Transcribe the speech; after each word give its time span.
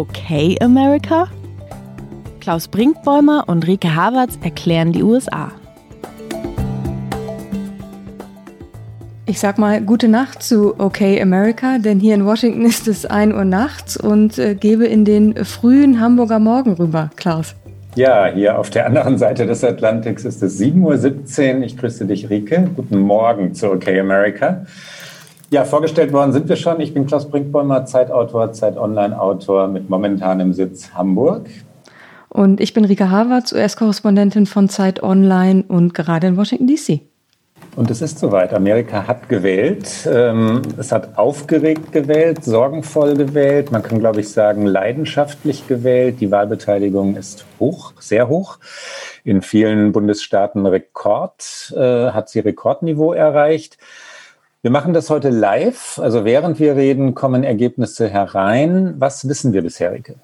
Okay 0.00 0.56
America? 0.62 1.28
Klaus 2.40 2.68
Brinkbäumer 2.68 3.44
und 3.48 3.66
Rike 3.66 3.94
Havertz 3.94 4.38
erklären 4.42 4.92
die 4.92 5.02
USA. 5.02 5.52
Ich 9.26 9.38
sag 9.38 9.58
mal 9.58 9.82
gute 9.82 10.08
Nacht 10.08 10.42
zu 10.42 10.74
Okay 10.80 11.20
America, 11.20 11.76
denn 11.76 12.00
hier 12.00 12.14
in 12.14 12.24
Washington 12.24 12.64
ist 12.64 12.88
es 12.88 13.04
1 13.04 13.34
Uhr 13.34 13.44
nachts 13.44 13.98
und 13.98 14.38
äh, 14.38 14.54
gebe 14.54 14.86
in 14.86 15.04
den 15.04 15.44
frühen 15.44 16.00
Hamburger 16.00 16.38
Morgen 16.38 16.72
rüber, 16.72 17.10
Klaus. 17.16 17.54
Ja, 17.94 18.32
hier 18.32 18.58
auf 18.58 18.70
der 18.70 18.86
anderen 18.86 19.18
Seite 19.18 19.44
des 19.44 19.62
Atlantiks 19.62 20.24
ist 20.24 20.42
es 20.42 20.58
7.17 20.58 21.56
Uhr. 21.58 21.62
Ich 21.62 21.76
grüße 21.76 22.06
dich, 22.06 22.30
Rike. 22.30 22.70
Guten 22.74 23.00
Morgen 23.00 23.52
zu 23.52 23.70
Okay 23.70 24.00
America. 24.00 24.64
Ja, 25.52 25.64
vorgestellt 25.64 26.12
worden 26.12 26.32
sind 26.32 26.48
wir 26.48 26.54
schon. 26.54 26.80
Ich 26.80 26.94
bin 26.94 27.06
Klaus 27.06 27.28
Brinkbäumer, 27.28 27.84
Zeitautor, 27.84 28.52
Zeit-Online-Autor 28.52 29.66
mit 29.66 29.90
momentanem 29.90 30.52
Sitz 30.52 30.94
Hamburg. 30.94 31.50
Und 32.28 32.60
ich 32.60 32.72
bin 32.72 32.84
Rika 32.84 33.10
Havertz, 33.10 33.52
US-Korrespondentin 33.52 34.46
von 34.46 34.68
Zeit 34.68 35.02
Online 35.02 35.64
und 35.66 35.92
gerade 35.92 36.28
in 36.28 36.36
Washington, 36.36 36.68
D.C. 36.68 37.00
Und 37.74 37.90
es 37.90 38.00
ist 38.00 38.20
soweit. 38.20 38.54
Amerika 38.54 39.08
hat 39.08 39.28
gewählt. 39.28 40.08
Ähm, 40.08 40.62
es 40.78 40.92
hat 40.92 41.18
aufgeregt 41.18 41.90
gewählt, 41.90 42.44
sorgenvoll 42.44 43.14
gewählt. 43.14 43.72
Man 43.72 43.82
kann, 43.82 43.98
glaube 43.98 44.20
ich, 44.20 44.28
sagen, 44.28 44.66
leidenschaftlich 44.66 45.66
gewählt. 45.66 46.20
Die 46.20 46.30
Wahlbeteiligung 46.30 47.16
ist 47.16 47.44
hoch, 47.58 47.94
sehr 47.98 48.28
hoch. 48.28 48.60
In 49.24 49.42
vielen 49.42 49.90
Bundesstaaten 49.90 50.64
Rekord, 50.64 51.74
äh, 51.76 52.10
hat 52.12 52.28
sie 52.28 52.38
Rekordniveau 52.38 53.14
erreicht. 53.14 53.78
Wir 54.62 54.70
machen 54.70 54.92
das 54.92 55.08
heute 55.08 55.30
live. 55.30 55.98
Also 55.98 56.26
während 56.26 56.60
wir 56.60 56.76
reden, 56.76 57.14
kommen 57.14 57.44
Ergebnisse 57.44 58.10
herein. 58.10 58.94
Was 58.98 59.26
wissen 59.26 59.54
wir 59.54 59.62
bisher, 59.62 59.92
Rike? 59.92 60.16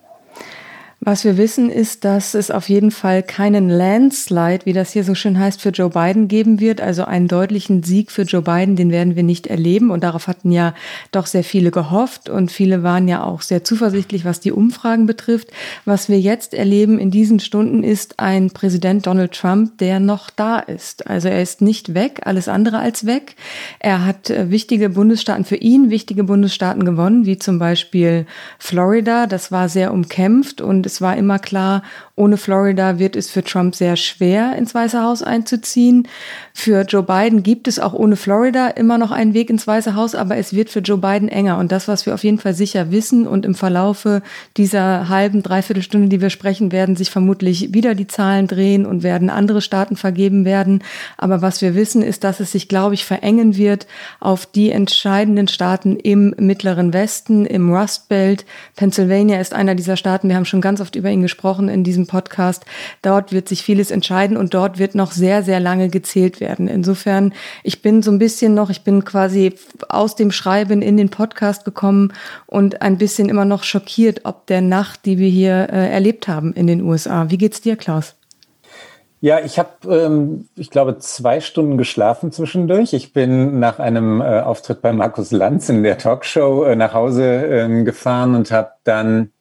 Was 1.01 1.25
wir 1.25 1.37
wissen, 1.37 1.69
ist, 1.71 2.07
dass 2.07 2.33
es 2.33 2.51
auf 2.51 2.71
jeden 2.71 2.91
Fall 2.91 3.23
keinen 3.23 3.69
Landslide, 3.69 4.65
wie 4.65 4.73
das 4.73 4.93
hier 4.93 5.05
so 5.05 5.15
schön 5.15 5.39
heißt, 5.39 5.61
für 5.61 5.69
Joe 5.69 5.91
Biden 5.91 6.27
geben 6.27 6.59
wird. 6.59 6.81
Also 6.81 7.05
einen 7.05 7.29
deutlichen 7.29 7.83
Sieg 7.83 8.11
für 8.11 8.23
Joe 8.23 8.41
Biden, 8.41 8.77
den 8.77 8.91
werden 8.91 9.15
wir 9.15 9.23
nicht 9.23 9.47
erleben. 9.47 9.91
Und 9.91 10.03
darauf 10.03 10.27
hatten 10.27 10.51
ja 10.51 10.75
doch 11.13 11.27
sehr 11.27 11.45
viele 11.45 11.71
gehofft. 11.71 12.31
Und 12.31 12.51
viele 12.51 12.83
waren 12.83 13.09
ja 13.09 13.23
auch 13.23 13.43
sehr 13.43 13.63
zuversichtlich, 13.63 14.25
was 14.25 14.41
die 14.41 14.53
Umfragen 14.53 15.05
betrifft. 15.05 15.49
Was 15.85 16.09
wir 16.09 16.19
jetzt 16.19 16.55
erleben 16.55 16.99
in 16.99 17.11
diesen 17.11 17.41
Stunden 17.41 17.85
ist 17.85 18.19
ein 18.19 18.51
Präsident 18.51 19.07
Donald 19.07 19.33
Trump, 19.33 19.77
der 19.79 20.01
noch 20.01 20.31
da 20.31 20.59
ist. 20.59 21.07
Also 21.07 21.29
er 21.29 21.43
ist 21.43 21.61
nicht 21.61 21.93
weg, 21.93 22.23
alles 22.25 22.49
andere 22.49 22.79
als 22.79 23.05
weg. 23.05 23.37
Er 23.81 24.07
hat 24.07 24.31
äh, 24.31 24.51
wichtige 24.51 24.89
Bundesstaaten, 24.89 25.45
für 25.45 25.57
ihn 25.57 25.91
wichtige 25.91 26.25
Bundesstaaten 26.25 26.87
gewonnen, 26.87 27.27
wie 27.27 27.39
zum 27.39 27.59
Beispiel 27.59 28.25
Florida. 28.59 29.27
Das 29.27 29.53
war 29.53 29.69
sehr 29.69 29.93
umkämpft 29.93 30.63
und 30.63 30.86
es 30.87 31.01
war 31.01 31.17
immer 31.17 31.39
klar, 31.39 31.83
ohne 32.17 32.39
Florida 32.39 32.99
wird 32.99 33.15
es 33.15 33.31
für 33.31 33.45
Trump 33.45 33.75
sehr 33.75 33.95
schwer, 33.97 34.57
ins 34.57 34.75
Weiße 34.75 35.03
Haus 35.03 35.23
einzuziehen. 35.23 36.09
Für 36.55 36.81
Joe 36.81 37.03
Biden 37.03 37.43
gibt 37.43 37.69
es 37.69 37.79
auch 37.79 37.93
ohne 37.93 38.17
Florida 38.17 38.69
immer 38.69 38.97
noch 38.97 39.11
einen 39.11 39.35
Weg 39.35 39.51
ins 39.51 39.67
Weiße 39.67 39.95
Haus, 39.95 40.15
aber 40.15 40.39
es 40.39 40.55
wird 40.55 40.71
für 40.71 40.79
Joe 40.81 40.97
Biden 40.97 41.29
enger. 41.29 41.59
Und 41.59 41.73
das, 41.73 41.89
was 41.89 42.07
wir 42.07 42.15
auf 42.15 42.25
jeden 42.25 42.39
Fall 42.39 42.55
sicher 42.55 42.91
wissen 42.91 43.27
und 43.27 43.45
im 43.45 43.55
Verlaufe 43.55 44.23
dieser 44.57 45.11
halben, 45.11 45.43
dreiviertel 45.43 45.83
Stunde, 45.83 46.09
die 46.09 46.23
wir 46.23 46.31
sprechen, 46.31 46.73
werden 46.73 46.97
sich 46.97 47.11
vermutlich 47.11 47.75
wieder 47.75 47.95
die 47.95 48.07
Zahlen 48.07 48.47
drehen 48.47 48.87
und 48.87 49.03
werden 49.03 49.29
andere 49.29 49.61
Staaten 49.61 49.97
vergeben 49.97 50.47
werden. 50.47 50.83
Aber 51.19 51.43
was 51.43 51.61
wir 51.61 51.75
wissen, 51.75 52.01
ist, 52.01 52.25
dass 52.25 52.41
es 52.41 52.51
sich, 52.51 52.67
glaube 52.67 52.95
ich, 52.95 53.05
verengen 53.05 53.59
wird 53.59 53.87
auf 54.21 54.47
die 54.47 54.71
entscheidenden 54.71 55.49
Staaten 55.49 55.97
im 55.97 56.35
Mittleren 56.39 56.95
Westen, 56.95 57.45
im 57.45 57.75
Rust 57.75 58.09
Belt. 58.09 58.47
Pennsylvania 58.75 59.39
ist 59.39 59.53
einer 59.53 59.75
dieser 59.75 59.99
Staaten. 59.99 60.31
Wir 60.31 60.37
haben 60.37 60.47
schon 60.47 60.63
ganz 60.63 60.81
oft 60.81 60.97
über 60.97 61.11
ihn 61.11 61.21
gesprochen 61.21 61.69
in 61.69 61.85
diesem 61.85 62.06
Podcast. 62.07 62.65
Dort 63.03 63.33
wird 63.33 63.49
sich 63.49 63.63
vieles 63.63 63.91
entscheiden 63.91 64.37
und 64.37 64.55
dort 64.55 64.79
wird 64.79 64.95
noch 64.95 65.13
sehr, 65.13 65.43
sehr 65.43 65.61
lange 65.61 65.89
gezählt 65.89 66.41
werden. 66.41 66.69
Insofern, 66.69 67.33
ich 67.63 67.83
bin 67.83 68.03
so 68.03 68.11
ein 68.11 68.19
bisschen 68.19 68.55
noch, 68.55 68.71
ich 68.71 68.83
bin 68.83 69.05
quasi 69.05 69.55
aus 69.89 70.17
dem 70.17 70.31
Schreiben 70.31 70.83
in 70.83 70.97
den 70.97 71.11
Podcast 71.11 71.65
gekommen 71.65 72.13
und 72.47 72.83
ein 72.83 72.99
bisschen 72.99 73.29
immer 73.29 73.45
noch 73.45 73.65
schockiert, 73.65 74.23
ob 74.25 74.47
der 74.47 74.61
Nacht, 74.61 75.05
die 75.05 75.19
wir 75.19 75.29
hier 75.29 75.69
äh, 75.71 75.91
erlebt 75.91 76.29
haben 76.29 76.53
in 76.53 76.67
den 76.67 76.83
USA. 76.83 77.31
Wie 77.31 77.39
geht's 77.39 77.61
dir, 77.61 77.77
Klaus? 77.77 78.17
Ja, 79.21 79.41
ich 79.41 79.59
habe, 79.59 79.71
ähm, 79.89 80.49
ich 80.57 80.71
glaube, 80.71 80.99
zwei 80.99 81.41
Stunden 81.41 81.79
geschlafen 81.79 82.33
zwischendurch. 82.33 82.93
Ich 82.93 83.13
bin 83.15 83.59
nach 83.59 83.79
einem 83.79 84.21
äh, 84.21 84.41
Auftritt 84.41 84.83
bei 84.83 84.93
Markus 84.93 85.33
Lanz 85.33 85.69
in 85.71 85.83
der 85.83 85.97
Talkshow 85.97 86.65
äh, 86.65 86.77
nach 86.77 86.93
Hause 86.93 87.25
äh, 87.25 87.83
gefahren 87.83 88.35
und 88.35 88.51
habe 88.51 88.73
dann 88.85 89.33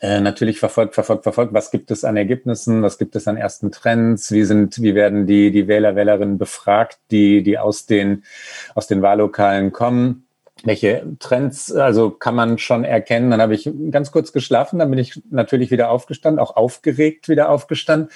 äh, 0.00 0.20
natürlich 0.20 0.58
verfolgt, 0.58 0.94
verfolgt, 0.94 1.24
verfolgt, 1.24 1.52
was 1.52 1.70
gibt 1.70 1.90
es 1.90 2.04
an 2.04 2.16
Ergebnissen, 2.16 2.82
was 2.82 2.98
gibt 2.98 3.16
es 3.16 3.26
an 3.28 3.36
ersten 3.36 3.70
Trends, 3.72 4.30
wie 4.30 4.44
sind, 4.44 4.80
wie 4.80 4.94
werden 4.94 5.26
die, 5.26 5.50
die 5.50 5.68
Wähler, 5.68 5.96
Wählerinnen 5.96 6.38
befragt, 6.38 6.98
die, 7.10 7.42
die 7.42 7.58
aus 7.58 7.86
den, 7.86 8.24
aus 8.74 8.86
den 8.86 9.02
Wahllokalen 9.02 9.72
kommen. 9.72 10.26
Welche 10.62 11.06
Trends, 11.18 11.72
also 11.72 12.10
kann 12.10 12.34
man 12.34 12.58
schon 12.58 12.84
erkennen. 12.84 13.30
Dann 13.30 13.40
habe 13.40 13.54
ich 13.54 13.70
ganz 13.90 14.12
kurz 14.12 14.32
geschlafen, 14.32 14.78
dann 14.78 14.90
bin 14.90 14.98
ich 14.98 15.22
natürlich 15.30 15.70
wieder 15.70 15.90
aufgestanden, 15.90 16.38
auch 16.38 16.56
aufgeregt 16.56 17.28
wieder 17.28 17.48
aufgestanden 17.48 18.10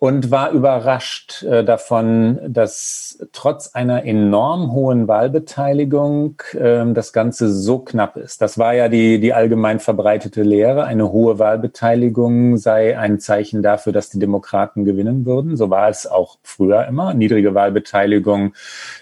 und 0.00 0.30
war 0.30 0.52
überrascht 0.52 1.42
äh, 1.42 1.64
davon, 1.64 2.38
dass 2.46 3.18
trotz 3.32 3.74
einer 3.74 4.04
enorm 4.04 4.70
hohen 4.70 5.08
Wahlbeteiligung 5.08 6.40
äh, 6.52 6.84
das 6.92 7.12
Ganze 7.12 7.52
so 7.52 7.80
knapp 7.80 8.16
ist. 8.16 8.40
Das 8.40 8.58
war 8.58 8.74
ja 8.74 8.88
die, 8.88 9.18
die 9.18 9.34
allgemein 9.34 9.80
verbreitete 9.80 10.44
Lehre. 10.44 10.84
Eine 10.84 11.10
hohe 11.10 11.40
Wahlbeteiligung 11.40 12.58
sei 12.58 12.96
ein 12.96 13.18
Zeichen 13.18 13.60
dafür, 13.60 13.92
dass 13.92 14.08
die 14.08 14.20
Demokraten 14.20 14.84
gewinnen 14.84 15.26
würden. 15.26 15.56
So 15.56 15.68
war 15.68 15.88
es 15.88 16.06
auch 16.06 16.38
früher 16.44 16.86
immer. 16.86 17.12
Niedrige 17.12 17.56
Wahlbeteiligung 17.56 18.54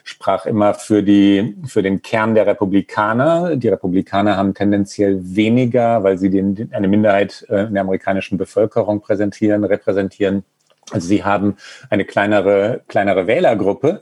sprach 0.02 0.46
immer 0.46 0.72
für 0.72 1.02
die, 1.02 1.56
für 1.66 1.82
den 1.82 2.00
Kern 2.00 2.34
der 2.34 2.46
Republikaner. 2.46 3.56
Die 3.56 3.68
Republikaner 3.68 4.38
haben 4.38 4.54
tendenziell 4.54 5.20
weniger, 5.22 6.02
weil 6.04 6.16
sie 6.16 6.30
den, 6.30 6.70
eine 6.72 6.88
Minderheit 6.88 7.44
äh, 7.50 7.64
in 7.64 7.74
der 7.74 7.82
amerikanischen 7.82 8.38
Bevölkerung 8.38 9.02
präsentieren, 9.02 9.62
repräsentieren 9.62 10.42
also 10.92 11.08
sie 11.08 11.24
haben 11.24 11.56
eine 11.90 12.04
kleinere, 12.04 12.82
kleinere 12.88 13.26
Wählergruppe. 13.26 14.00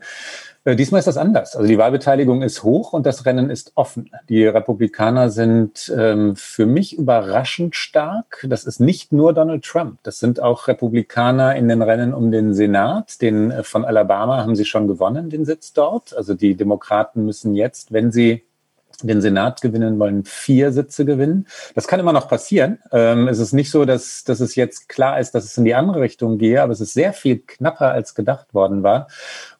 Äh, 0.64 0.76
diesmal 0.76 0.98
ist 0.98 1.06
das 1.06 1.16
anders. 1.16 1.56
Also 1.56 1.68
die 1.68 1.78
Wahlbeteiligung 1.78 2.42
ist 2.42 2.62
hoch 2.62 2.92
und 2.92 3.06
das 3.06 3.26
Rennen 3.26 3.50
ist 3.50 3.72
offen. 3.74 4.10
Die 4.28 4.46
Republikaner 4.46 5.30
sind 5.30 5.92
ähm, 5.96 6.36
für 6.36 6.66
mich 6.66 6.96
überraschend 6.96 7.76
stark. 7.76 8.46
Das 8.48 8.64
ist 8.64 8.80
nicht 8.80 9.12
nur 9.12 9.32
Donald 9.34 9.64
Trump. 9.64 9.98
Das 10.02 10.18
sind 10.18 10.40
auch 10.40 10.66
Republikaner 10.68 11.54
in 11.56 11.68
den 11.68 11.82
Rennen 11.82 12.14
um 12.14 12.30
den 12.30 12.54
Senat. 12.54 13.20
Den 13.20 13.50
äh, 13.50 13.62
von 13.62 13.84
Alabama 13.84 14.38
haben 14.38 14.56
sie 14.56 14.64
schon 14.64 14.88
gewonnen, 14.88 15.30
den 15.30 15.44
Sitz 15.44 15.72
dort. 15.72 16.16
Also 16.16 16.34
die 16.34 16.54
Demokraten 16.54 17.24
müssen 17.24 17.54
jetzt, 17.54 17.92
wenn 17.92 18.10
sie 18.10 18.44
den 19.02 19.20
Senat 19.20 19.60
gewinnen 19.60 19.98
wollen, 19.98 20.24
vier 20.24 20.72
Sitze 20.72 21.04
gewinnen. 21.04 21.46
Das 21.74 21.86
kann 21.86 22.00
immer 22.00 22.12
noch 22.12 22.28
passieren. 22.28 22.78
Ähm, 22.92 23.28
es 23.28 23.38
ist 23.38 23.52
nicht 23.52 23.70
so, 23.70 23.84
dass, 23.84 24.24
dass 24.24 24.40
es 24.40 24.54
jetzt 24.54 24.88
klar 24.88 25.18
ist, 25.18 25.32
dass 25.34 25.44
es 25.44 25.56
in 25.56 25.64
die 25.64 25.74
andere 25.74 26.00
Richtung 26.00 26.38
gehe, 26.38 26.62
aber 26.62 26.72
es 26.72 26.80
ist 26.80 26.94
sehr 26.94 27.12
viel 27.12 27.38
knapper 27.38 27.90
als 27.90 28.14
gedacht 28.14 28.54
worden 28.54 28.82
war. 28.82 29.08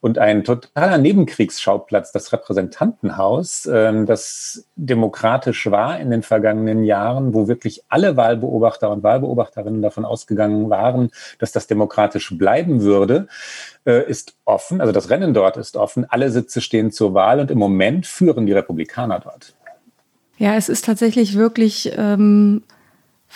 Und 0.04 0.18
ein 0.18 0.44
totaler 0.44 0.98
Nebenkriegsschauplatz, 0.98 2.12
das 2.12 2.30
Repräsentantenhaus, 2.30 3.64
ähm, 3.64 4.04
das 4.04 4.66
demokratisch 4.76 5.70
war 5.70 5.98
in 5.98 6.10
den 6.10 6.22
vergangenen 6.22 6.84
Jahren, 6.84 7.32
wo 7.32 7.48
wirklich 7.48 7.84
alle 7.88 8.14
Wahlbeobachter 8.14 8.90
und 8.90 9.02
Wahlbeobachterinnen 9.02 9.80
davon 9.80 10.04
ausgegangen 10.04 10.68
waren, 10.68 11.10
dass 11.38 11.52
das 11.52 11.68
demokratisch 11.68 12.36
bleiben 12.36 12.82
würde 12.82 13.28
äh, 13.86 14.06
ist 14.06 14.34
offen, 14.44 14.82
also 14.82 14.92
das 14.92 15.08
Rennen 15.08 15.32
dort 15.32 15.56
ist 15.56 15.74
offen, 15.74 16.04
alle 16.06 16.30
Sitze 16.30 16.60
stehen 16.60 16.92
zur 16.92 17.14
Wahl 17.14 17.40
und 17.40 17.50
im 17.50 17.56
Moment 17.56 18.06
führen 18.06 18.44
die 18.44 18.52
Republikaner 18.52 19.20
dort. 19.20 19.54
Ja, 20.36 20.54
es 20.56 20.68
ist 20.68 20.84
tatsächlich 20.84 21.34
wirklich 21.38 21.94
ähm, 21.96 22.62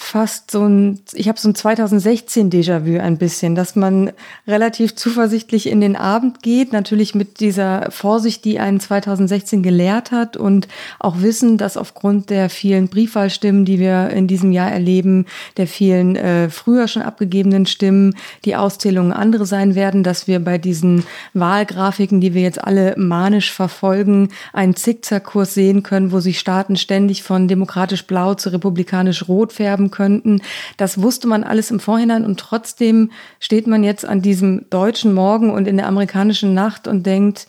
fast 0.00 0.52
so 0.52 0.64
ein, 0.64 1.00
ich 1.12 1.28
habe 1.28 1.40
so 1.40 1.48
ein 1.48 1.56
2016 1.56 2.50
Déjà-vu 2.50 3.00
ein 3.00 3.18
bisschen, 3.18 3.56
dass 3.56 3.74
man 3.74 4.12
relativ 4.46 4.94
zuversichtlich 4.94 5.68
in 5.68 5.80
den 5.80 5.96
Abend 5.96 6.40
geht, 6.40 6.72
natürlich 6.72 7.16
mit 7.16 7.40
dieser 7.40 7.90
Vorsicht, 7.90 8.44
die 8.44 8.60
einen 8.60 8.78
2016 8.78 9.62
gelehrt 9.62 10.12
hat 10.12 10.36
und 10.36 10.68
auch 11.00 11.20
wissen, 11.20 11.58
dass 11.58 11.76
aufgrund 11.76 12.30
der 12.30 12.48
vielen 12.48 12.86
Briefwahlstimmen, 12.86 13.64
die 13.64 13.80
wir 13.80 14.10
in 14.10 14.28
diesem 14.28 14.52
Jahr 14.52 14.70
erleben, 14.70 15.26
der 15.56 15.66
vielen 15.66 16.14
äh, 16.14 16.48
früher 16.48 16.86
schon 16.86 17.02
abgegebenen 17.02 17.66
Stimmen, 17.66 18.14
die 18.44 18.54
Auszählungen 18.54 19.12
andere 19.12 19.46
sein 19.46 19.74
werden, 19.74 20.04
dass 20.04 20.28
wir 20.28 20.38
bei 20.38 20.58
diesen 20.58 21.02
Wahlgrafiken, 21.34 22.20
die 22.20 22.34
wir 22.34 22.42
jetzt 22.42 22.62
alle 22.62 22.94
manisch 22.96 23.52
verfolgen, 23.52 24.28
einen 24.52 24.76
Zickzackkurs 24.76 25.54
sehen 25.54 25.82
können, 25.82 26.12
wo 26.12 26.20
sich 26.20 26.38
Staaten 26.38 26.76
ständig 26.76 27.24
von 27.24 27.48
demokratisch 27.48 28.06
blau 28.06 28.34
zu 28.34 28.50
republikanisch 28.50 29.28
rot 29.28 29.52
färben 29.52 29.87
haben 29.88 29.90
könnten. 29.90 30.42
Das 30.76 31.02
wusste 31.02 31.26
man 31.26 31.44
alles 31.44 31.70
im 31.70 31.80
Vorhinein 31.80 32.24
und 32.24 32.38
trotzdem 32.38 33.10
steht 33.40 33.66
man 33.66 33.84
jetzt 33.84 34.04
an 34.04 34.22
diesem 34.22 34.68
deutschen 34.70 35.12
Morgen 35.12 35.50
und 35.50 35.66
in 35.66 35.76
der 35.76 35.86
amerikanischen 35.86 36.54
Nacht 36.54 36.88
und 36.88 37.04
denkt, 37.06 37.46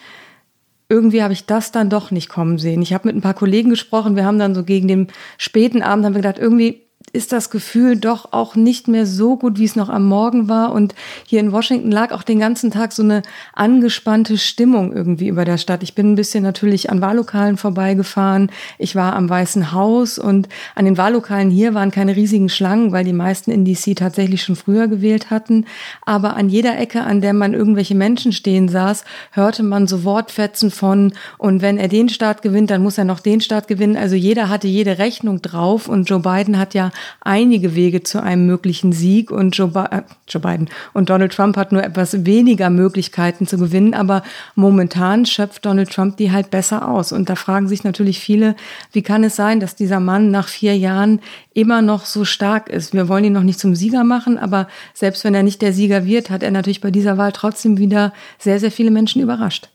irgendwie 0.90 1.22
habe 1.22 1.34
ich 1.34 1.46
das 1.46 1.72
dann 1.72 1.90
doch 1.90 2.10
nicht 2.10 2.30
kommen 2.30 2.58
sehen. 2.58 2.82
Ich 2.82 2.94
habe 2.94 3.08
mit 3.08 3.16
ein 3.16 3.22
paar 3.22 3.36
Kollegen 3.36 3.70
gesprochen, 3.70 4.16
wir 4.16 4.26
haben 4.26 4.40
dann 4.40 4.56
so 4.56 4.64
gegen 4.64 4.88
den 4.88 5.08
späten 5.38 5.84
Abend 5.84 6.06
haben 6.06 6.14
wir 6.14 6.22
gedacht, 6.22 6.40
irgendwie 6.40 6.89
ist 7.14 7.32
das 7.32 7.50
Gefühl 7.50 7.96
doch 7.96 8.32
auch 8.32 8.56
nicht 8.56 8.88
mehr 8.88 9.06
so 9.06 9.38
gut, 9.38 9.60
wie 9.60 9.66
es 9.66 9.76
noch 9.76 9.90
am 9.90 10.06
Morgen 10.06 10.48
war. 10.48 10.72
Und 10.72 10.96
hier 11.26 11.40
in 11.40 11.52
Washington 11.52 11.92
lag 11.92 12.12
auch 12.12 12.24
den 12.24 12.40
ganzen 12.40 12.72
Tag 12.72 12.92
so 12.92 13.04
eine 13.04 13.22
angespannte 13.54 14.38
Stimmung 14.38 14.94
irgendwie 14.94 15.28
über 15.28 15.46
der 15.46 15.58
Stadt. 15.58 15.84
Ich 15.84 15.96
bin 15.96 16.12
ein 16.12 16.16
bisschen 16.16 16.44
natürlich 16.44 16.90
an 16.90 17.02
Wahllokalen 17.02 17.58
vorbeigefahren. 17.58 18.52
Ich 18.78 18.96
war 18.96 19.16
am 19.16 19.30
Weißen 19.30 19.72
Haus 19.72 20.18
und 20.20 20.50
an 20.76 20.86
den 20.86 20.98
Wahllokalen 20.98 21.50
hier 21.50 21.74
waren 21.74 21.92
keine 21.92 22.16
riesigen 22.16 22.50
Schlangen, 22.50 22.92
weil 22.92 23.04
die 23.04 23.14
meisten 23.14 23.52
in 23.52 23.66
DC 23.66 23.96
tatsächlich 23.96 24.44
schon 24.44 24.56
früher 24.56 24.88
gewählt 24.88 25.30
hatten. 25.30 25.66
Aber 26.06 26.36
an 26.36 26.50
jeder 26.50 26.78
Ecke, 26.78 27.02
an 27.04 27.22
der 27.22 27.34
man 27.34 27.54
irgendwelche 27.54 27.96
Menschen 27.96 28.32
stehen 28.32 28.70
saß, 28.70 29.04
hörte 29.32 29.64
man 29.64 29.88
so 29.88 30.04
Wortfetzen 30.04 30.72
von, 30.72 31.14
und 31.38 31.62
wenn 31.62 31.78
er 31.78 31.88
den 31.88 32.10
Staat 32.10 32.42
gewinnt, 32.42 32.70
dann 32.70 32.84
muss 32.84 32.98
er 32.98 33.06
noch 33.06 33.20
den 33.20 33.42
Staat 33.42 33.68
gewinnen. 33.68 33.98
Also 33.98 34.16
jeder 34.16 34.50
hatte 34.50 34.68
jede 34.68 34.98
Rechnung 34.98 35.42
drauf 35.42 35.88
und 35.88 36.10
Joe 36.10 36.20
Biden 36.20 36.58
hat 36.58 36.74
ja 36.74 36.92
einige 37.22 37.76
Wege 37.76 38.04
zu 38.04 38.22
einem 38.22 38.46
möglichen 38.46 38.92
Sieg 38.92 39.32
und 39.32 39.56
Joe, 39.56 39.72
äh, 39.92 40.02
Joe 40.28 40.42
Biden 40.42 40.70
und 40.94 41.10
Donald 41.10 41.34
Trump 41.34 41.58
hat 41.58 41.72
nur 41.72 41.84
etwas 41.84 42.26
weniger 42.26 42.70
Möglichkeiten 42.70 43.48
zu 43.48 43.58
gewinnen, 43.58 43.94
aber 43.94 44.24
momentan 44.56 45.26
schöpft 45.26 45.66
Donald 45.66 45.92
Trump 45.92 46.18
die 46.18 46.32
halt 46.32 46.52
besser 46.52 46.88
aus. 46.88 47.12
Und 47.12 47.30
da 47.30 47.36
fragen 47.36 47.68
sich 47.68 47.84
natürlich 47.84 48.20
viele, 48.20 48.56
wie 48.92 49.02
kann 49.02 49.24
es 49.24 49.36
sein, 49.36 49.60
dass 49.60 49.76
dieser 49.76 50.00
Mann 50.00 50.32
nach 50.32 50.48
vier 50.48 50.78
Jahren 50.78 51.22
immer 51.54 51.82
noch 51.82 52.06
so 52.06 52.26
stark 52.26 52.70
ist? 52.70 52.94
Wir 52.94 53.08
wollen 53.08 53.24
ihn 53.24 53.34
noch 53.34 53.44
nicht 53.44 53.60
zum 53.60 53.76
Sieger 53.76 54.04
machen, 54.04 54.38
aber 54.38 54.68
selbst 54.94 55.24
wenn 55.24 55.36
er 55.36 55.44
nicht 55.44 55.62
der 55.62 55.74
Sieger 55.74 56.06
wird, 56.06 56.30
hat 56.30 56.44
er 56.44 56.52
natürlich 56.52 56.82
bei 56.82 56.92
dieser 56.92 57.18
Wahl 57.18 57.32
trotzdem 57.32 57.78
wieder 57.78 58.14
sehr, 58.38 58.60
sehr 58.60 58.72
viele 58.72 58.92
Menschen 58.92 59.22
überrascht. 59.22 59.70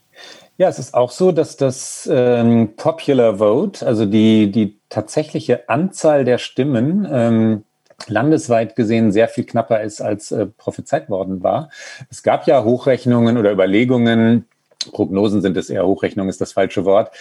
Ja, 0.57 0.69
es 0.69 0.79
ist 0.79 0.95
auch 0.95 1.11
so, 1.11 1.33
dass 1.33 1.57
das 1.57 2.09
ähm, 2.11 2.77
Popular 2.77 3.39
Vote, 3.39 3.85
also 3.85 4.07
die, 4.07 4.53
die 4.53 4.79
tatsächliche 4.89 5.69
Anzahl 5.69 6.25
der 6.25 6.39
Stimmen, 6.39 7.09
ähm, 7.11 7.65
landesweit 8.07 8.77
gesehen 8.77 9.11
sehr 9.11 9.27
viel 9.27 9.45
knapper 9.45 9.83
ist, 9.83 10.01
als 10.01 10.31
äh, 10.31 10.47
prophezeit 10.47 11.11
worden 11.11 11.43
war. 11.43 11.71
Es 12.09 12.23
gab 12.23 12.47
ja 12.47 12.63
Hochrechnungen 12.63 13.37
oder 13.37 13.51
Überlegungen, 13.51 14.47
Prognosen 14.93 15.43
sind 15.43 15.57
es 15.57 15.71
eher, 15.71 15.87
Hochrechnung 15.87 16.29
ist 16.29 16.41
das 16.41 16.53
falsche 16.53 16.85
Wort, 16.85 17.13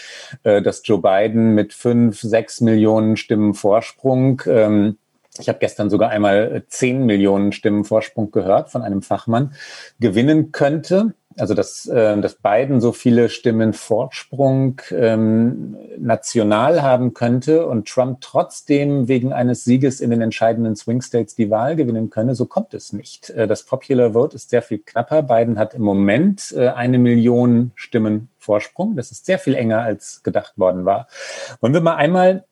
äh, 0.43 0.61
dass 0.61 0.83
Joe 0.85 0.99
Biden 0.99 1.55
mit 1.55 1.73
fünf, 1.73 2.21
sechs 2.21 2.61
Millionen 2.61 3.17
Stimmen 3.17 3.55
Vorsprung 3.55 4.43
ähm, 4.45 4.97
ich 5.39 5.49
habe 5.49 5.57
gestern 5.59 5.89
sogar 5.89 6.09
einmal 6.09 6.63
zehn 6.67 7.05
Millionen 7.05 7.53
Stimmen 7.53 7.85
Vorsprung 7.85 8.29
gehört 8.29 8.69
von 8.69 8.83
einem 8.83 9.01
Fachmann, 9.01 9.53
gewinnen 9.99 10.51
könnte 10.51 11.15
also 11.37 11.53
dass, 11.53 11.85
äh, 11.85 12.19
dass 12.19 12.35
Biden 12.35 12.81
so 12.81 12.91
viele 12.91 13.29
Stimmen 13.29 13.73
Vorsprung 13.73 14.81
ähm, 14.91 15.77
national 15.97 16.81
haben 16.81 17.13
könnte 17.13 17.65
und 17.65 17.87
Trump 17.87 18.21
trotzdem 18.21 19.07
wegen 19.07 19.33
eines 19.33 19.63
Sieges 19.63 20.01
in 20.01 20.09
den 20.09 20.21
entscheidenden 20.21 20.75
Swing 20.75 21.01
States 21.01 21.35
die 21.35 21.49
Wahl 21.49 21.75
gewinnen 21.75 22.09
könne, 22.09 22.35
so 22.35 22.45
kommt 22.45 22.73
es 22.73 22.93
nicht. 22.93 23.29
Äh, 23.31 23.47
das 23.47 23.63
Popular 23.63 24.13
Vote 24.13 24.35
ist 24.35 24.49
sehr 24.49 24.61
viel 24.61 24.79
knapper. 24.79 25.23
Biden 25.23 25.57
hat 25.57 25.73
im 25.73 25.81
Moment 25.81 26.53
äh, 26.55 26.69
eine 26.69 26.99
Million 26.99 27.71
Stimmen 27.75 28.29
Vorsprung. 28.37 28.95
Das 28.95 29.11
ist 29.11 29.25
sehr 29.25 29.39
viel 29.39 29.55
enger 29.55 29.81
als 29.81 30.21
gedacht 30.23 30.57
worden 30.57 30.85
war. 30.85 31.07
Wollen 31.61 31.73
wir 31.73 31.81
mal 31.81 31.95
einmal 31.95 32.45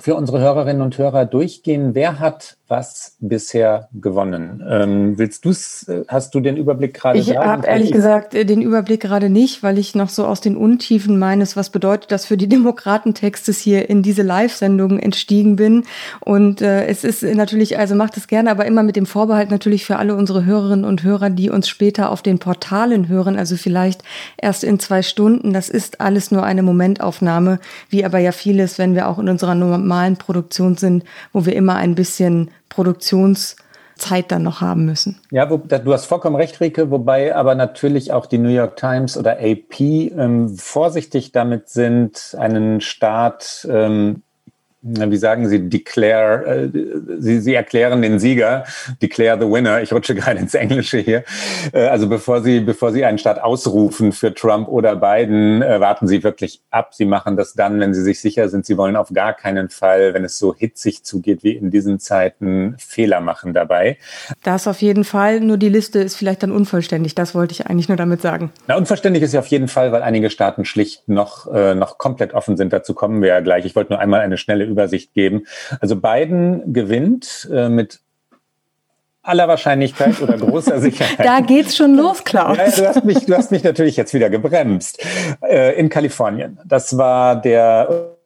für 0.00 0.14
unsere 0.14 0.40
Hörerinnen 0.40 0.82
und 0.82 0.98
Hörer 0.98 1.24
durchgehen, 1.24 1.94
wer 1.94 2.18
hat 2.18 2.56
was 2.72 3.16
bisher 3.20 3.90
gewonnen. 3.92 4.64
Ähm, 4.66 5.18
willst 5.18 5.44
du 5.44 5.50
es, 5.50 5.90
hast 6.08 6.34
du 6.34 6.40
den 6.40 6.56
Überblick 6.56 6.94
gerade? 6.94 7.18
Ich 7.18 7.36
habe 7.36 7.66
ehrlich 7.66 7.92
gesagt 7.92 8.34
äh, 8.34 8.46
den 8.46 8.62
Überblick 8.62 9.02
gerade 9.02 9.28
nicht, 9.28 9.62
weil 9.62 9.76
ich 9.76 9.94
noch 9.94 10.08
so 10.08 10.24
aus 10.24 10.40
den 10.40 10.56
Untiefen 10.56 11.18
meines, 11.18 11.54
was 11.54 11.68
bedeutet 11.68 12.10
das 12.10 12.24
für 12.24 12.38
die 12.38 12.48
Demokratentextes 12.56 13.58
hier 13.58 13.90
in 13.90 14.02
diese 14.02 14.22
Live-Sendung 14.22 14.98
entstiegen 14.98 15.56
bin. 15.56 15.84
Und 16.20 16.62
äh, 16.62 16.86
es 16.86 17.04
ist 17.04 17.22
natürlich, 17.22 17.78
also 17.78 17.94
macht 17.94 18.16
es 18.16 18.26
gerne, 18.26 18.50
aber 18.50 18.64
immer 18.64 18.82
mit 18.82 18.96
dem 18.96 19.04
Vorbehalt 19.04 19.50
natürlich 19.50 19.84
für 19.84 19.96
alle 19.96 20.16
unsere 20.16 20.46
Hörerinnen 20.46 20.86
und 20.86 21.02
Hörer, 21.02 21.28
die 21.28 21.50
uns 21.50 21.68
später 21.68 22.10
auf 22.10 22.22
den 22.22 22.38
Portalen 22.38 23.06
hören, 23.08 23.36
also 23.36 23.56
vielleicht 23.56 24.02
erst 24.38 24.64
in 24.64 24.78
zwei 24.78 25.02
Stunden. 25.02 25.52
Das 25.52 25.68
ist 25.68 26.00
alles 26.00 26.30
nur 26.30 26.42
eine 26.44 26.62
Momentaufnahme, 26.62 27.58
wie 27.90 28.06
aber 28.06 28.18
ja 28.18 28.32
vieles, 28.32 28.78
wenn 28.78 28.94
wir 28.94 29.08
auch 29.08 29.18
in 29.18 29.28
unserer 29.28 29.54
normalen 29.82 30.16
Produktion 30.16 30.76
sind, 30.76 31.04
wo 31.32 31.44
wir 31.44 31.54
immer 31.54 31.76
ein 31.76 31.94
bisschen 31.94 32.50
Produktionszeit 32.68 34.30
dann 34.30 34.42
noch 34.42 34.60
haben 34.60 34.84
müssen. 34.84 35.20
Ja, 35.30 35.50
wo, 35.50 35.58
du 35.58 35.92
hast 35.92 36.06
vollkommen 36.06 36.36
recht, 36.36 36.60
Rike, 36.60 36.90
wobei 36.90 37.34
aber 37.34 37.54
natürlich 37.54 38.12
auch 38.12 38.26
die 38.26 38.38
New 38.38 38.48
York 38.48 38.76
Times 38.76 39.16
oder 39.16 39.38
AP 39.38 39.80
ähm, 39.80 40.56
vorsichtig 40.56 41.32
damit 41.32 41.68
sind, 41.68 42.36
einen 42.38 42.80
Staat 42.80 43.66
ähm, 43.70 44.22
wie 44.82 45.16
sagen 45.16 45.48
Sie, 45.48 45.68
declare, 45.68 46.44
äh, 46.44 46.70
Sie, 47.18 47.40
Sie 47.40 47.54
erklären 47.54 48.02
den 48.02 48.18
Sieger, 48.18 48.64
declare 49.00 49.40
the 49.40 49.46
winner. 49.46 49.80
Ich 49.80 49.92
rutsche 49.92 50.14
gerade 50.16 50.40
ins 50.40 50.54
Englische 50.54 50.98
hier. 50.98 51.22
Äh, 51.72 51.86
also 51.86 52.08
bevor 52.08 52.42
Sie, 52.42 52.60
bevor 52.60 52.90
Sie 52.92 53.04
einen 53.04 53.18
Staat 53.18 53.40
ausrufen 53.40 54.10
für 54.10 54.34
Trump 54.34 54.68
oder 54.68 54.96
Biden, 54.96 55.62
äh, 55.62 55.78
warten 55.78 56.08
Sie 56.08 56.24
wirklich 56.24 56.62
ab. 56.70 56.94
Sie 56.94 57.04
machen 57.04 57.36
das 57.36 57.54
dann, 57.54 57.78
wenn 57.78 57.94
Sie 57.94 58.02
sich 58.02 58.20
sicher 58.20 58.48
sind, 58.48 58.66
Sie 58.66 58.76
wollen 58.76 58.96
auf 58.96 59.12
gar 59.12 59.34
keinen 59.34 59.68
Fall, 59.68 60.14
wenn 60.14 60.24
es 60.24 60.38
so 60.38 60.52
hitzig 60.52 61.04
zugeht 61.04 61.44
wie 61.44 61.52
in 61.52 61.70
diesen 61.70 62.00
Zeiten, 62.00 62.74
Fehler 62.78 63.20
machen 63.20 63.54
dabei. 63.54 63.98
Das 64.42 64.66
auf 64.66 64.82
jeden 64.82 65.04
Fall. 65.04 65.40
Nur 65.40 65.58
die 65.58 65.68
Liste 65.68 66.00
ist 66.00 66.16
vielleicht 66.16 66.42
dann 66.42 66.50
unvollständig. 66.50 67.14
Das 67.14 67.36
wollte 67.36 67.52
ich 67.52 67.66
eigentlich 67.66 67.88
nur 67.88 67.96
damit 67.96 68.20
sagen. 68.20 68.50
Na, 68.66 68.76
unvollständig 68.76 69.22
ist 69.22 69.30
sie 69.30 69.38
auf 69.38 69.46
jeden 69.46 69.68
Fall, 69.68 69.92
weil 69.92 70.02
einige 70.02 70.28
Staaten 70.28 70.64
schlicht 70.64 71.08
noch, 71.08 71.46
äh, 71.52 71.76
noch 71.76 71.98
komplett 71.98 72.34
offen 72.34 72.56
sind. 72.56 72.72
Dazu 72.72 72.94
kommen 72.94 73.22
wir 73.22 73.28
ja 73.28 73.40
gleich. 73.40 73.64
Ich 73.64 73.76
wollte 73.76 73.92
nur 73.92 74.00
einmal 74.00 74.20
eine 74.20 74.36
schnelle 74.36 74.71
Übersicht 74.72 75.14
geben. 75.14 75.46
Also 75.80 75.96
Biden 75.96 76.72
gewinnt 76.72 77.48
äh, 77.52 77.68
mit 77.68 78.00
aller 79.22 79.46
Wahrscheinlichkeit 79.48 80.20
oder 80.20 80.36
großer 80.36 80.80
Sicherheit. 80.80 81.24
da 81.24 81.40
geht's 81.40 81.76
schon 81.76 81.94
los, 81.94 82.24
Klaus. 82.24 82.56
Ja, 82.56 82.70
du, 82.70 82.88
hast 82.88 83.04
mich, 83.04 83.24
du 83.24 83.36
hast 83.36 83.52
mich 83.52 83.62
natürlich 83.62 83.96
jetzt 83.96 84.12
wieder 84.14 84.30
gebremst. 84.30 85.04
Äh, 85.42 85.78
in 85.78 85.88
Kalifornien. 85.88 86.58
Das 86.64 86.98
war 86.98 87.40
der 87.40 88.16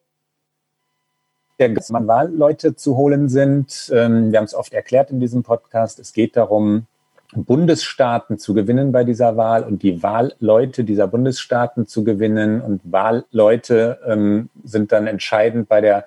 der 1.58 1.74
Wahlleute 1.74 2.76
zu 2.76 2.96
holen 2.96 3.28
sind. 3.28 3.90
Ähm, 3.92 4.30
wir 4.30 4.38
haben 4.38 4.44
es 4.44 4.54
oft 4.54 4.74
erklärt 4.74 5.10
in 5.10 5.20
diesem 5.20 5.42
Podcast. 5.42 5.98
Es 5.98 6.12
geht 6.12 6.36
darum, 6.36 6.86
Bundesstaaten 7.34 8.38
zu 8.38 8.54
gewinnen 8.54 8.92
bei 8.92 9.04
dieser 9.04 9.36
Wahl 9.36 9.62
und 9.62 9.82
die 9.82 10.02
Wahlleute 10.02 10.84
dieser 10.84 11.08
Bundesstaaten 11.08 11.86
zu 11.86 12.04
gewinnen. 12.04 12.60
Und 12.60 12.80
Wahlleute 12.84 13.98
ähm, 14.06 14.50
sind 14.64 14.92
dann 14.92 15.06
entscheidend 15.06 15.68
bei 15.68 15.80
der 15.80 16.06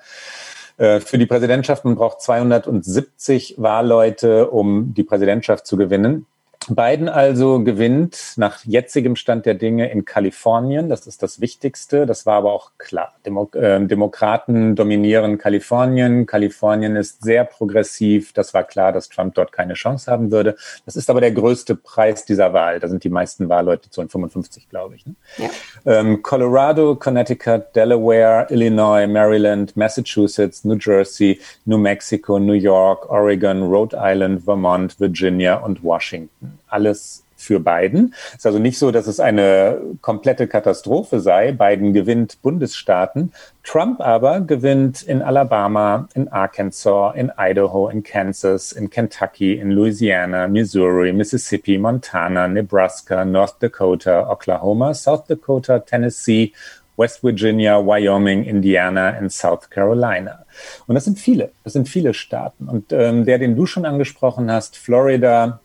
äh, 0.77 1.01
für 1.01 1.17
die 1.17 1.25
Präsidentschaft. 1.25 1.83
Man 1.83 1.95
braucht 1.95 2.21
270 2.21 3.55
Wahlleute, 3.57 4.49
um 4.49 4.93
die 4.93 5.03
Präsidentschaft 5.03 5.67
zu 5.67 5.75
gewinnen. 5.75 6.25
Biden 6.69 7.09
also 7.09 7.63
gewinnt 7.63 8.33
nach 8.37 8.63
jetzigem 8.63 9.15
Stand 9.15 9.45
der 9.45 9.55
Dinge 9.55 9.91
in 9.91 10.05
Kalifornien. 10.05 10.89
Das 10.89 11.07
ist 11.07 11.23
das 11.23 11.41
Wichtigste. 11.41 12.05
Das 12.05 12.25
war 12.25 12.35
aber 12.35 12.53
auch 12.53 12.71
klar. 12.77 13.13
Demo 13.25 13.49
äh, 13.53 13.83
Demokraten 13.85 14.75
dominieren 14.75 15.37
Kalifornien. 15.37 16.25
Kalifornien 16.25 16.95
ist 16.95 17.23
sehr 17.23 17.43
progressiv. 17.43 18.33
Das 18.33 18.53
war 18.53 18.63
klar, 18.63 18.91
dass 18.91 19.09
Trump 19.09 19.35
dort 19.35 19.51
keine 19.51 19.73
Chance 19.73 20.11
haben 20.11 20.31
würde. 20.31 20.55
Das 20.85 20.95
ist 20.95 21.09
aber 21.09 21.21
der 21.21 21.31
größte 21.31 21.75
Preis 21.75 22.25
dieser 22.25 22.53
Wahl. 22.53 22.79
Da 22.79 22.87
sind 22.87 23.03
die 23.03 23.09
meisten 23.09 23.49
Wahlleute 23.49 23.89
zu 23.89 24.07
55, 24.07 24.69
glaube 24.69 24.95
ich. 24.95 25.05
Ne? 25.05 25.15
Ja. 25.37 25.49
Ähm, 25.85 26.21
Colorado, 26.21 26.95
Connecticut, 26.95 27.75
Delaware, 27.75 28.47
Illinois, 28.49 29.07
Maryland, 29.07 29.75
Massachusetts, 29.75 30.63
New 30.63 30.77
Jersey, 30.79 31.39
New 31.65 31.77
Mexico, 31.77 32.39
New 32.39 32.53
York, 32.53 33.09
Oregon, 33.09 33.63
Rhode 33.63 33.97
Island, 33.99 34.43
Vermont, 34.43 34.99
Virginia 34.99 35.55
und 35.55 35.83
Washington 35.83 36.58
alles 36.67 37.23
für 37.39 37.59
Biden. 37.59 38.13
Es 38.31 38.39
ist 38.39 38.45
also 38.45 38.59
nicht 38.59 38.77
so, 38.77 38.91
dass 38.91 39.07
es 39.07 39.19
eine 39.19 39.79
komplette 40.01 40.47
Katastrophe 40.47 41.21
sei. 41.21 41.53
Biden 41.53 41.93
gewinnt 41.93 42.41
Bundesstaaten. 42.41 43.31
Trump 43.63 44.01
aber 44.01 44.41
gewinnt 44.41 45.03
in 45.03 45.21
Alabama, 45.21 46.09
in 46.15 46.27
Arkansas, 46.27 47.13
in 47.15 47.31
Idaho, 47.37 47.87
in 47.87 48.03
Kansas, 48.03 48.73
in 48.73 48.89
Kentucky, 48.89 49.53
in 49.53 49.71
Louisiana, 49.71 50.47
Missouri, 50.49 51.13
Mississippi, 51.13 51.77
Montana, 51.77 52.47
Nebraska, 52.47 53.23
North 53.23 53.55
Dakota, 53.61 54.29
Oklahoma, 54.29 54.93
South 54.93 55.25
Dakota, 55.27 55.79
Tennessee, 55.79 56.53
West 56.97 57.23
Virginia, 57.23 57.79
Wyoming, 57.79 58.43
Indiana 58.43 59.17
und 59.17 59.31
South 59.31 59.69
Carolina. 59.69 60.45
Und 60.87 60.95
das 60.95 61.05
sind 61.05 61.17
viele, 61.17 61.51
das 61.63 61.71
sind 61.71 61.87
viele 61.87 62.13
Staaten. 62.13 62.67
Und 62.67 62.91
ähm, 62.91 63.23
der, 63.23 63.39
den 63.39 63.55
du 63.55 63.65
schon 63.65 63.85
angesprochen 63.85 64.51
hast, 64.51 64.75
Florida, 64.75 65.61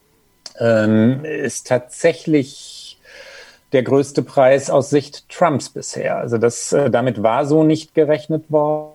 ähm, 0.58 1.24
ist 1.24 1.66
tatsächlich 1.66 2.98
der 3.72 3.82
größte 3.82 4.22
Preis 4.22 4.70
aus 4.70 4.90
Sicht 4.90 5.28
Trumps 5.28 5.68
bisher. 5.68 6.16
Also 6.18 6.38
das, 6.38 6.72
äh, 6.72 6.90
damit 6.90 7.22
war 7.22 7.44
so 7.46 7.64
nicht 7.64 7.94
gerechnet 7.94 8.50
worden 8.50 8.94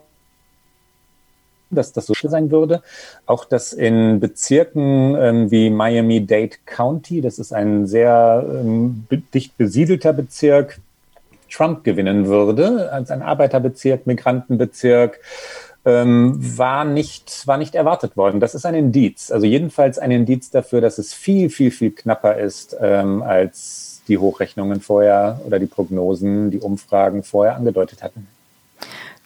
dass 1.71 1.93
das 1.93 2.07
so 2.07 2.13
sein 2.23 2.51
würde. 2.51 2.81
Auch 3.25 3.45
dass 3.45 3.73
in 3.73 4.19
Bezirken 4.19 5.15
ähm, 5.15 5.51
wie 5.51 5.69
Miami-Dade 5.69 6.57
County, 6.65 7.21
das 7.21 7.39
ist 7.39 7.53
ein 7.53 7.87
sehr 7.87 8.45
ähm, 8.47 9.05
dicht 9.33 9.57
besiedelter 9.57 10.13
Bezirk, 10.13 10.79
Trump 11.51 11.83
gewinnen 11.83 12.27
würde, 12.27 12.91
als 12.91 13.09
ein 13.09 13.23
Arbeiterbezirk, 13.23 14.05
Migrantenbezirk, 14.05 15.19
ähm, 15.85 16.37
war, 16.57 16.85
nicht, 16.85 17.47
war 17.47 17.57
nicht 17.57 17.75
erwartet 17.75 18.17
worden. 18.17 18.39
Das 18.39 18.55
ist 18.55 18.65
ein 18.65 18.75
Indiz, 18.75 19.31
also 19.31 19.45
jedenfalls 19.45 19.97
ein 19.97 20.11
Indiz 20.11 20.49
dafür, 20.49 20.81
dass 20.81 20.97
es 20.97 21.13
viel, 21.13 21.49
viel, 21.49 21.71
viel 21.71 21.91
knapper 21.91 22.37
ist, 22.37 22.75
ähm, 22.79 23.21
als 23.21 24.01
die 24.07 24.17
Hochrechnungen 24.17 24.81
vorher 24.81 25.39
oder 25.45 25.59
die 25.59 25.67
Prognosen, 25.67 26.51
die 26.51 26.59
Umfragen 26.59 27.23
vorher 27.23 27.55
angedeutet 27.55 28.03
hatten. 28.03 28.27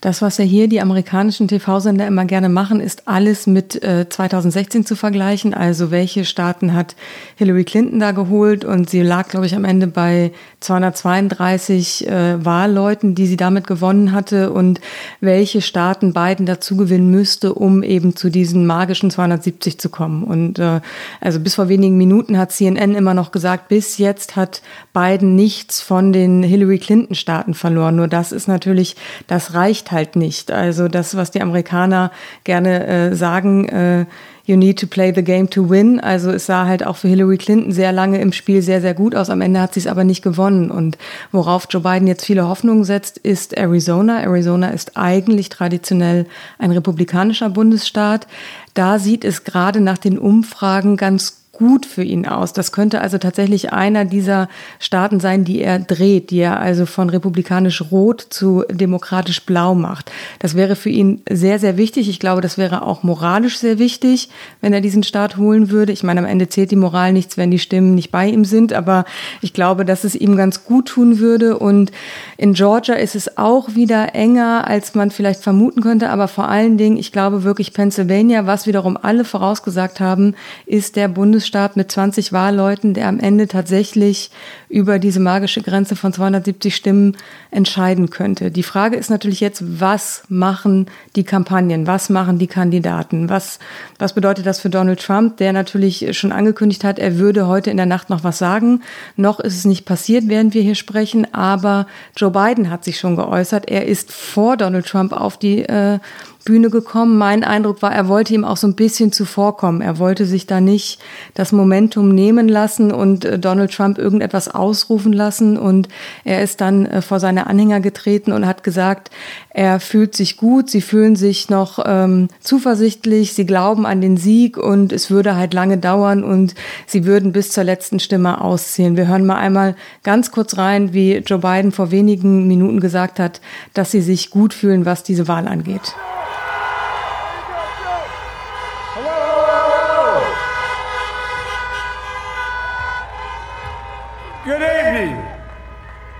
Das, 0.03 0.21
was 0.21 0.37
ja 0.37 0.43
hier 0.43 0.67
die 0.67 0.81
amerikanischen 0.81 1.47
TV-Sender 1.47 2.05
immer 2.05 2.25
gerne 2.25 2.49
machen, 2.49 2.81
ist 2.81 3.07
alles 3.07 3.47
mit 3.47 3.81
äh, 3.81 4.09
2016 4.09 4.85
zu 4.85 4.97
vergleichen. 4.97 5.53
Also 5.53 5.91
welche 5.91 6.25
Staaten 6.25 6.73
hat 6.73 6.97
Hillary 7.37 7.63
Clinton 7.63 8.01
da 8.01 8.11
geholt? 8.11 8.65
Und 8.65 8.89
sie 8.89 9.01
lag, 9.01 9.29
glaube 9.29 9.45
ich, 9.45 9.55
am 9.55 9.63
Ende 9.63 9.87
bei 9.87 10.33
232 10.59 12.05
äh, 12.05 12.43
Wahlleuten, 12.43 13.15
die 13.15 13.27
sie 13.27 13.37
damit 13.37 13.65
gewonnen 13.65 14.11
hatte. 14.11 14.51
Und 14.51 14.81
welche 15.21 15.61
Staaten 15.61 16.11
Biden 16.11 16.45
dazu 16.45 16.75
gewinnen 16.75 17.09
müsste, 17.09 17.53
um 17.53 17.81
eben 17.81 18.17
zu 18.17 18.29
diesen 18.29 18.65
magischen 18.65 19.09
270 19.09 19.79
zu 19.79 19.87
kommen. 19.87 20.25
Und 20.25 20.59
äh, 20.59 20.81
also 21.21 21.39
bis 21.39 21.55
vor 21.55 21.69
wenigen 21.69 21.95
Minuten 21.95 22.37
hat 22.37 22.51
CNN 22.51 22.95
immer 22.95 23.13
noch 23.13 23.31
gesagt, 23.31 23.69
bis 23.69 23.99
jetzt 23.99 24.35
hat 24.35 24.63
Biden 24.91 25.37
nichts 25.37 25.79
von 25.79 26.11
den 26.11 26.43
Hillary 26.43 26.79
Clinton-Staaten 26.79 27.53
verloren. 27.53 27.95
Nur 27.95 28.09
das 28.09 28.33
ist 28.33 28.49
natürlich, 28.49 28.97
das 29.27 29.53
reicht 29.53 29.92
halt 29.93 30.15
nicht. 30.15 30.51
Also 30.51 30.87
das, 30.87 31.15
was 31.15 31.31
die 31.31 31.41
Amerikaner 31.41 32.11
gerne 32.43 32.85
äh, 32.85 33.15
sagen, 33.15 33.69
äh, 33.69 34.05
you 34.45 34.57
need 34.57 34.79
to 34.79 34.87
play 34.87 35.13
the 35.13 35.23
game 35.23 35.49
to 35.49 35.69
win. 35.69 35.99
Also 35.99 36.31
es 36.31 36.45
sah 36.45 36.65
halt 36.65 36.85
auch 36.85 36.97
für 36.97 37.07
Hillary 37.07 37.37
Clinton 37.37 37.71
sehr 37.71 37.91
lange 37.91 38.19
im 38.19 38.33
Spiel 38.33 38.61
sehr, 38.61 38.81
sehr 38.81 38.93
gut 38.93 39.15
aus. 39.15 39.29
Am 39.29 39.41
Ende 39.41 39.61
hat 39.61 39.73
sie 39.73 39.79
es 39.79 39.87
aber 39.87 40.03
nicht 40.03 40.21
gewonnen. 40.21 40.69
Und 40.69 40.97
worauf 41.31 41.67
Joe 41.69 41.81
Biden 41.81 42.07
jetzt 42.07 42.25
viele 42.25 42.47
Hoffnungen 42.47 42.83
setzt, 42.83 43.17
ist 43.17 43.57
Arizona. 43.57 44.21
Arizona 44.21 44.69
ist 44.69 44.97
eigentlich 44.97 45.49
traditionell 45.49 46.25
ein 46.59 46.71
republikanischer 46.71 47.49
Bundesstaat. 47.49 48.27
Da 48.73 48.99
sieht 48.99 49.23
es 49.23 49.43
gerade 49.43 49.79
nach 49.79 49.97
den 49.97 50.17
Umfragen 50.17 50.97
ganz 50.97 51.42
gut 51.53 51.85
für 51.85 52.03
ihn 52.03 52.27
aus. 52.27 52.51
Das 52.51 52.71
könnte 52.71 52.99
also 52.99 53.19
tatsächlich 53.19 53.71
einer 53.71 54.05
dieser 54.05 54.49
Staaten 54.79 55.19
sein, 55.19 55.45
die 55.45 55.61
er 55.61 55.77
dreht, 55.77 56.31
die 56.31 56.39
er 56.39 56.59
also 56.59 56.87
von 56.87 57.11
republikanisch 57.11 57.83
rot 57.91 58.25
zu 58.31 58.63
demokratisch 58.71 59.45
blau 59.45 59.75
macht. 59.75 60.11
Das 60.39 60.55
wäre 60.55 60.75
für 60.75 60.89
ihn 60.89 61.21
sehr, 61.29 61.59
sehr 61.59 61.77
wichtig. 61.77 62.09
Ich 62.09 62.19
glaube, 62.19 62.41
das 62.41 62.57
wäre 62.57 62.81
auch 62.81 63.03
moralisch 63.03 63.59
sehr 63.59 63.77
wichtig, 63.77 64.29
wenn 64.61 64.73
er 64.73 64.81
diesen 64.81 65.03
Staat 65.03 65.37
holen 65.37 65.69
würde. 65.69 65.93
Ich 65.93 66.01
meine, 66.01 66.21
am 66.21 66.25
Ende 66.25 66.49
zählt 66.49 66.71
die 66.71 66.75
Moral 66.75 67.13
nichts, 67.13 67.37
wenn 67.37 67.51
die 67.51 67.59
Stimmen 67.59 67.93
nicht 67.93 68.11
bei 68.11 68.27
ihm 68.27 68.45
sind, 68.45 68.73
aber 68.73 69.05
ich 69.41 69.53
glaube, 69.53 69.85
dass 69.85 70.05
es 70.05 70.15
ihm 70.15 70.35
ganz 70.35 70.65
gut 70.65 70.87
tun 70.87 71.19
würde. 71.19 71.59
Und 71.59 71.91
in 72.35 72.53
Georgia 72.53 72.95
ist 72.95 73.15
es 73.15 73.37
auch 73.37 73.75
wieder 73.75 74.15
enger, 74.15 74.67
als 74.67 74.95
man 74.95 75.11
vielleicht 75.11 75.43
vermuten 75.43 75.81
könnte, 75.81 76.09
aber 76.09 76.27
vor 76.27 76.47
allen 76.47 76.79
Dingen, 76.79 76.97
ich 76.97 77.11
glaube 77.11 77.43
wirklich 77.43 77.73
Pennsylvania, 77.73 78.47
was 78.47 78.65
wiederum 78.65 78.97
alle 78.99 79.23
vorausgesagt 79.23 79.99
haben, 79.99 80.33
ist 80.65 80.95
der 80.95 81.09
Bundes 81.09 81.42
Bundesstaat 81.43 81.75
mit 81.75 81.91
20 81.91 82.31
Wahlleuten, 82.31 82.93
der 82.93 83.09
am 83.09 83.19
Ende 83.19 83.49
tatsächlich 83.49 84.31
über 84.69 84.97
diese 84.97 85.19
magische 85.19 85.61
Grenze 85.61 85.97
von 85.97 86.13
270 86.13 86.73
Stimmen 86.73 87.17
entscheiden 87.51 88.09
könnte. 88.09 88.49
Die 88.49 88.63
Frage 88.63 88.95
ist 88.95 89.09
natürlich 89.09 89.41
jetzt, 89.41 89.61
was 89.81 90.23
machen 90.29 90.87
die 91.17 91.25
Kampagnen, 91.25 91.85
was 91.85 92.09
machen 92.09 92.39
die 92.39 92.47
Kandidaten, 92.47 93.27
was, 93.27 93.59
was 93.99 94.13
bedeutet 94.13 94.45
das 94.45 94.61
für 94.61 94.69
Donald 94.69 95.01
Trump, 95.01 95.35
der 95.35 95.51
natürlich 95.51 96.17
schon 96.17 96.31
angekündigt 96.31 96.85
hat, 96.85 96.97
er 96.97 97.17
würde 97.17 97.45
heute 97.47 97.69
in 97.71 97.77
der 97.77 97.85
Nacht 97.85 98.09
noch 98.09 98.23
was 98.23 98.37
sagen. 98.37 98.81
Noch 99.17 99.41
ist 99.41 99.57
es 99.57 99.65
nicht 99.65 99.83
passiert, 99.83 100.29
während 100.29 100.53
wir 100.53 100.61
hier 100.61 100.75
sprechen, 100.75 101.27
aber 101.33 101.87
Joe 102.15 102.31
Biden 102.31 102.69
hat 102.69 102.85
sich 102.85 102.99
schon 102.99 103.17
geäußert. 103.17 103.69
Er 103.69 103.85
ist 103.85 104.13
vor 104.13 104.55
Donald 104.55 104.85
Trump 104.85 105.11
auf 105.11 105.37
die 105.37 105.63
äh, 105.63 105.99
Bühne 106.45 106.69
gekommen. 106.69 107.17
Mein 107.17 107.43
Eindruck 107.43 107.81
war, 107.81 107.93
er 107.93 108.07
wollte 108.07 108.33
ihm 108.33 108.43
auch 108.43 108.57
so 108.57 108.67
ein 108.67 108.75
bisschen 108.75 109.11
zuvorkommen. 109.11 109.81
Er 109.81 109.97
wollte 109.99 110.25
sich 110.25 110.45
da 110.45 110.59
nicht 110.59 110.99
das 111.33 111.51
Momentum 111.51 112.09
nehmen 112.13 112.49
lassen 112.49 112.91
und 112.91 113.25
äh, 113.25 113.39
Donald 113.39 113.73
Trump 113.73 113.97
irgendetwas 113.97 114.47
ausrufen 114.47 115.13
lassen. 115.13 115.57
Und 115.57 115.87
er 116.23 116.43
ist 116.43 116.61
dann 116.61 116.85
äh, 116.85 117.01
vor 117.01 117.19
seine 117.19 117.47
Anhänger 117.47 117.79
getreten 117.79 118.31
und 118.31 118.45
hat 118.45 118.63
gesagt, 118.63 119.09
er 119.49 119.79
fühlt 119.79 120.15
sich 120.15 120.37
gut, 120.37 120.69
sie 120.69 120.81
fühlen 120.81 121.15
sich 121.15 121.49
noch 121.49 121.79
ähm, 121.85 122.27
zuversichtlich, 122.39 123.33
sie 123.33 123.45
glauben 123.45 123.85
an 123.85 124.01
den 124.01 124.17
Sieg 124.17 124.57
und 124.57 124.91
es 124.91 125.11
würde 125.11 125.35
halt 125.35 125.53
lange 125.53 125.77
dauern 125.77 126.23
und 126.23 126.55
sie 126.87 127.05
würden 127.05 127.31
bis 127.31 127.51
zur 127.51 127.63
letzten 127.63 127.99
Stimme 127.99 128.41
auszählen. 128.41 128.97
Wir 128.97 129.07
hören 129.07 129.25
mal 129.25 129.37
einmal 129.37 129.75
ganz 130.03 130.31
kurz 130.31 130.57
rein, 130.57 130.93
wie 130.93 131.17
Joe 131.17 131.39
Biden 131.39 131.71
vor 131.71 131.91
wenigen 131.91 132.47
Minuten 132.47 132.79
gesagt 132.79 133.19
hat, 133.19 133.41
dass 133.73 133.91
sie 133.91 134.01
sich 134.01 134.29
gut 134.29 134.53
fühlen, 134.53 134.85
was 134.85 135.03
diese 135.03 135.27
Wahl 135.27 135.47
angeht. 135.47 135.93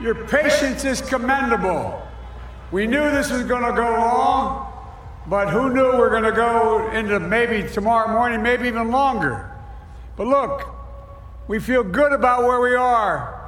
Your 0.03 0.15
patience 0.27 0.83
is 0.83 1.00
commendable. 1.00 2.05
We 2.74 2.88
knew 2.88 3.10
this 3.10 3.31
was 3.31 3.43
going 3.43 3.63
to 3.63 3.72
go 3.72 3.89
long, 3.89 4.67
but 5.27 5.50
who 5.50 5.74
knew 5.74 5.93
we 5.93 6.01
are 6.01 6.10
going 6.10 6.24
to 6.24 6.33
go 6.33 6.91
into 6.91 7.22
maybe 7.22 7.65
tomorrow 7.69 8.12
morning, 8.12 8.43
maybe 8.43 8.67
even 8.67 8.91
longer. 8.91 9.50
But 10.17 10.27
look, 10.27 10.67
we 11.48 11.57
feel 11.57 11.86
good 11.86 12.12
about 12.12 12.43
where 12.43 12.60
we 12.60 12.75
are. 12.75 13.39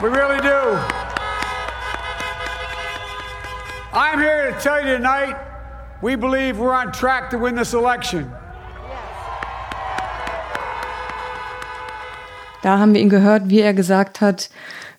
We 0.00 0.10
really 0.10 0.40
do. 0.42 0.78
I'm 3.92 4.20
here 4.20 4.52
to 4.52 4.60
tell 4.60 4.80
you 4.80 4.96
tonight, 4.96 5.34
we 6.02 6.14
believe 6.14 6.60
we're 6.60 6.72
on 6.72 6.92
track 6.92 7.30
to 7.30 7.38
win 7.38 7.56
this 7.56 7.74
election. 7.74 8.30
Da 12.62 12.78
haben 12.78 12.94
wir 12.94 13.00
ihn 13.00 13.08
gehört, 13.08 13.48
wie 13.48 13.62
er 13.62 13.74
gesagt 13.74 14.20
hat, 14.20 14.50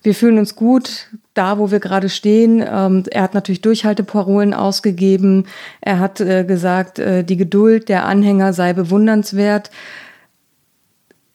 wir 0.03 0.15
fühlen 0.15 0.37
uns 0.37 0.55
gut 0.55 1.07
da, 1.33 1.57
wo 1.57 1.71
wir 1.71 1.79
gerade 1.79 2.09
stehen. 2.09 2.63
Ähm, 2.67 3.03
er 3.09 3.21
hat 3.21 3.33
natürlich 3.33 3.61
Durchhalteparolen 3.61 4.53
ausgegeben. 4.53 5.45
Er 5.79 5.99
hat 5.99 6.19
äh, 6.19 6.43
gesagt, 6.43 6.99
äh, 6.99 7.23
die 7.23 7.37
Geduld 7.37 7.89
der 7.89 8.05
Anhänger 8.05 8.53
sei 8.53 8.73
bewundernswert. 8.73 9.71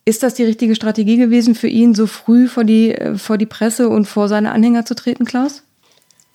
Ist 0.05 0.23
das 0.23 0.35
die 0.35 0.45
richtige 0.45 0.75
Strategie 0.75 1.17
gewesen 1.17 1.55
für 1.55 1.69
ihn, 1.69 1.95
so 1.95 2.07
früh 2.07 2.47
vor 2.49 2.65
die, 2.65 2.93
äh, 2.93 3.17
vor 3.17 3.39
die 3.39 3.47
Presse 3.47 3.89
und 3.89 4.07
vor 4.07 4.29
seine 4.29 4.53
Anhänger 4.53 4.85
zu 4.85 4.95
treten, 4.95 5.25
Klaus? 5.25 5.63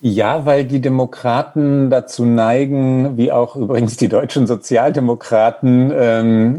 Ja, 0.04 0.44
weil 0.46 0.64
die 0.64 0.80
Demokraten 0.80 1.88
dazu 1.88 2.24
neigen, 2.24 3.16
wie 3.16 3.30
auch 3.30 3.54
übrigens 3.54 3.96
die 3.96 4.08
deutschen 4.08 4.48
Sozialdemokraten, 4.48 5.92
ähm, 5.94 6.56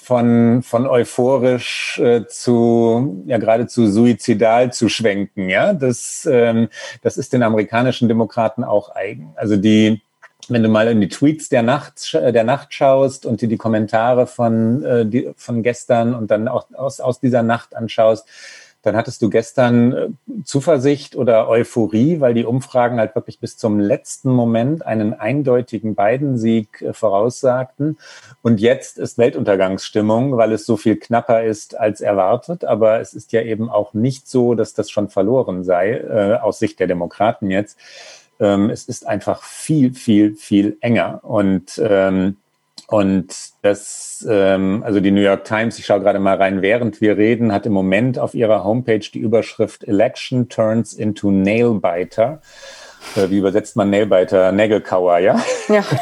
von, 0.00 0.62
von 0.62 0.86
euphorisch 0.86 1.98
äh, 1.98 2.26
zu, 2.26 3.22
ja, 3.26 3.38
geradezu 3.38 3.86
suizidal 3.86 4.72
zu 4.72 4.88
schwenken, 4.88 5.48
ja. 5.48 5.72
Das, 5.72 6.28
ähm, 6.30 6.68
das 7.02 7.16
ist 7.16 7.32
den 7.32 7.42
amerikanischen 7.42 8.08
Demokraten 8.08 8.64
auch 8.64 8.94
eigen. 8.94 9.32
Also 9.36 9.56
die, 9.56 10.02
wenn 10.48 10.62
du 10.62 10.68
mal 10.68 10.88
in 10.88 11.00
die 11.00 11.08
Tweets 11.08 11.48
der 11.48 11.62
Nacht, 11.62 12.12
der 12.14 12.44
Nacht 12.44 12.72
schaust 12.72 13.26
und 13.26 13.40
dir 13.40 13.48
die 13.48 13.56
Kommentare 13.56 14.26
von, 14.26 14.84
äh, 14.84 15.06
die, 15.06 15.30
von 15.36 15.62
gestern 15.62 16.14
und 16.14 16.30
dann 16.30 16.48
auch 16.48 16.66
aus, 16.74 17.00
aus 17.00 17.20
dieser 17.20 17.42
Nacht 17.42 17.74
anschaust, 17.74 18.28
dann 18.86 18.96
hattest 18.96 19.20
du 19.20 19.30
gestern 19.30 19.92
äh, 19.92 20.08
Zuversicht 20.44 21.16
oder 21.16 21.48
Euphorie, 21.48 22.20
weil 22.20 22.34
die 22.34 22.44
Umfragen 22.44 23.00
halt 23.00 23.16
wirklich 23.16 23.40
bis 23.40 23.56
zum 23.56 23.80
letzten 23.80 24.30
Moment 24.30 24.86
einen 24.86 25.12
eindeutigen 25.12 25.96
Biden-Sieg 25.96 26.82
äh, 26.82 26.92
voraussagten. 26.92 27.98
Und 28.42 28.60
jetzt 28.60 28.98
ist 28.98 29.18
Weltuntergangsstimmung, 29.18 30.36
weil 30.36 30.52
es 30.52 30.66
so 30.66 30.76
viel 30.76 30.96
knapper 30.96 31.42
ist 31.42 31.76
als 31.76 32.00
erwartet. 32.00 32.64
Aber 32.64 33.00
es 33.00 33.12
ist 33.12 33.32
ja 33.32 33.42
eben 33.42 33.70
auch 33.70 33.92
nicht 33.92 34.28
so, 34.28 34.54
dass 34.54 34.72
das 34.72 34.88
schon 34.88 35.08
verloren 35.08 35.64
sei, 35.64 35.94
äh, 35.94 36.38
aus 36.40 36.60
Sicht 36.60 36.78
der 36.78 36.86
Demokraten 36.86 37.50
jetzt. 37.50 37.76
Ähm, 38.38 38.70
es 38.70 38.84
ist 38.84 39.04
einfach 39.04 39.42
viel, 39.42 39.94
viel, 39.94 40.36
viel 40.36 40.76
enger. 40.80 41.24
Und 41.24 41.80
ähm, 41.82 42.36
und 42.88 43.34
das, 43.62 44.24
ähm, 44.28 44.82
also 44.84 45.00
die 45.00 45.10
New 45.10 45.20
York 45.20 45.44
Times, 45.44 45.78
ich 45.78 45.86
schaue 45.86 46.00
gerade 46.00 46.20
mal 46.20 46.36
rein, 46.36 46.62
während 46.62 47.00
wir 47.00 47.16
reden, 47.16 47.52
hat 47.52 47.66
im 47.66 47.72
Moment 47.72 48.18
auf 48.18 48.34
ihrer 48.34 48.62
Homepage 48.62 49.00
die 49.00 49.18
Überschrift 49.18 49.82
Election 49.84 50.48
turns 50.48 50.92
into 50.92 51.32
Nailbiter. 51.32 52.40
Äh, 53.16 53.30
wie 53.30 53.38
übersetzt 53.38 53.74
man 53.74 53.90
Nailbiter? 53.90 54.52
Nägelkauer, 54.52 55.18
ja? 55.18 55.40
Ja. 55.68 55.84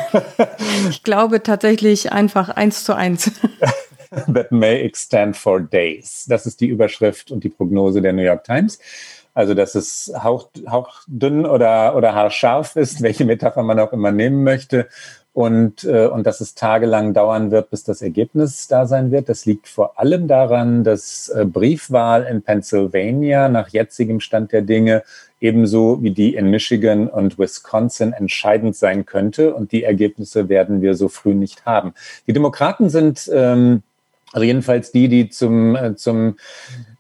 Ich 0.91 1.03
glaube 1.03 1.43
tatsächlich 1.43 2.13
einfach 2.13 2.49
eins 2.49 2.85
zu 2.85 2.95
eins. 2.95 3.31
That 4.35 4.53
may 4.53 4.83
extend 4.83 5.37
for 5.37 5.61
days. 5.61 6.27
Das 6.29 6.47
ist 6.47 6.61
die 6.61 6.67
Überschrift 6.67 7.31
und 7.31 7.45
die 7.45 7.49
Prognose 7.49 8.03
der 8.03 8.13
New 8.13 8.23
York 8.23 8.45
Times. 8.45 8.79
Also, 9.33 9.55
dass 9.55 9.75
es 9.75 10.13
hauch, 10.23 10.51
hauchdünn 10.69 11.47
oder, 11.47 11.97
oder 11.97 12.15
haarscharf 12.15 12.77
ist, 12.77 13.03
welche 13.03 13.25
Metapher 13.25 13.63
man 13.63 13.81
auch 13.81 13.93
immer 13.93 14.13
nehmen 14.13 14.45
möchte 14.45 14.89
und, 15.35 15.83
äh, 15.83 16.07
und 16.07 16.27
dass 16.27 16.41
es 16.41 16.55
tagelang 16.55 17.13
dauern 17.13 17.51
wird, 17.51 17.69
bis 17.71 17.83
das 17.83 18.01
Ergebnis 18.03 18.69
da 18.69 18.87
sein 18.87 19.11
wird. 19.11 19.29
Das 19.29 19.45
liegt 19.45 19.67
vor 19.67 19.99
allem 19.99 20.29
daran, 20.29 20.85
dass 20.85 21.29
äh, 21.29 21.45
Briefwahl 21.45 22.23
in 22.23 22.43
Pennsylvania 22.43 23.49
nach 23.49 23.69
jetzigem 23.69 24.21
Stand 24.21 24.53
der 24.53 24.63
Dinge 24.63 25.03
ebenso 25.41 26.03
wie 26.03 26.13
die 26.13 26.37
in 26.37 26.51
Michigan 26.51 27.09
und 27.09 27.37
Wisconsin 27.37 28.13
entscheidend 28.13 28.77
sein 28.77 29.07
könnte. 29.07 29.55
Und 29.55 29.73
die 29.73 29.83
Ergebnisse 29.83 30.49
werden 30.49 30.81
wir 30.81 30.95
so 30.95 31.09
früh 31.09 31.35
nicht 31.35 31.67
haben. 31.67 31.95
Die 32.29 32.33
Demokraten 32.33 32.89
sind 32.89 33.29
ähm, 33.33 33.83
also 34.35 34.45
jedenfalls 34.45 34.91
die, 34.91 35.07
die 35.07 35.29
zum, 35.29 35.77
äh, 35.77 35.95
zum 35.95 36.39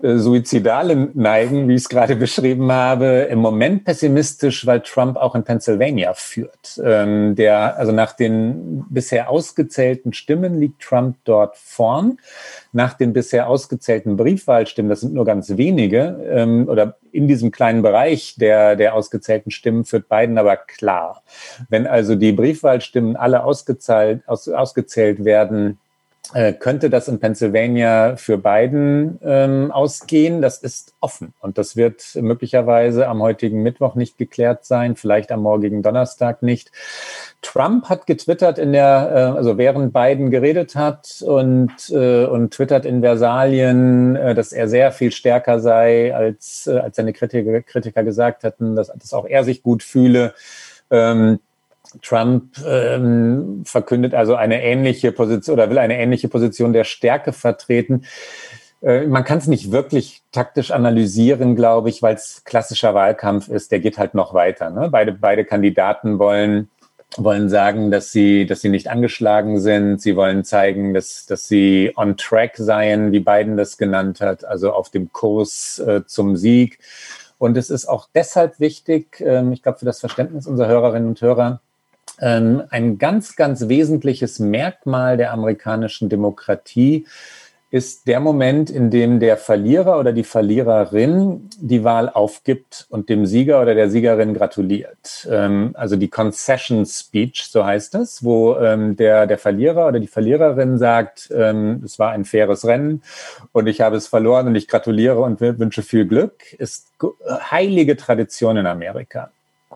äh, 0.01 0.19
Suizidalen 0.19 1.11
neigen, 1.15 1.69
wie 1.69 1.75
ich 1.75 1.83
es 1.83 1.89
gerade 1.89 2.15
beschrieben 2.15 2.71
habe, 2.71 3.27
im 3.29 3.41
Moment 3.41 3.85
pessimistisch, 3.85 4.65
weil 4.67 4.83
Trump 4.83 5.17
auch 5.17 5.35
in 5.35 5.43
Pennsylvania 5.43 6.15
führt. 6.15 6.81
Ähm, 6.85 7.35
der, 7.35 7.77
also 7.77 7.91
nach 7.91 8.13
den 8.13 8.85
bisher 8.89 9.31
ausgezählten 9.31 10.13
Stimmen 10.13 10.61
liegt 10.61 10.81
Trump 10.81 11.17
dort 11.25 11.57
vorn. 11.57 12.19
Nach 12.73 12.95
den 12.95 13.13
bisher 13.13 13.49
ausgezählten 13.49 14.17
Briefwahlstimmen, 14.17 14.89
das 14.89 15.01
sind 15.01 15.15
nur 15.15 15.25
ganz 15.25 15.57
wenige, 15.57 16.25
ähm, 16.31 16.69
oder 16.69 16.99
in 17.11 17.27
diesem 17.27 17.51
kleinen 17.51 17.83
Bereich 17.83 18.37
der, 18.39 18.77
der 18.77 18.95
ausgezählten 18.95 19.51
Stimmen 19.51 19.85
führt 19.85 20.09
Biden 20.09 20.39
aber 20.39 20.57
klar. 20.57 21.25
Wenn 21.69 21.89
also 21.89 22.15
die 22.15 22.33
Briefwahlstimmen 22.33 23.17
alle 23.17 23.43
ausgezählt, 23.43 24.23
aus, 24.29 24.49
ausgezählt 24.49 25.25
werden, 25.25 25.81
könnte 26.59 26.91
das 26.91 27.07
in 27.07 27.21
Pennsylvania 27.21 28.17
für 28.17 28.39
Biden 28.39 29.21
ähm, 29.23 29.71
ausgehen. 29.71 30.41
Das 30.41 30.59
ist 30.59 30.95
offen 31.01 31.35
und 31.41 31.59
das 31.59 31.77
wird 31.77 32.03
möglicherweise 32.15 33.09
am 33.09 33.23
heutigen 33.23 33.63
Mittwoch 33.63 33.95
nicht 33.95 34.17
geklärt 34.17 34.65
sein, 34.65 34.97
vielleicht 34.97 35.31
am 35.31 35.43
morgigen 35.43 35.83
Donnerstag 35.83 36.43
nicht. 36.43 36.73
Trump 37.43 37.89
hat 37.89 38.07
getwittert 38.07 38.59
in 38.59 38.73
der, 38.73 39.13
äh, 39.15 39.37
also 39.37 39.59
während 39.59 39.93
Biden 39.93 40.31
geredet 40.31 40.75
hat 40.75 41.23
und, 41.25 41.73
äh, 41.91 42.25
und 42.25 42.53
twittert 42.53 42.87
in 42.87 43.03
Versalien, 43.03 44.17
äh, 44.17 44.35
dass 44.35 44.53
er 44.53 44.67
sehr 44.67 44.93
viel 44.93 45.13
stärker 45.13 45.61
sei, 45.61 46.15
als, 46.15 46.67
äh, 46.67 46.79
als 46.79 46.97
seine 46.97 47.13
Kritiker, 47.13 47.63
Kritiker 47.63 48.03
gesagt 48.03 48.45
hatten, 48.45 48.75
dass, 48.77 48.89
dass 48.89 49.13
auch 49.13 49.27
er 49.27 49.45
sich 49.45 49.63
gut 49.63 49.83
fühle. 49.83 50.35
Ähm, 50.91 51.39
Trump 52.03 52.57
ähm, 52.67 53.63
verkündet 53.65 54.15
also 54.15 54.35
eine 54.35 54.63
ähnliche 54.63 55.13
Position 55.13 55.55
oder 55.55 55.71
will 55.71 55.79
eine 55.79 55.99
ähnliche 55.99 56.29
Position 56.29 56.73
der 56.73 56.85
Stärke 56.85 57.33
vertreten. 57.33 58.05
Äh, 58.83 59.07
man 59.07 59.25
kann 59.25 59.39
es 59.39 59.47
nicht 59.47 59.73
wirklich 59.73 60.23
taktisch 60.33 60.71
analysieren, 60.71 61.57
glaube 61.57 61.89
ich, 61.89 62.03
weil 62.03 62.15
es 62.15 62.43
klassischer 62.45 62.95
Wahlkampf 62.95 63.49
ist. 63.49 63.73
Der 63.73 63.81
geht 63.81 63.99
halt 63.99 64.15
noch 64.15 64.35
weiter. 64.35 64.71
Ne? 64.71 64.89
Beide, 64.91 65.13
beide 65.13 65.45
Kandidaten 65.45 66.19
wollen 66.19 66.69
wollen 67.17 67.49
sagen, 67.49 67.91
dass 67.91 68.11
sie, 68.11 68.47
dass 68.47 68.61
sie 68.61 68.69
nicht 68.69 68.89
angeschlagen 68.89 69.61
sind. 69.61 70.01
Sie 70.01 70.17
wollen 70.17 70.45
zeigen, 70.45 70.95
dass, 70.95 71.27
dass 71.27 71.47
sie 71.47 71.93
on 71.97 72.17
track 72.17 72.57
seien, 72.57 73.13
wie 73.13 73.21
Biden 73.21 73.57
das 73.57 73.79
genannt 73.79 74.21
hat, 74.21 74.45
also 74.45 74.73
auf 74.73 74.91
dem 74.91 75.13
Kurs 75.13 75.79
äh, 75.79 76.05
zum 76.07 76.37
Sieg. 76.37 76.79
Und 77.39 77.57
es 77.57 77.71
ist 77.71 77.87
auch 77.87 78.09
deshalb 78.15 78.59
wichtig, 78.59 79.21
ähm, 79.21 79.53
ich 79.53 79.63
glaube, 79.63 79.79
für 79.79 79.85
das 79.85 80.01
Verständnis 80.01 80.47
unserer 80.47 80.69
Hörerinnen 80.69 81.09
und 81.09 81.21
Hörer, 81.21 81.61
ein 82.19 82.99
ganz, 82.99 83.37
ganz 83.37 83.69
wesentliches 83.69 84.39
Merkmal 84.39 85.17
der 85.17 85.33
amerikanischen 85.33 86.09
Demokratie 86.09 87.07
ist 87.75 88.07
der 88.07 88.21
Moment, 88.21 88.71
in 88.71 88.89
dem 88.89 89.19
der 89.19 89.37
Verlierer 89.37 89.99
oder 89.99 90.13
die 90.13 90.23
Verliererin 90.23 91.51
die 91.59 91.83
Wahl 91.83 92.09
aufgibt 92.09 92.87
und 92.89 93.09
dem 93.09 93.27
Sieger 93.27 93.61
oder 93.61 93.75
der 93.75 93.91
Siegerin 93.91 94.33
gratuliert. 94.33 95.27
Ähm, 95.29 95.73
also 95.75 95.97
die 95.97 96.07
Concession 96.07 96.87
Speech, 96.87 97.49
so 97.51 97.65
heißt 97.65 97.95
das, 97.95 98.23
wo 98.23 98.57
ähm, 98.59 98.95
der, 98.95 99.27
der 99.27 99.39
Verlierer 99.39 99.89
oder 99.89 99.99
die 99.99 100.07
Verliererin 100.07 100.79
sagt, 100.79 101.33
es 101.33 101.99
war 101.99 102.13
ein 102.13 102.25
faires 102.25 102.65
Rennen 102.65 103.03
und 103.51 103.67
ich 103.67 103.81
habe 103.81 103.97
es 103.97 104.07
verloren 104.07 104.47
und 104.47 104.55
ich 104.55 104.69
gratuliere 104.69 105.19
und 105.19 105.41
wünsche 105.41 105.83
viel 105.83 106.07
Glück, 106.07 106.53
ist 106.53 106.93
heilige 107.51 107.97
Tradition 107.97 108.57
in 108.57 108.67
Amerika. 108.67 109.33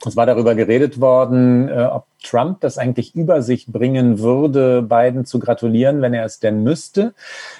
Es 0.06 0.16
war 0.16 0.26
darüber 0.26 0.54
geredet 0.54 1.00
worden, 1.00 1.68
äh, 1.68 1.82
ob 1.82 2.06
Trump 2.22 2.60
das 2.60 2.78
eigentlich 2.78 3.14
über 3.16 3.42
sich 3.42 3.66
bringen 3.66 4.20
würde, 4.20 4.82
Biden 4.82 5.24
zu 5.24 5.38
gratulieren, 5.40 6.02
wenn 6.02 6.14
er 6.14 6.24
es 6.24 6.38
denn 6.38 6.62
müsste. 6.62 7.14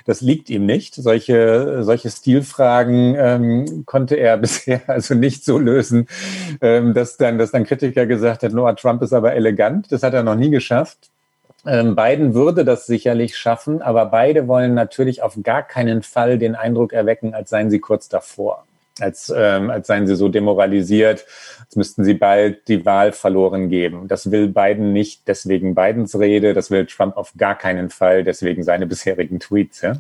Das 0.07 0.21
liegt 0.21 0.49
ihm 0.49 0.65
nicht. 0.65 0.95
Solche, 0.95 1.83
solche 1.83 2.11
Stilfragen 2.11 3.17
ähm, 3.19 3.83
konnte 3.87 4.15
er 4.15 4.37
bisher 4.39 4.83
also 4.87 5.15
nicht 5.15 5.45
so 5.45 5.59
lösen, 5.59 6.07
ähm, 6.61 6.95
dass, 6.95 7.17
dann, 7.17 7.39
dass 7.39 7.51
dann 7.51 7.65
Kritiker 7.65 8.07
gesagt 8.07 8.43
hat, 8.43 8.53
Noah 8.53 8.77
Trump 8.77 9.03
ist 9.03 9.13
aber 9.13 9.35
elegant. 9.35 9.91
Das 9.91 10.03
hat 10.03 10.15
er 10.15 10.23
noch 10.23 10.37
nie 10.37 10.51
geschafft. 10.51 11.11
Ähm, 11.67 11.97
Biden 11.97 12.35
würde 12.35 12.65
das 12.65 12.87
sicherlich 12.87 13.37
schaffen, 13.37 13.83
aber 13.83 14.07
beide 14.07 14.47
wollen 14.47 14.75
natürlich 14.75 15.23
auf 15.23 15.37
gar 15.43 15.65
keinen 15.65 16.03
Fall 16.03 16.39
den 16.39 16.55
Eindruck 16.55 16.93
erwecken, 16.93 17.35
als 17.35 17.51
seien 17.51 17.69
sie 17.71 17.81
kurz 17.81 18.09
davor 18.09 18.65
als, 19.03 19.33
ähm, 19.35 19.71
als 19.71 19.87
seien 19.87 20.07
sie 20.07 20.17
so 20.17 20.29
demoralisiert, 20.29 21.27
als 21.61 21.77
müssten 21.77 22.05
sie 22.05 22.15
bald 22.15 22.69
die 22.69 22.85
Wahl 22.85 23.13
verloren 23.13 23.69
geben. 23.69 24.09
Das 24.09 24.31
will 24.31 24.49
Biden 24.49 24.93
nicht, 24.93 25.27
deswegen 25.27 25.75
Bidens 25.75 26.19
Rede, 26.19 26.55
das 26.55 26.71
will 26.71 26.87
Trump 26.87 27.17
auf 27.17 27.33
gar 27.37 27.57
keinen 27.57 27.91
Fall, 27.91 28.25
deswegen 28.25 28.63
seine 28.63 28.87
bisherigen 28.89 29.41
Tweets. 29.41 29.83
Ja? 29.83 29.95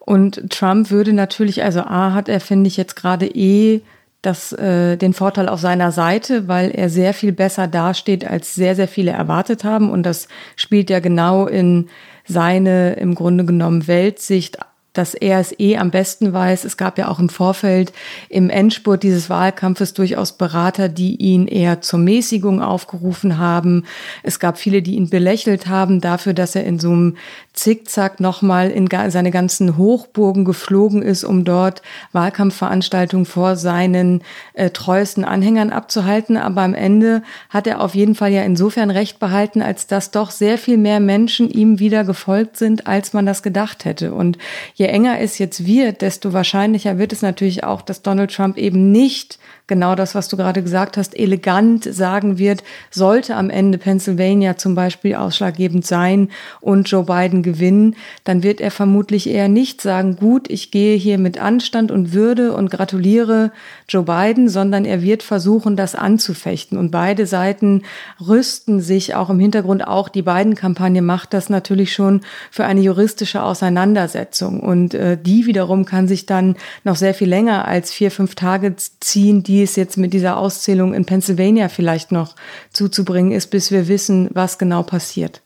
Und 0.00 0.50
Trump 0.50 0.90
würde 0.90 1.12
natürlich, 1.12 1.62
also 1.62 1.80
A 1.80 2.12
hat 2.14 2.28
er, 2.28 2.40
finde 2.40 2.68
ich, 2.68 2.76
jetzt 2.76 2.96
gerade 2.96 3.26
eh 3.26 3.82
das, 4.22 4.52
äh, 4.52 4.96
den 4.96 5.14
Vorteil 5.14 5.48
auf 5.48 5.60
seiner 5.60 5.92
Seite, 5.92 6.46
weil 6.46 6.70
er 6.70 6.90
sehr 6.90 7.14
viel 7.14 7.32
besser 7.32 7.66
dasteht, 7.66 8.26
als 8.26 8.54
sehr, 8.54 8.76
sehr 8.76 8.88
viele 8.88 9.12
erwartet 9.12 9.64
haben. 9.64 9.90
Und 9.90 10.02
das 10.04 10.28
spielt 10.56 10.90
ja 10.90 11.00
genau 11.00 11.46
in 11.46 11.88
seine 12.26 12.94
im 12.94 13.14
Grunde 13.14 13.44
genommen 13.44 13.88
Weltsicht 13.88 14.58
dass 14.92 15.14
er 15.14 15.40
es 15.40 15.58
eh 15.58 15.76
am 15.76 15.90
besten 15.90 16.32
weiß. 16.32 16.64
Es 16.64 16.76
gab 16.76 16.98
ja 16.98 17.08
auch 17.08 17.18
im 17.18 17.28
Vorfeld 17.28 17.92
im 18.28 18.50
Endspurt 18.50 19.02
dieses 19.02 19.30
Wahlkampfes 19.30 19.94
durchaus 19.94 20.32
Berater, 20.32 20.88
die 20.88 21.16
ihn 21.16 21.46
eher 21.46 21.80
zur 21.80 21.98
Mäßigung 21.98 22.60
aufgerufen 22.62 23.38
haben. 23.38 23.84
Es 24.22 24.40
gab 24.40 24.58
viele, 24.58 24.82
die 24.82 24.96
ihn 24.96 25.08
belächelt 25.08 25.66
haben 25.66 26.00
dafür, 26.00 26.34
dass 26.34 26.56
er 26.56 26.64
in 26.64 26.78
so 26.78 26.90
einem 26.90 27.16
Zickzack 27.60 28.20
nochmal 28.20 28.70
in 28.70 28.88
seine 29.08 29.30
ganzen 29.30 29.76
Hochburgen 29.76 30.46
geflogen 30.46 31.02
ist, 31.02 31.24
um 31.24 31.44
dort 31.44 31.82
Wahlkampfveranstaltungen 32.12 33.26
vor 33.26 33.56
seinen 33.56 34.22
äh, 34.54 34.70
treuesten 34.70 35.26
Anhängern 35.26 35.68
abzuhalten. 35.68 36.38
Aber 36.38 36.62
am 36.62 36.72
Ende 36.72 37.22
hat 37.50 37.66
er 37.66 37.82
auf 37.82 37.94
jeden 37.94 38.14
Fall 38.14 38.32
ja 38.32 38.44
insofern 38.44 38.88
recht 38.88 39.18
behalten, 39.18 39.60
als 39.60 39.86
dass 39.86 40.10
doch 40.10 40.30
sehr 40.30 40.56
viel 40.56 40.78
mehr 40.78 41.00
Menschen 41.00 41.50
ihm 41.50 41.78
wieder 41.78 42.04
gefolgt 42.04 42.56
sind, 42.56 42.86
als 42.86 43.12
man 43.12 43.26
das 43.26 43.42
gedacht 43.42 43.84
hätte. 43.84 44.14
Und 44.14 44.38
je 44.72 44.86
enger 44.86 45.20
es 45.20 45.36
jetzt 45.36 45.66
wird, 45.66 46.00
desto 46.00 46.32
wahrscheinlicher 46.32 46.96
wird 46.96 47.12
es 47.12 47.20
natürlich 47.20 47.62
auch, 47.62 47.82
dass 47.82 48.00
Donald 48.00 48.34
Trump 48.34 48.56
eben 48.56 48.90
nicht 48.90 49.38
genau 49.70 49.94
das, 49.94 50.14
was 50.14 50.28
du 50.28 50.36
gerade 50.36 50.62
gesagt 50.62 50.98
hast, 50.98 51.18
elegant 51.18 51.84
sagen 51.84 52.36
wird, 52.36 52.62
sollte 52.90 53.36
am 53.36 53.48
Ende 53.48 53.78
Pennsylvania 53.78 54.58
zum 54.58 54.74
Beispiel 54.74 55.14
ausschlaggebend 55.14 55.86
sein 55.86 56.28
und 56.60 56.90
Joe 56.90 57.04
Biden 57.04 57.42
gewinnen, 57.42 57.96
dann 58.24 58.42
wird 58.42 58.60
er 58.60 58.70
vermutlich 58.70 59.30
eher 59.30 59.48
nicht 59.48 59.80
sagen, 59.80 60.16
gut, 60.16 60.50
ich 60.50 60.70
gehe 60.70 60.96
hier 60.96 61.16
mit 61.16 61.40
Anstand 61.40 61.90
und 61.90 62.12
Würde 62.12 62.52
und 62.52 62.70
gratuliere 62.70 63.52
Joe 63.88 64.02
Biden, 64.02 64.48
sondern 64.48 64.84
er 64.84 65.02
wird 65.02 65.22
versuchen, 65.22 65.76
das 65.76 65.94
anzufechten. 65.94 66.76
Und 66.76 66.90
beide 66.90 67.26
Seiten 67.26 67.82
rüsten 68.20 68.80
sich 68.80 69.14
auch 69.14 69.30
im 69.30 69.38
Hintergrund, 69.38 69.86
auch 69.86 70.08
die 70.08 70.22
Biden-Kampagne 70.22 71.00
macht 71.00 71.32
das 71.32 71.48
natürlich 71.48 71.94
schon 71.94 72.22
für 72.50 72.64
eine 72.64 72.80
juristische 72.80 73.42
Auseinandersetzung. 73.42 74.58
Und 74.58 74.94
äh, 74.94 75.16
die 75.16 75.46
wiederum 75.46 75.84
kann 75.84 76.08
sich 76.08 76.26
dann 76.26 76.56
noch 76.82 76.96
sehr 76.96 77.14
viel 77.14 77.28
länger 77.28 77.68
als 77.68 77.92
vier, 77.92 78.10
fünf 78.10 78.34
Tage 78.34 78.74
ziehen, 78.76 79.44
die 79.44 79.59
es 79.62 79.76
jetzt 79.76 79.96
mit 79.96 80.12
dieser 80.12 80.36
Auszählung 80.36 80.94
in 80.94 81.04
Pennsylvania 81.04 81.68
vielleicht 81.68 82.12
noch 82.12 82.36
zuzubringen 82.72 83.32
ist, 83.32 83.48
bis 83.48 83.70
wir 83.70 83.88
wissen, 83.88 84.28
was 84.32 84.58
genau 84.58 84.82
passiert. 84.82 85.42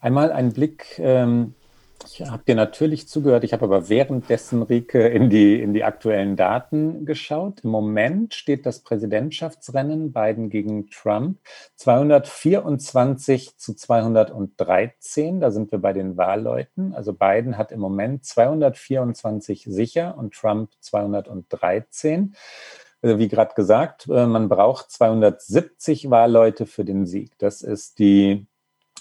Einmal 0.00 0.30
ein 0.30 0.52
Blick, 0.52 0.98
ähm, 0.98 1.54
ich 2.04 2.20
habe 2.22 2.42
dir 2.46 2.54
natürlich 2.54 3.08
zugehört, 3.08 3.44
ich 3.44 3.52
habe 3.52 3.64
aber 3.64 3.88
währenddessen, 3.88 4.62
Rike, 4.62 5.08
in 5.08 5.28
die, 5.28 5.60
in 5.60 5.74
die 5.74 5.84
aktuellen 5.84 6.36
Daten 6.36 7.04
geschaut. 7.04 7.60
Im 7.64 7.70
Moment 7.70 8.34
steht 8.34 8.64
das 8.64 8.80
Präsidentschaftsrennen 8.80 10.12
Biden 10.12 10.48
gegen 10.48 10.88
Trump 10.88 11.38
224 11.76 13.56
zu 13.56 13.74
213. 13.74 15.40
Da 15.40 15.50
sind 15.50 15.72
wir 15.72 15.78
bei 15.78 15.92
den 15.92 16.16
Wahlleuten. 16.16 16.94
Also 16.94 17.12
Biden 17.12 17.58
hat 17.58 17.72
im 17.72 17.80
Moment 17.80 18.24
224 18.24 19.64
sicher 19.68 20.16
und 20.16 20.34
Trump 20.34 20.70
213. 20.80 22.34
Also 23.06 23.20
wie 23.20 23.28
gerade 23.28 23.54
gesagt, 23.54 24.08
äh, 24.08 24.26
man 24.26 24.48
braucht 24.48 24.90
270 24.90 26.10
Wahlleute 26.10 26.66
für 26.66 26.84
den 26.84 27.06
Sieg. 27.06 27.38
Das 27.38 27.62
ist 27.62 28.00
die 28.00 28.46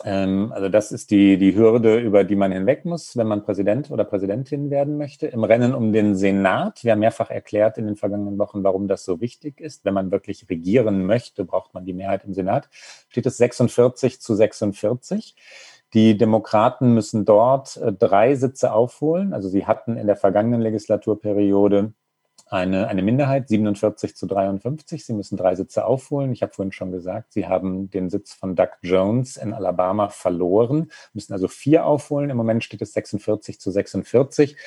Ähm, 0.04 0.52
also 0.54 0.70
das 0.70 0.92
ist 0.92 1.10
die, 1.12 1.38
die 1.38 1.56
Hürde, 1.56 2.00
über 2.00 2.26
die 2.26 2.36
man 2.36 2.52
hinweg 2.52 2.86
muss, 2.86 3.16
wenn 3.18 3.28
man 3.28 3.44
Präsident 3.44 3.92
oder 3.92 4.04
Präsidentin 4.04 4.70
werden 4.70 4.98
möchte. 4.98 5.28
Im 5.28 5.44
Rennen 5.46 5.74
um 5.74 5.94
den 5.94 6.16
Senat, 6.16 6.84
wir 6.84 6.92
haben 6.92 7.00
mehrfach 7.00 7.30
erklärt 7.32 7.78
in 7.78 7.88
den 7.88 7.96
vergangenen 7.96 8.38
Wochen, 8.38 8.64
warum 8.64 8.88
das 8.90 9.06
so 9.06 9.22
wichtig 9.22 9.62
ist. 9.62 9.86
Wenn 9.86 9.94
man 9.94 10.12
wirklich 10.12 10.50
regieren 10.50 11.06
möchte, 11.06 11.46
braucht 11.46 11.74
man 11.74 11.86
die 11.86 11.94
Mehrheit 11.94 12.26
im 12.26 12.34
Senat. 12.34 12.70
Steht 13.10 13.26
es 13.26 13.38
46 13.38 14.22
zu 14.22 14.36
46. 14.36 15.36
Die 15.94 16.18
Demokraten 16.18 16.94
müssen 16.94 17.26
dort 17.26 17.78
äh, 17.78 17.94
drei 17.94 18.36
Sitze 18.36 18.74
aufholen. 18.74 19.34
Also 19.34 19.50
sie 19.50 19.66
hatten 19.66 19.98
in 19.98 20.08
der 20.08 20.18
vergangenen 20.18 20.62
Legislaturperiode 20.62 21.94
eine, 22.48 22.88
eine 22.88 23.02
Minderheit, 23.02 23.50
47 23.50 24.16
zu 24.16 24.28
53. 24.28 25.04
Sie 25.04 25.14
müssen 25.14 25.36
drei 25.36 25.56
Sitze 25.56 25.86
aufholen. 25.86 26.32
Ich 26.32 26.44
habe 26.44 26.54
vorhin 26.54 26.72
schon 26.72 26.92
gesagt, 26.92 27.34
sie 27.34 27.48
haben 27.48 27.90
den 27.90 28.12
Sitz 28.12 28.34
von 28.34 28.56
Doug 28.56 28.70
Jones 28.84 29.38
in 29.38 29.54
Alabama 29.54 30.10
verloren, 30.10 30.92
müssen 31.14 31.34
also 31.34 31.48
vier 31.48 31.86
aufholen. 31.86 32.30
Im 32.30 32.38
Moment 32.38 32.64
steht 32.64 32.84
es 32.84 32.94
46 32.94 33.60
zu 33.60 33.72
46. 33.72 34.58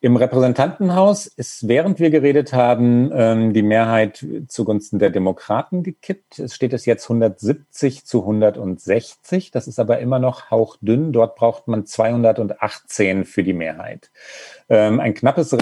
Im 0.00 0.16
Repräsentantenhaus 0.16 1.26
ist, 1.26 1.68
während 1.68 2.00
wir 2.00 2.10
geredet 2.10 2.52
haben, 2.52 3.10
ähm, 3.14 3.52
die 3.52 3.62
Mehrheit 3.62 4.26
zugunsten 4.48 4.98
der 4.98 5.10
Demokraten 5.10 5.84
gekippt. 5.84 6.40
Es 6.40 6.54
steht 6.54 6.72
es 6.72 6.84
jetzt 6.84 7.04
170 7.04 8.06
zu 8.06 8.22
160. 8.22 9.52
Das 9.52 9.68
ist 9.68 9.78
aber 9.78 10.00
immer 10.00 10.18
noch 10.18 10.50
hauchdünn. 10.50 11.12
Dort 11.12 11.36
braucht 11.36 11.68
man 11.68 11.86
218 11.86 13.24
für 13.24 13.44
die 13.44 13.52
Mehrheit. 13.52 14.10
Ähm, 14.68 14.98
ein 14.98 15.14
knappes 15.14 15.56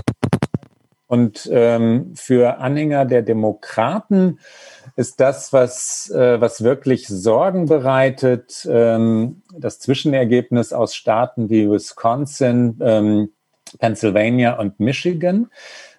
und 1.09 1.49
ähm, 1.51 2.13
für 2.15 2.59
Anhänger 2.59 3.07
der 3.07 3.23
Demokraten 3.23 4.39
ist 4.95 5.21
das, 5.21 5.53
was, 5.55 6.11
äh, 6.11 6.41
was 6.41 6.63
wirklich 6.63 7.09
Sorgen 7.09 7.67
bereitet, 7.67 8.69
ähm, 8.71 9.43
das 9.57 9.81
Zwischenergebnis 9.81 10.73
aus 10.73 10.95
Staaten 10.95 11.49
wie 11.49 11.71
Wisconsin, 11.71 12.79
ähm, 12.83 13.31
Pennsylvania 13.79 14.59
und 14.59 14.81
Michigan 14.81 15.51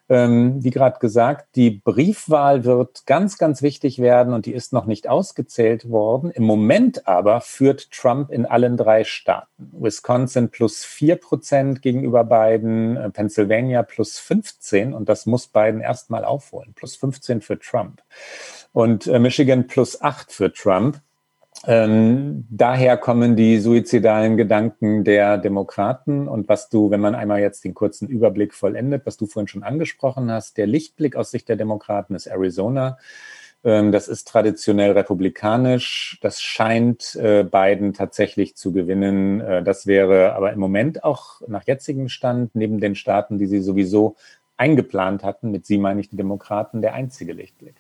ähm, 0.10 0.64
wie 0.64 0.72
gerade 0.72 1.00
gesagt, 1.00 1.56
die 1.56 1.70
Briefwahl 1.70 2.66
wird 2.66 3.06
ganz, 3.06 3.38
ganz 3.38 3.62
wichtig 3.62 4.00
werden 4.00 4.34
und 4.34 4.48
die 4.48 4.54
ist 4.54 4.74
noch 4.74 4.86
nicht 4.86 5.08
ausgezählt 5.08 5.90
worden. 5.90 6.32
Im 6.32 6.44
Moment 6.44 7.08
aber 7.08 7.42
führt 7.42 7.92
Trump 7.92 8.32
in 8.32 8.48
allen 8.48 8.76
drei 8.76 9.04
Staaten. 9.04 9.72
Wisconsin 9.72 10.50
plus 10.50 10.84
vier 10.84 11.16
Prozent 11.16 11.84
gegenüber 11.84 12.24
Biden, 12.24 12.98
äh, 12.98 13.10
Pennsylvania 13.12 13.84
plus 13.84 14.18
15 14.18 14.94
und 14.94 15.08
das 15.08 15.28
muss 15.28 15.48
Biden 15.48 15.82
erstmal 15.82 16.26
aufholen. 16.26 16.74
Plus 16.74 16.96
15 16.96 17.42
für 17.42 17.60
Trump. 17.60 18.02
Und 18.74 19.08
äh, 19.08 19.20
Michigan 19.20 19.68
plus 19.68 20.02
acht 20.02 20.32
für 20.32 20.52
Trump. 20.52 21.02
Ähm, 21.66 22.46
daher 22.50 22.96
kommen 22.96 23.36
die 23.36 23.60
suizidalen 23.60 24.38
Gedanken 24.38 25.04
der 25.04 25.38
Demokraten 25.38 26.28
und 26.28 26.48
was 26.48 26.70
du, 26.70 26.90
wenn 26.90 27.02
man 27.02 27.16
einmal 27.16 27.42
jetzt 27.42 27.66
den 27.66 27.74
kurzen 27.74 28.08
Überblick 28.08 28.54
vollendet, 28.54 29.06
was 29.06 29.18
du 29.18 29.26
vorhin 29.26 29.48
schon 29.50 29.64
angesprochen 29.64 30.32
hast, 30.32 30.58
der 30.58 30.68
Lichtblick 30.68 31.16
aus 31.16 31.32
Sicht 31.32 31.50
der 31.50 31.58
Demokraten 31.58 32.16
ist 32.16 32.28
Arizona. 32.28 32.98
Ähm, 33.64 33.92
das 33.92 34.08
ist 34.08 34.28
traditionell 34.28 34.92
republikanisch. 34.92 36.18
Das 36.22 36.42
scheint 36.42 37.16
äh, 37.16 37.44
Biden 37.44 37.94
tatsächlich 37.94 38.56
zu 38.56 38.72
gewinnen. 38.72 39.42
Äh, 39.42 39.64
das 39.64 39.86
wäre 39.86 40.34
aber 40.34 40.54
im 40.54 40.60
Moment 40.60 41.04
auch 41.04 41.42
nach 41.48 41.68
jetzigem 41.68 42.08
Stand 42.08 42.56
neben 42.56 42.80
den 42.80 42.96
Staaten, 42.96 43.38
die 43.38 43.48
sie 43.48 43.60
sowieso 43.60 44.16
eingeplant 44.56 45.24
hatten, 45.24 45.52
mit 45.52 45.66
sie 45.66 45.78
meine 45.78 46.02
ich 46.02 46.10
die 46.10 46.18
Demokraten, 46.18 46.82
der 46.82 46.94
einzige 46.94 47.34
Lichtblick. 47.34 47.76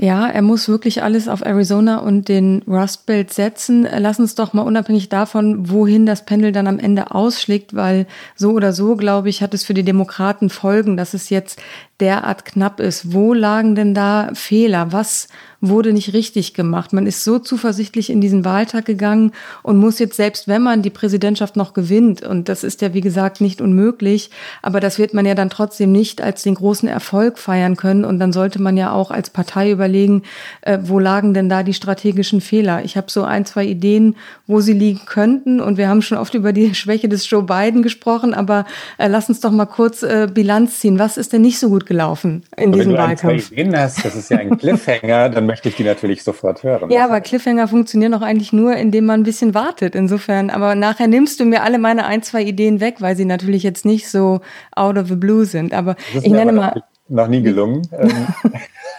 Ja, 0.00 0.26
er 0.28 0.42
muss 0.42 0.68
wirklich 0.68 1.04
alles 1.04 1.28
auf 1.28 1.46
Arizona 1.46 1.98
und 1.98 2.28
den 2.28 2.62
Rust 2.66 3.06
Belt 3.06 3.32
setzen. 3.32 3.86
Lass 3.98 4.18
uns 4.18 4.34
doch 4.34 4.52
mal 4.52 4.62
unabhängig 4.62 5.08
davon, 5.08 5.70
wohin 5.70 6.04
das 6.04 6.24
Pendel 6.24 6.50
dann 6.50 6.66
am 6.66 6.80
Ende 6.80 7.12
ausschlägt, 7.12 7.76
weil 7.76 8.06
so 8.34 8.50
oder 8.50 8.72
so, 8.72 8.96
glaube 8.96 9.28
ich, 9.28 9.40
hat 9.40 9.54
es 9.54 9.62
für 9.62 9.72
die 9.72 9.84
Demokraten 9.84 10.50
Folgen, 10.50 10.96
dass 10.96 11.14
es 11.14 11.30
jetzt 11.30 11.62
derart 12.00 12.44
knapp 12.44 12.80
ist. 12.80 13.12
Wo 13.12 13.34
lagen 13.34 13.76
denn 13.76 13.94
da 13.94 14.30
Fehler? 14.34 14.92
Was 14.92 15.28
wurde 15.68 15.92
nicht 15.92 16.12
richtig 16.12 16.54
gemacht. 16.54 16.92
Man 16.92 17.06
ist 17.06 17.24
so 17.24 17.38
zuversichtlich 17.38 18.10
in 18.10 18.20
diesen 18.20 18.44
Wahltag 18.44 18.84
gegangen 18.84 19.32
und 19.62 19.78
muss 19.78 19.98
jetzt, 19.98 20.16
selbst 20.16 20.48
wenn 20.48 20.62
man 20.62 20.82
die 20.82 20.90
Präsidentschaft 20.90 21.56
noch 21.56 21.74
gewinnt, 21.74 22.22
und 22.22 22.48
das 22.48 22.64
ist 22.64 22.82
ja 22.82 22.94
wie 22.94 23.00
gesagt 23.00 23.40
nicht 23.40 23.60
unmöglich, 23.60 24.30
aber 24.62 24.80
das 24.80 24.98
wird 24.98 25.14
man 25.14 25.26
ja 25.26 25.34
dann 25.34 25.50
trotzdem 25.50 25.92
nicht 25.92 26.22
als 26.22 26.42
den 26.42 26.54
großen 26.54 26.88
Erfolg 26.88 27.38
feiern 27.38 27.76
können. 27.76 28.04
Und 28.04 28.18
dann 28.18 28.32
sollte 28.32 28.60
man 28.60 28.76
ja 28.76 28.92
auch 28.92 29.10
als 29.10 29.30
Partei 29.30 29.70
überlegen, 29.70 30.22
äh, 30.62 30.78
wo 30.82 30.98
lagen 30.98 31.34
denn 31.34 31.48
da 31.48 31.62
die 31.62 31.74
strategischen 31.74 32.40
Fehler. 32.40 32.84
Ich 32.84 32.96
habe 32.96 33.10
so 33.10 33.24
ein, 33.24 33.46
zwei 33.46 33.64
Ideen, 33.64 34.16
wo 34.46 34.60
sie 34.60 34.72
liegen 34.72 35.00
könnten. 35.06 35.60
Und 35.60 35.78
wir 35.78 35.88
haben 35.88 36.02
schon 36.02 36.18
oft 36.18 36.34
über 36.34 36.52
die 36.52 36.74
Schwäche 36.74 37.08
des 37.08 37.28
Joe 37.28 37.42
Biden 37.42 37.82
gesprochen, 37.82 38.34
aber 38.34 38.66
äh, 38.98 39.08
lass 39.08 39.28
uns 39.28 39.40
doch 39.40 39.50
mal 39.50 39.66
kurz 39.66 40.02
äh, 40.02 40.28
Bilanz 40.32 40.80
ziehen. 40.80 40.98
Was 40.98 41.16
ist 41.16 41.32
denn 41.32 41.42
nicht 41.42 41.58
so 41.58 41.68
gut 41.68 41.86
gelaufen 41.86 42.42
in 42.56 42.68
aber 42.68 42.76
diesem 42.76 42.92
wenn 42.92 42.96
du 42.96 43.02
Wahlkampf? 43.02 43.24
Ein, 43.24 43.40
zwei 43.40 43.52
Ideen 43.54 43.76
hast, 43.76 44.04
das 44.04 44.14
ist 44.14 44.30
ja 44.30 44.38
ein 44.38 44.58
Cliffhanger, 44.58 45.28
dann 45.30 45.46
möchte 45.54 45.68
ich 45.68 45.76
die 45.76 45.84
natürlich 45.84 46.24
sofort 46.24 46.64
hören. 46.64 46.90
Ja, 46.90 47.04
aber 47.04 47.20
Cliffhanger 47.20 47.68
funktionieren 47.68 48.12
auch 48.14 48.22
eigentlich 48.22 48.52
nur, 48.52 48.74
indem 48.74 49.06
man 49.06 49.20
ein 49.20 49.22
bisschen 49.22 49.54
wartet. 49.54 49.94
Insofern, 49.94 50.50
aber 50.50 50.74
nachher 50.74 51.06
nimmst 51.06 51.38
du 51.38 51.44
mir 51.44 51.62
alle 51.62 51.78
meine 51.78 52.06
ein, 52.06 52.24
zwei 52.24 52.42
Ideen 52.42 52.80
weg, 52.80 52.96
weil 52.98 53.14
sie 53.14 53.24
natürlich 53.24 53.62
jetzt 53.62 53.84
nicht 53.84 54.08
so 54.08 54.40
out 54.74 54.98
of 54.98 55.06
the 55.06 55.14
blue 55.14 55.44
sind. 55.44 55.72
Aber 55.72 55.94
ich 56.12 56.28
nenne 56.28 56.50
aber 56.50 56.60
mal. 56.60 56.82
Noch 57.08 57.28
nie 57.28 57.42
gelungen. 57.42 57.82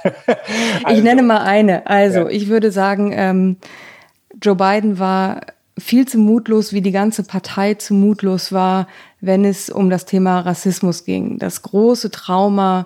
Ähm. 0.06 0.14
ich 0.92 1.02
nenne 1.02 1.22
also. 1.22 1.24
mal 1.24 1.42
eine. 1.42 1.88
Also, 1.88 2.20
ja. 2.20 2.30
ich 2.30 2.48
würde 2.48 2.72
sagen, 2.72 3.12
ähm, 3.12 3.58
Joe 4.40 4.56
Biden 4.56 5.00
war 5.00 5.42
viel 5.80 6.08
zu 6.08 6.20
mutlos, 6.20 6.74
wie 6.74 6.82
die 6.82 6.92
ganze 6.92 7.24
Partei 7.24 7.74
zu 7.74 7.96
mutlos 7.96 8.52
war, 8.52 8.88
wenn 9.20 9.44
es 9.44 9.72
um 9.72 9.90
das 9.90 10.06
Thema 10.06 10.42
Rassismus 10.42 11.06
ging. 11.06 11.40
Das 11.40 11.64
große 11.64 12.12
Trauma 12.12 12.86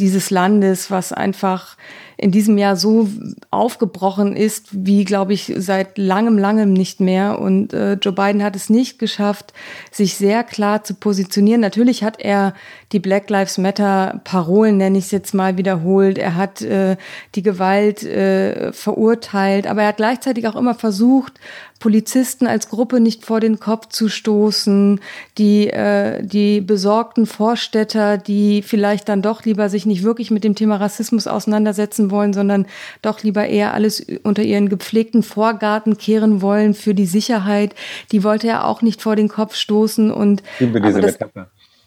dieses 0.00 0.30
Landes, 0.30 0.90
was 0.90 1.12
einfach 1.12 1.76
in 2.20 2.32
diesem 2.32 2.58
Jahr 2.58 2.76
so 2.76 3.08
aufgebrochen 3.50 4.36
ist, 4.36 4.68
wie, 4.72 5.04
glaube 5.04 5.32
ich, 5.32 5.54
seit 5.56 5.96
langem, 5.96 6.36
langem 6.36 6.74
nicht 6.74 7.00
mehr. 7.00 7.40
Und 7.40 7.72
äh, 7.72 7.94
Joe 7.94 8.12
Biden 8.12 8.42
hat 8.42 8.54
es 8.54 8.68
nicht 8.68 8.98
geschafft, 8.98 9.54
sich 9.90 10.16
sehr 10.16 10.44
klar 10.44 10.84
zu 10.84 10.94
positionieren. 10.94 11.62
Natürlich 11.62 12.04
hat 12.04 12.20
er 12.20 12.52
die 12.92 13.00
Black 13.00 13.30
Lives 13.30 13.56
Matter 13.56 14.20
Parolen, 14.24 14.76
nenne 14.76 14.98
ich 14.98 15.04
es 15.04 15.10
jetzt 15.12 15.32
mal, 15.32 15.56
wiederholt. 15.56 16.18
Er 16.18 16.34
hat 16.34 16.60
äh, 16.60 16.98
die 17.34 17.42
Gewalt 17.42 18.02
äh, 18.02 18.70
verurteilt, 18.74 19.66
aber 19.66 19.82
er 19.82 19.88
hat 19.88 19.96
gleichzeitig 19.96 20.46
auch 20.46 20.56
immer 20.56 20.74
versucht, 20.74 21.40
Polizisten 21.80 22.46
als 22.46 22.68
Gruppe 22.68 23.00
nicht 23.00 23.24
vor 23.24 23.40
den 23.40 23.58
Kopf 23.58 23.88
zu 23.88 24.08
stoßen, 24.08 25.00
die, 25.38 25.68
äh, 25.68 26.22
die 26.22 26.60
besorgten 26.60 27.24
Vorstädter, 27.24 28.18
die 28.18 28.62
vielleicht 28.62 29.08
dann 29.08 29.22
doch 29.22 29.44
lieber 29.46 29.70
sich 29.70 29.86
nicht 29.86 30.04
wirklich 30.04 30.30
mit 30.30 30.44
dem 30.44 30.54
Thema 30.54 30.76
Rassismus 30.76 31.26
auseinandersetzen 31.26 32.09
wollen, 32.10 32.32
sondern 32.32 32.66
doch 33.02 33.22
lieber 33.22 33.46
eher 33.46 33.74
alles 33.74 34.04
unter 34.22 34.42
ihren 34.42 34.68
gepflegten 34.68 35.22
Vorgarten 35.22 35.98
kehren 35.98 36.42
wollen 36.42 36.74
für 36.74 36.94
die 36.94 37.06
Sicherheit, 37.06 37.74
die 38.12 38.24
wollte 38.24 38.48
er 38.48 38.66
auch 38.66 38.82
nicht 38.82 39.02
vor 39.02 39.16
den 39.16 39.28
Kopf 39.28 39.54
stoßen. 39.54 40.10
Und, 40.10 40.42
Liebe 40.58 40.80
diese 40.80 41.00
das, 41.00 41.18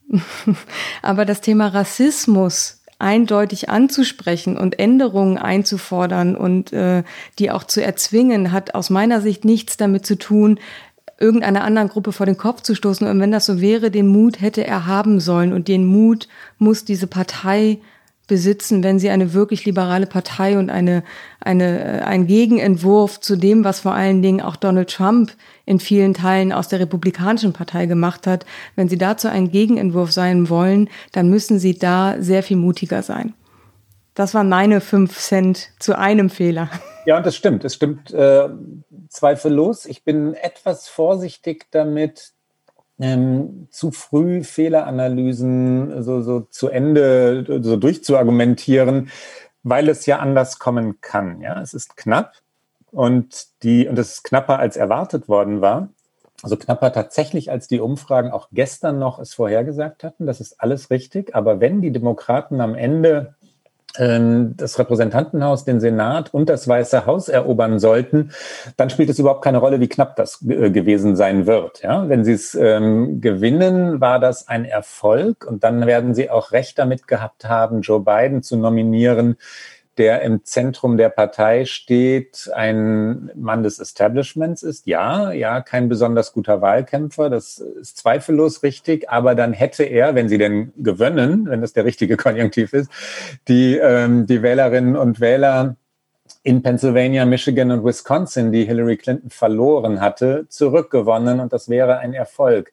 aber 1.01 1.25
das 1.25 1.41
Thema 1.41 1.67
Rassismus 1.67 2.81
eindeutig 2.99 3.69
anzusprechen 3.69 4.57
und 4.57 4.79
Änderungen 4.79 5.37
einzufordern 5.37 6.35
und 6.35 6.71
äh, 6.71 7.03
die 7.37 7.51
auch 7.51 7.65
zu 7.65 7.83
erzwingen, 7.83 8.51
hat 8.51 8.75
aus 8.75 8.89
meiner 8.89 9.19
Sicht 9.19 9.43
nichts 9.43 9.77
damit 9.77 10.05
zu 10.05 10.17
tun, 10.17 10.59
irgendeiner 11.19 11.63
anderen 11.63 11.89
Gruppe 11.89 12.11
vor 12.11 12.25
den 12.25 12.37
Kopf 12.37 12.61
zu 12.61 12.75
stoßen. 12.75 13.07
Und 13.07 13.19
wenn 13.19 13.31
das 13.31 13.45
so 13.45 13.61
wäre, 13.61 13.91
den 13.91 14.07
Mut 14.07 14.41
hätte 14.41 14.65
er 14.65 14.85
haben 14.87 15.19
sollen. 15.19 15.53
Und 15.53 15.67
den 15.67 15.85
Mut 15.85 16.27
muss 16.57 16.85
diese 16.85 17.07
Partei 17.07 17.79
besitzen, 18.27 18.83
wenn 18.83 18.99
sie 18.99 19.09
eine 19.09 19.33
wirklich 19.33 19.65
liberale 19.65 20.07
Partei 20.07 20.57
und 20.57 20.69
eine, 20.69 21.03
eine, 21.39 21.99
äh, 21.99 22.03
ein 22.03 22.25
Gegenentwurf 22.27 23.19
zu 23.19 23.35
dem, 23.35 23.63
was 23.63 23.81
vor 23.81 23.93
allen 23.93 24.21
Dingen 24.21 24.41
auch 24.41 24.55
Donald 24.55 24.89
Trump 24.89 25.31
in 25.65 25.79
vielen 25.79 26.13
Teilen 26.13 26.51
aus 26.51 26.67
der 26.67 26.79
Republikanischen 26.79 27.53
Partei 27.53 27.85
gemacht 27.85 28.27
hat, 28.27 28.45
wenn 28.75 28.89
sie 28.89 28.97
dazu 28.97 29.27
ein 29.27 29.51
Gegenentwurf 29.51 30.11
sein 30.11 30.49
wollen, 30.49 30.89
dann 31.11 31.29
müssen 31.29 31.59
sie 31.59 31.77
da 31.77 32.15
sehr 32.19 32.43
viel 32.43 32.57
mutiger 32.57 33.01
sein. 33.01 33.33
Das 34.15 34.33
waren 34.33 34.47
meine 34.47 34.79
fünf 34.79 35.17
Cent 35.17 35.71
zu 35.79 35.97
einem 35.97 36.29
Fehler. 36.29 36.69
Ja, 37.05 37.17
und 37.17 37.25
das 37.25 37.35
stimmt. 37.35 37.65
Es 37.65 37.75
stimmt 37.75 38.13
äh, 38.13 38.47
zweifellos. 39.09 39.85
Ich 39.85 40.03
bin 40.03 40.35
etwas 40.35 40.87
vorsichtig 40.87 41.65
damit, 41.71 42.32
ähm, 42.99 43.67
zu 43.71 43.91
früh 43.91 44.43
Fehleranalysen 44.43 46.03
so, 46.03 46.21
so 46.21 46.41
zu 46.41 46.69
Ende 46.69 47.61
so 47.61 47.77
durchzuargumentieren, 47.77 49.09
weil 49.63 49.89
es 49.89 50.05
ja 50.05 50.19
anders 50.19 50.59
kommen 50.59 51.01
kann. 51.01 51.41
Ja, 51.41 51.61
es 51.61 51.73
ist 51.73 51.97
knapp 51.97 52.33
und 52.91 53.47
die 53.63 53.87
und 53.87 53.97
es 53.97 54.15
ist 54.15 54.23
knapper 54.23 54.59
als 54.59 54.77
erwartet 54.77 55.27
worden 55.27 55.61
war. 55.61 55.89
Also 56.43 56.57
knapper 56.57 56.91
tatsächlich, 56.91 57.49
als 57.49 57.67
die 57.67 57.79
Umfragen 57.79 58.31
auch 58.31 58.49
gestern 58.51 58.99
noch 58.99 59.17
es 59.17 59.33
vorhergesagt 59.33 60.03
hatten. 60.03 60.25
Das 60.25 60.41
ist 60.41 60.59
alles 60.59 60.89
richtig. 60.89 61.33
Aber 61.35 61.61
wenn 61.61 61.81
die 61.81 61.91
Demokraten 61.91 62.59
am 62.59 62.75
Ende 62.75 63.35
das 63.95 64.79
Repräsentantenhaus, 64.79 65.65
den 65.65 65.79
Senat 65.79 66.33
und 66.33 66.49
das 66.49 66.67
Weiße 66.67 67.05
Haus 67.05 67.29
erobern 67.29 67.79
sollten, 67.79 68.31
dann 68.75 68.89
spielt 68.89 69.09
es 69.09 69.19
überhaupt 69.19 69.43
keine 69.43 69.59
Rolle, 69.59 69.79
wie 69.79 69.87
knapp 69.87 70.15
das 70.15 70.43
äh, 70.47 70.71
gewesen 70.71 71.15
sein 71.15 71.45
wird. 71.45 71.83
Ja? 71.83 72.09
Wenn 72.09 72.25
sie 72.25 72.33
es 72.33 72.55
ähm, 72.55 73.21
gewinnen, 73.21 74.01
war 74.01 74.19
das 74.19 74.47
ein 74.47 74.65
Erfolg 74.65 75.45
und 75.45 75.63
dann 75.63 75.85
werden 75.85 76.15
sie 76.15 76.31
auch 76.31 76.51
Recht 76.51 76.79
damit 76.79 77.07
gehabt 77.07 77.45
haben, 77.45 77.81
Joe 77.81 77.99
Biden 77.99 78.41
zu 78.41 78.57
nominieren, 78.57 79.37
der 79.97 80.21
im 80.21 80.43
Zentrum 80.43 80.97
der 80.97 81.09
Partei 81.09 81.65
steht, 81.65 82.49
ein 82.53 83.31
Mann 83.35 83.63
des 83.63 83.79
Establishments 83.79 84.63
ist. 84.63 84.87
Ja, 84.87 85.31
ja, 85.31 85.61
kein 85.61 85.89
besonders 85.89 86.33
guter 86.33 86.61
Wahlkämpfer, 86.61 87.29
das 87.29 87.59
ist 87.59 87.97
zweifellos 87.97 88.63
richtig, 88.63 89.09
aber 89.09 89.35
dann 89.35 89.53
hätte 89.53 89.83
er, 89.83 90.15
wenn 90.15 90.29
sie 90.29 90.37
denn 90.37 90.73
gewönnen, 90.77 91.47
wenn 91.47 91.61
das 91.61 91.73
der 91.73 91.85
richtige 91.85 92.17
Konjunktiv 92.23 92.73
ist, 92.73 92.89
die, 93.47 93.77
ähm, 93.77 94.25
die 94.25 94.41
Wählerinnen 94.41 94.95
und 94.95 95.19
Wähler 95.19 95.75
in 96.41 96.61
Pennsylvania, 96.63 97.25
Michigan 97.25 97.71
und 97.71 97.85
Wisconsin, 97.85 98.51
die 98.51 98.65
Hillary 98.65 98.97
Clinton 98.97 99.29
verloren 99.29 100.01
hatte, 100.01 100.45
zurückgewonnen 100.49 101.39
und 101.39 101.53
das 101.53 101.69
wäre 101.69 101.99
ein 101.99 102.13
Erfolg. 102.13 102.71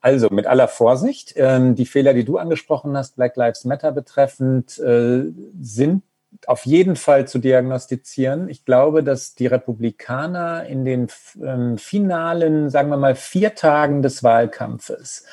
Also 0.00 0.28
mit 0.30 0.48
aller 0.48 0.66
Vorsicht, 0.66 1.34
ähm, 1.36 1.76
die 1.76 1.86
Fehler, 1.86 2.12
die 2.14 2.24
du 2.24 2.38
angesprochen 2.38 2.96
hast, 2.96 3.14
Black 3.14 3.36
Lives 3.36 3.64
Matter 3.64 3.92
betreffend, 3.92 4.78
äh, 4.78 5.24
sind 5.60 6.02
auf 6.46 6.66
jeden 6.66 6.96
Fall 6.96 7.28
zu 7.28 7.38
diagnostizieren. 7.38 8.48
Ich 8.48 8.64
glaube, 8.64 9.02
dass 9.04 9.34
die 9.34 9.46
Republikaner 9.46 10.66
in 10.66 10.84
den 10.84 11.08
ähm, 11.42 11.78
finalen, 11.78 12.70
sagen 12.70 12.88
wir 12.90 12.96
mal, 12.96 13.14
vier 13.14 13.54
Tagen 13.54 14.02
des 14.02 14.22
Wahlkampfes 14.22 15.24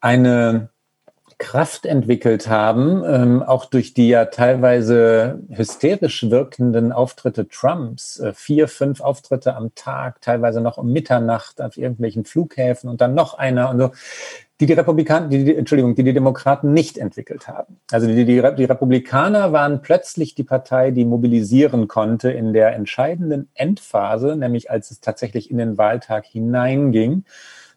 eine 0.00 0.70
Kraft 1.40 1.86
entwickelt 1.86 2.48
haben, 2.48 3.02
ähm, 3.04 3.42
auch 3.42 3.64
durch 3.64 3.94
die 3.94 4.08
ja 4.08 4.26
teilweise 4.26 5.40
hysterisch 5.48 6.30
wirkenden 6.30 6.92
Auftritte 6.92 7.48
Trumps, 7.48 8.20
äh, 8.20 8.34
vier, 8.34 8.68
fünf 8.68 9.00
Auftritte 9.00 9.56
am 9.56 9.74
Tag, 9.74 10.20
teilweise 10.20 10.60
noch 10.60 10.76
um 10.76 10.92
Mitternacht 10.92 11.62
auf 11.62 11.78
irgendwelchen 11.78 12.26
Flughäfen 12.26 12.90
und 12.90 13.00
dann 13.00 13.14
noch 13.14 13.34
einer 13.34 13.70
und 13.70 13.78
so 13.78 13.90
die 14.60 14.66
die 14.66 14.74
Republikaner, 14.74 15.28
die, 15.28 15.44
die, 15.44 15.56
Entschuldigung, 15.56 15.94
die 15.94 16.04
die 16.04 16.12
Demokraten 16.12 16.72
nicht 16.74 16.98
entwickelt 16.98 17.48
haben. 17.48 17.80
Also 17.90 18.06
die, 18.06 18.26
die, 18.26 18.42
die 18.56 18.64
Republikaner 18.64 19.52
waren 19.52 19.80
plötzlich 19.80 20.34
die 20.34 20.44
Partei, 20.44 20.90
die 20.90 21.06
mobilisieren 21.06 21.88
konnte 21.88 22.30
in 22.30 22.52
der 22.52 22.74
entscheidenden 22.74 23.48
Endphase, 23.54 24.36
nämlich 24.36 24.70
als 24.70 24.90
es 24.90 25.00
tatsächlich 25.00 25.50
in 25.50 25.56
den 25.56 25.78
Wahltag 25.78 26.26
hineinging. 26.26 27.24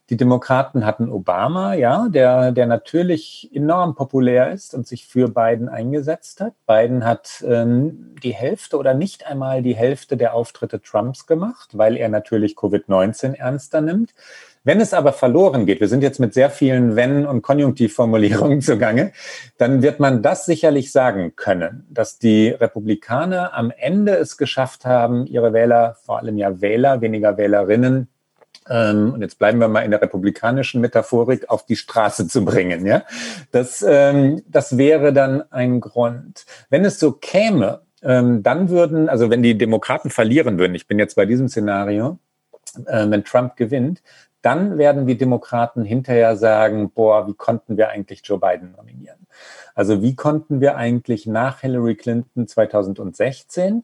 Die 0.10 0.18
Demokraten 0.18 0.86
hatten 0.86 1.10
Obama, 1.10 1.76
ja, 1.76 2.10
der, 2.10 2.52
der 2.52 2.68
natürlich 2.68 3.50
enorm 3.54 3.96
populär 3.96 4.52
ist 4.52 4.76
und 4.76 4.86
sich 4.86 5.08
für 5.08 5.30
Biden 5.30 5.70
eingesetzt 5.70 6.42
hat. 6.42 6.54
Biden 6.68 7.06
hat 7.06 7.42
ähm, 7.48 8.14
die 8.22 8.34
Hälfte 8.34 8.78
oder 8.78 8.94
nicht 8.94 9.26
einmal 9.26 9.62
die 9.62 9.76
Hälfte 9.76 10.18
der 10.18 10.34
Auftritte 10.34 10.82
Trumps 10.82 11.26
gemacht, 11.26 11.70
weil 11.78 11.96
er 11.96 12.10
natürlich 12.10 12.56
Covid-19 12.56 13.36
ernster 13.36 13.80
nimmt. 13.80 14.14
Wenn 14.64 14.80
es 14.80 14.94
aber 14.94 15.12
verloren 15.12 15.66
geht, 15.66 15.82
wir 15.82 15.90
sind 15.90 16.04
jetzt 16.04 16.20
mit 16.20 16.34
sehr 16.34 16.50
vielen 16.50 16.96
Wenn- 16.96 17.26
und 17.26 17.42
Konjunktivformulierungen 17.42 18.62
zugange, 18.62 19.12
dann 19.58 19.82
wird 19.82 20.00
man 20.00 20.22
das 20.22 20.46
sicherlich 20.46 20.92
sagen 20.92 21.36
können, 21.36 21.86
dass 21.90 22.18
die 22.18 22.50
Republikaner 22.50 23.54
am 23.54 23.72
Ende 23.76 24.16
es 24.16 24.38
geschafft 24.38 24.86
haben, 24.86 25.26
ihre 25.26 25.54
Wähler, 25.54 25.98
vor 26.06 26.20
allem 26.20 26.38
ja 26.38 26.62
Wähler, 26.62 27.02
weniger 27.02 27.38
Wählerinnen, 27.38 28.08
ähm, 28.70 29.14
und 29.14 29.22
jetzt 29.22 29.40
bleiben 29.40 29.60
wir 29.60 29.68
mal 29.68 29.82
in 29.82 29.92
der 29.92 30.02
republikanischen 30.02 30.82
Metaphorik, 30.82 31.50
auf 31.50 31.66
die 31.66 31.76
Straße 31.76 32.28
zu 32.28 32.46
bringen. 32.46 32.86
Ja? 32.86 33.04
Das, 33.52 33.84
ähm, 33.86 34.42
das 34.48 34.78
wäre 34.78 35.14
dann 35.14 35.44
ein 35.52 35.82
Grund. 35.82 36.46
Wenn 36.70 36.86
es 36.86 37.00
so 37.00 37.12
käme, 37.12 37.82
ähm, 38.02 38.44
dann 38.44 38.70
würden, 38.70 39.10
also 39.10 39.30
wenn 39.30 39.44
die 39.44 39.58
Demokraten 39.58 40.10
verlieren 40.10 40.58
würden, 40.58 40.76
ich 40.76 40.88
bin 40.88 41.00
jetzt 41.00 41.16
bei 41.16 41.26
diesem 41.26 41.50
Szenario, 41.50 42.20
äh, 42.86 43.10
wenn 43.10 43.24
Trump 43.24 43.56
gewinnt, 43.56 44.02
dann 44.44 44.78
werden 44.78 45.08
die 45.08 45.18
Demokraten 45.18 45.84
hinterher 45.84 46.36
sagen, 46.36 46.92
boah, 46.92 47.28
wie 47.28 47.34
konnten 47.34 47.78
wir 47.78 47.90
eigentlich 47.90 48.22
Joe 48.24 48.40
Biden 48.40 48.74
nominieren? 48.78 49.26
Also 49.74 50.02
wie 50.04 50.16
konnten 50.16 50.62
wir 50.62 50.76
eigentlich 50.76 51.26
nach 51.26 51.62
Hillary 51.62 51.96
Clinton 51.96 52.48
2016 52.48 53.84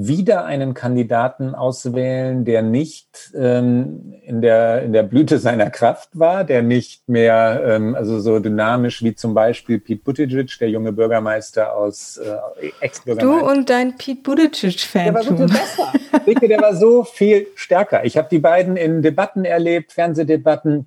wieder 0.00 0.44
einen 0.44 0.74
Kandidaten 0.74 1.56
auswählen, 1.56 2.44
der 2.44 2.62
nicht 2.62 3.32
ähm, 3.34 4.14
in, 4.22 4.40
der, 4.40 4.82
in 4.82 4.92
der 4.92 5.02
Blüte 5.02 5.38
seiner 5.40 5.70
Kraft 5.70 6.10
war, 6.12 6.44
der 6.44 6.62
nicht 6.62 7.08
mehr 7.08 7.62
ähm, 7.66 7.96
also 7.96 8.20
so 8.20 8.38
dynamisch 8.38 9.02
wie 9.02 9.16
zum 9.16 9.34
Beispiel 9.34 9.80
Pete 9.80 10.00
Buttigieg, 10.02 10.56
der 10.60 10.70
junge 10.70 10.92
Bürgermeister 10.92 11.74
aus 11.74 12.16
äh, 12.16 12.70
Ex-Bürgermeister. 12.80 13.44
Du 13.44 13.50
und 13.50 13.68
dein 13.68 13.96
Pete 13.96 14.22
Buttigieg-Fan. 14.22 15.04
Der 15.06 15.14
war 15.14 15.22
so 15.24 15.36
viel 15.36 15.46
besser. 15.48 16.48
der 16.48 16.60
war 16.60 16.76
so 16.76 17.02
viel 17.02 17.48
stärker. 17.56 18.04
Ich 18.04 18.16
habe 18.16 18.28
die 18.30 18.38
beiden 18.38 18.76
in 18.76 19.02
Debatten 19.02 19.44
erlebt, 19.44 19.92
Fernsehdebatten 19.92 20.86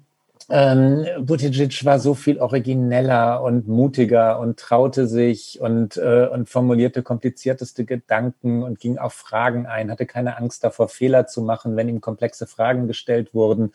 ähm, 0.52 1.06
Buttigieg 1.26 1.86
war 1.86 1.98
so 2.00 2.14
viel 2.14 2.40
origineller 2.40 3.42
und 3.42 3.68
mutiger 3.68 4.38
und 4.40 4.60
traute 4.60 5.08
sich 5.08 5.62
und, 5.62 5.96
äh, 5.96 6.28
und 6.28 6.50
formulierte 6.50 7.04
komplizierteste 7.04 7.86
Gedanken 7.86 8.62
und 8.62 8.80
ging 8.80 8.98
auf 8.98 9.14
Fragen 9.14 9.66
ein, 9.66 9.90
hatte 9.90 10.06
keine 10.06 10.38
Angst 10.38 10.64
davor, 10.64 10.90
Fehler 10.90 11.26
zu 11.26 11.42
machen, 11.42 11.78
wenn 11.78 11.88
ihm 11.88 12.02
komplexe 12.02 12.48
Fragen 12.48 12.88
gestellt 12.88 13.34
wurden. 13.34 13.72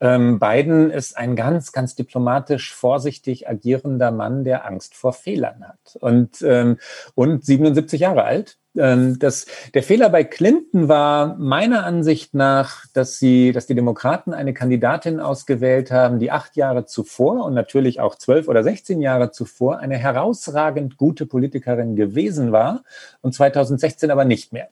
Ähm, 0.00 0.38
Biden 0.38 0.90
ist 0.90 1.16
ein 1.16 1.34
ganz, 1.34 1.72
ganz 1.72 1.96
diplomatisch 1.96 2.72
vorsichtig 2.72 3.48
agierender 3.48 4.12
Mann, 4.12 4.44
der 4.44 4.64
Angst 4.64 4.94
vor 4.94 5.12
Fehlern 5.12 5.64
hat 5.66 5.96
und, 6.00 6.40
ähm, 6.42 6.78
und 7.16 7.44
77 7.44 8.00
Jahre 8.00 8.22
alt 8.22 8.58
das, 8.74 9.46
der 9.74 9.82
Fehler 9.82 10.08
bei 10.08 10.24
Clinton 10.24 10.88
war 10.88 11.36
meiner 11.36 11.84
Ansicht 11.84 12.32
nach, 12.32 12.86
dass 12.94 13.18
sie, 13.18 13.52
dass 13.52 13.66
die 13.66 13.74
Demokraten 13.74 14.32
eine 14.32 14.54
Kandidatin 14.54 15.20
ausgewählt 15.20 15.90
haben, 15.90 16.18
die 16.18 16.30
acht 16.30 16.56
Jahre 16.56 16.86
zuvor 16.86 17.44
und 17.44 17.52
natürlich 17.52 18.00
auch 18.00 18.14
zwölf 18.14 18.48
oder 18.48 18.62
sechzehn 18.62 19.02
Jahre 19.02 19.30
zuvor 19.30 19.78
eine 19.78 19.98
herausragend 19.98 20.96
gute 20.96 21.26
Politikerin 21.26 21.96
gewesen 21.96 22.52
war 22.52 22.84
und 23.20 23.34
2016 23.34 24.10
aber 24.10 24.24
nicht 24.24 24.52
mehr. 24.52 24.68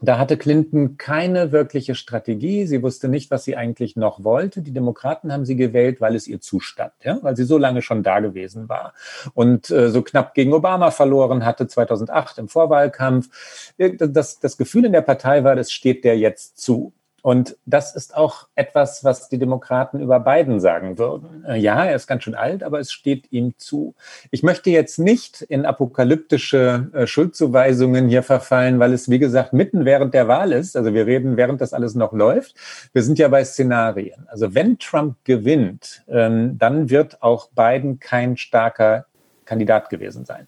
Da 0.00 0.18
hatte 0.18 0.36
Clinton 0.36 0.98
keine 0.98 1.52
wirkliche 1.52 1.94
Strategie. 1.94 2.66
Sie 2.66 2.82
wusste 2.82 3.08
nicht, 3.08 3.30
was 3.30 3.44
sie 3.44 3.56
eigentlich 3.56 3.96
noch 3.96 4.24
wollte. 4.24 4.62
Die 4.62 4.72
Demokraten 4.72 5.32
haben 5.32 5.44
sie 5.44 5.56
gewählt, 5.56 6.00
weil 6.00 6.14
es 6.14 6.26
ihr 6.26 6.40
zustand, 6.40 6.92
ja? 7.02 7.18
weil 7.22 7.36
sie 7.36 7.44
so 7.44 7.56
lange 7.56 7.82
schon 7.82 8.02
da 8.02 8.20
gewesen 8.20 8.68
war 8.68 8.92
und 9.34 9.70
äh, 9.70 9.90
so 9.90 10.02
knapp 10.02 10.34
gegen 10.34 10.52
Obama 10.52 10.90
verloren 10.90 11.44
hatte 11.44 11.66
2008 11.66 12.38
im 12.38 12.48
Vorwahlkampf. 12.48 13.72
Äh, 13.78 13.96
das, 13.96 14.38
das 14.40 14.56
Gefühl 14.56 14.84
in 14.84 14.92
der 14.92 15.02
Partei 15.02 15.44
war, 15.44 15.56
das 15.56 15.72
steht 15.72 16.04
der 16.04 16.18
jetzt 16.18 16.58
zu. 16.58 16.92
Und 17.26 17.56
das 17.66 17.96
ist 17.96 18.16
auch 18.16 18.46
etwas, 18.54 19.02
was 19.02 19.28
die 19.28 19.38
Demokraten 19.38 19.98
über 19.98 20.20
Biden 20.20 20.60
sagen 20.60 20.96
würden. 20.96 21.44
Äh, 21.44 21.58
ja, 21.58 21.84
er 21.84 21.96
ist 21.96 22.06
ganz 22.06 22.22
schön 22.22 22.36
alt, 22.36 22.62
aber 22.62 22.78
es 22.78 22.92
steht 22.92 23.32
ihm 23.32 23.54
zu. 23.58 23.96
Ich 24.30 24.44
möchte 24.44 24.70
jetzt 24.70 25.00
nicht 25.00 25.42
in 25.42 25.66
apokalyptische 25.66 26.88
äh, 26.92 27.08
Schuldzuweisungen 27.08 28.08
hier 28.08 28.22
verfallen, 28.22 28.78
weil 28.78 28.92
es, 28.92 29.10
wie 29.10 29.18
gesagt, 29.18 29.52
mitten 29.52 29.84
während 29.84 30.14
der 30.14 30.28
Wahl 30.28 30.52
ist. 30.52 30.76
Also 30.76 30.94
wir 30.94 31.06
reden, 31.06 31.36
während 31.36 31.60
das 31.60 31.72
alles 31.72 31.96
noch 31.96 32.12
läuft. 32.12 32.54
Wir 32.92 33.02
sind 33.02 33.18
ja 33.18 33.26
bei 33.26 33.44
Szenarien. 33.44 34.28
Also 34.28 34.54
wenn 34.54 34.78
Trump 34.78 35.16
gewinnt, 35.24 36.04
ähm, 36.06 36.56
dann 36.58 36.90
wird 36.90 37.24
auch 37.24 37.48
Biden 37.50 37.98
kein 37.98 38.36
starker 38.36 39.06
Kandidat 39.44 39.90
gewesen 39.90 40.24
sein. 40.26 40.46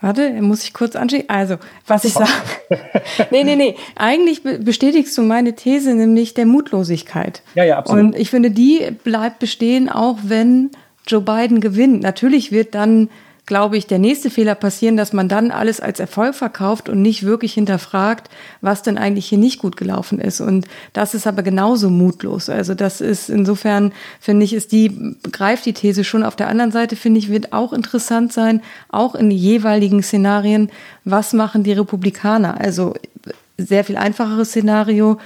Warte, 0.00 0.30
muss 0.42 0.62
ich 0.62 0.72
kurz 0.72 0.94
anschauen. 0.94 1.24
Also, 1.26 1.56
was 1.86 2.04
ich 2.04 2.12
sage. 2.12 2.30
nee, 3.30 3.42
nee, 3.42 3.56
nee. 3.56 3.74
Eigentlich 3.96 4.42
bestätigst 4.42 5.16
du 5.18 5.22
meine 5.22 5.54
These, 5.54 5.94
nämlich 5.94 6.34
der 6.34 6.46
Mutlosigkeit. 6.46 7.42
Ja, 7.54 7.64
ja, 7.64 7.78
absolut. 7.78 8.04
Und 8.04 8.16
ich 8.16 8.30
finde, 8.30 8.50
die 8.50 8.88
bleibt 9.02 9.40
bestehen, 9.40 9.88
auch 9.88 10.18
wenn 10.22 10.70
Joe 11.06 11.20
Biden 11.20 11.60
gewinnt. 11.60 12.02
Natürlich 12.02 12.52
wird 12.52 12.74
dann 12.74 13.08
glaube 13.48 13.78
ich, 13.78 13.86
der 13.86 13.98
nächste 13.98 14.28
Fehler 14.28 14.54
passieren, 14.54 14.98
dass 14.98 15.14
man 15.14 15.26
dann 15.26 15.50
alles 15.50 15.80
als 15.80 16.00
Erfolg 16.00 16.34
verkauft 16.34 16.90
und 16.90 17.00
nicht 17.00 17.22
wirklich 17.24 17.54
hinterfragt, 17.54 18.28
was 18.60 18.82
denn 18.82 18.98
eigentlich 18.98 19.26
hier 19.26 19.38
nicht 19.38 19.58
gut 19.58 19.78
gelaufen 19.78 20.20
ist. 20.20 20.42
Und 20.42 20.66
das 20.92 21.14
ist 21.14 21.26
aber 21.26 21.42
genauso 21.42 21.88
mutlos. 21.88 22.50
Also 22.50 22.74
das 22.74 23.00
ist 23.00 23.30
insofern, 23.30 23.92
finde 24.20 24.44
ich, 24.44 24.52
ist 24.52 24.70
die, 24.70 25.16
greift 25.32 25.64
die 25.64 25.72
These 25.72 26.04
schon. 26.04 26.24
Auf 26.24 26.36
der 26.36 26.48
anderen 26.48 26.72
Seite, 26.72 26.94
finde 26.94 27.20
ich, 27.20 27.30
wird 27.30 27.54
auch 27.54 27.72
interessant 27.72 28.34
sein, 28.34 28.60
auch 28.90 29.14
in 29.14 29.30
jeweiligen 29.30 30.02
Szenarien, 30.02 30.70
was 31.04 31.32
machen 31.32 31.62
die 31.62 31.72
Republikaner? 31.72 32.60
Also 32.60 32.92
sehr 33.56 33.82
viel 33.82 33.96
einfacheres 33.96 34.50
Szenario, 34.50 35.18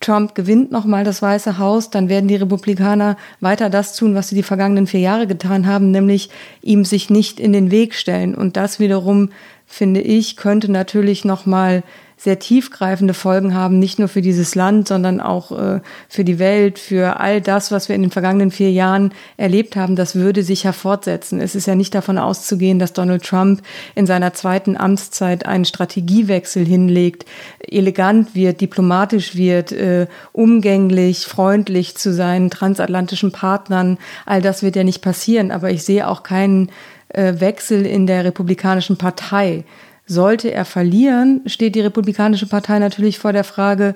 Trump 0.00 0.34
gewinnt 0.34 0.70
nochmal 0.70 1.04
das 1.04 1.22
Weiße 1.22 1.58
Haus, 1.58 1.90
dann 1.90 2.08
werden 2.08 2.28
die 2.28 2.36
Republikaner 2.36 3.16
weiter 3.40 3.70
das 3.70 3.96
tun, 3.96 4.14
was 4.14 4.28
sie 4.28 4.34
die 4.34 4.42
vergangenen 4.42 4.86
vier 4.86 5.00
Jahre 5.00 5.26
getan 5.26 5.66
haben, 5.66 5.90
nämlich 5.90 6.30
ihm 6.62 6.84
sich 6.84 7.10
nicht 7.10 7.40
in 7.40 7.52
den 7.52 7.70
Weg 7.70 7.94
stellen. 7.94 8.34
Und 8.34 8.56
das 8.56 8.80
wiederum, 8.80 9.30
finde 9.66 10.00
ich, 10.00 10.36
könnte 10.36 10.70
natürlich 10.70 11.24
nochmal 11.24 11.82
sehr 12.24 12.38
tiefgreifende 12.38 13.12
Folgen 13.12 13.54
haben, 13.54 13.78
nicht 13.78 13.98
nur 13.98 14.08
für 14.08 14.22
dieses 14.22 14.54
Land, 14.54 14.88
sondern 14.88 15.20
auch 15.20 15.52
äh, 15.52 15.80
für 16.08 16.24
die 16.24 16.38
Welt, 16.38 16.78
für 16.78 17.20
all 17.20 17.42
das, 17.42 17.70
was 17.70 17.90
wir 17.90 17.96
in 17.96 18.00
den 18.00 18.10
vergangenen 18.10 18.50
vier 18.50 18.72
Jahren 18.72 19.12
erlebt 19.36 19.76
haben, 19.76 19.94
das 19.94 20.14
würde 20.14 20.42
sich 20.42 20.62
ja 20.62 20.72
fortsetzen. 20.72 21.38
Es 21.38 21.54
ist 21.54 21.66
ja 21.66 21.74
nicht 21.74 21.94
davon 21.94 22.16
auszugehen, 22.16 22.78
dass 22.78 22.94
Donald 22.94 23.24
Trump 23.24 23.60
in 23.94 24.06
seiner 24.06 24.32
zweiten 24.32 24.74
Amtszeit 24.74 25.44
einen 25.44 25.66
Strategiewechsel 25.66 26.64
hinlegt, 26.64 27.26
elegant 27.60 28.34
wird, 28.34 28.62
diplomatisch 28.62 29.36
wird, 29.36 29.72
äh, 29.72 30.06
umgänglich, 30.32 31.26
freundlich 31.26 31.94
zu 31.94 32.14
seinen 32.14 32.48
transatlantischen 32.48 33.32
Partnern. 33.32 33.98
All 34.24 34.40
das 34.40 34.62
wird 34.62 34.76
ja 34.76 34.84
nicht 34.84 35.02
passieren. 35.02 35.50
Aber 35.50 35.70
ich 35.70 35.82
sehe 35.82 36.08
auch 36.08 36.22
keinen 36.22 36.70
äh, 37.08 37.34
Wechsel 37.38 37.84
in 37.84 38.06
der 38.06 38.24
Republikanischen 38.24 38.96
Partei. 38.96 39.64
Sollte 40.06 40.50
er 40.52 40.64
verlieren, 40.64 41.42
steht 41.46 41.74
die 41.74 41.80
Republikanische 41.80 42.46
Partei 42.46 42.78
natürlich 42.78 43.18
vor 43.18 43.32
der 43.32 43.44
Frage, 43.44 43.94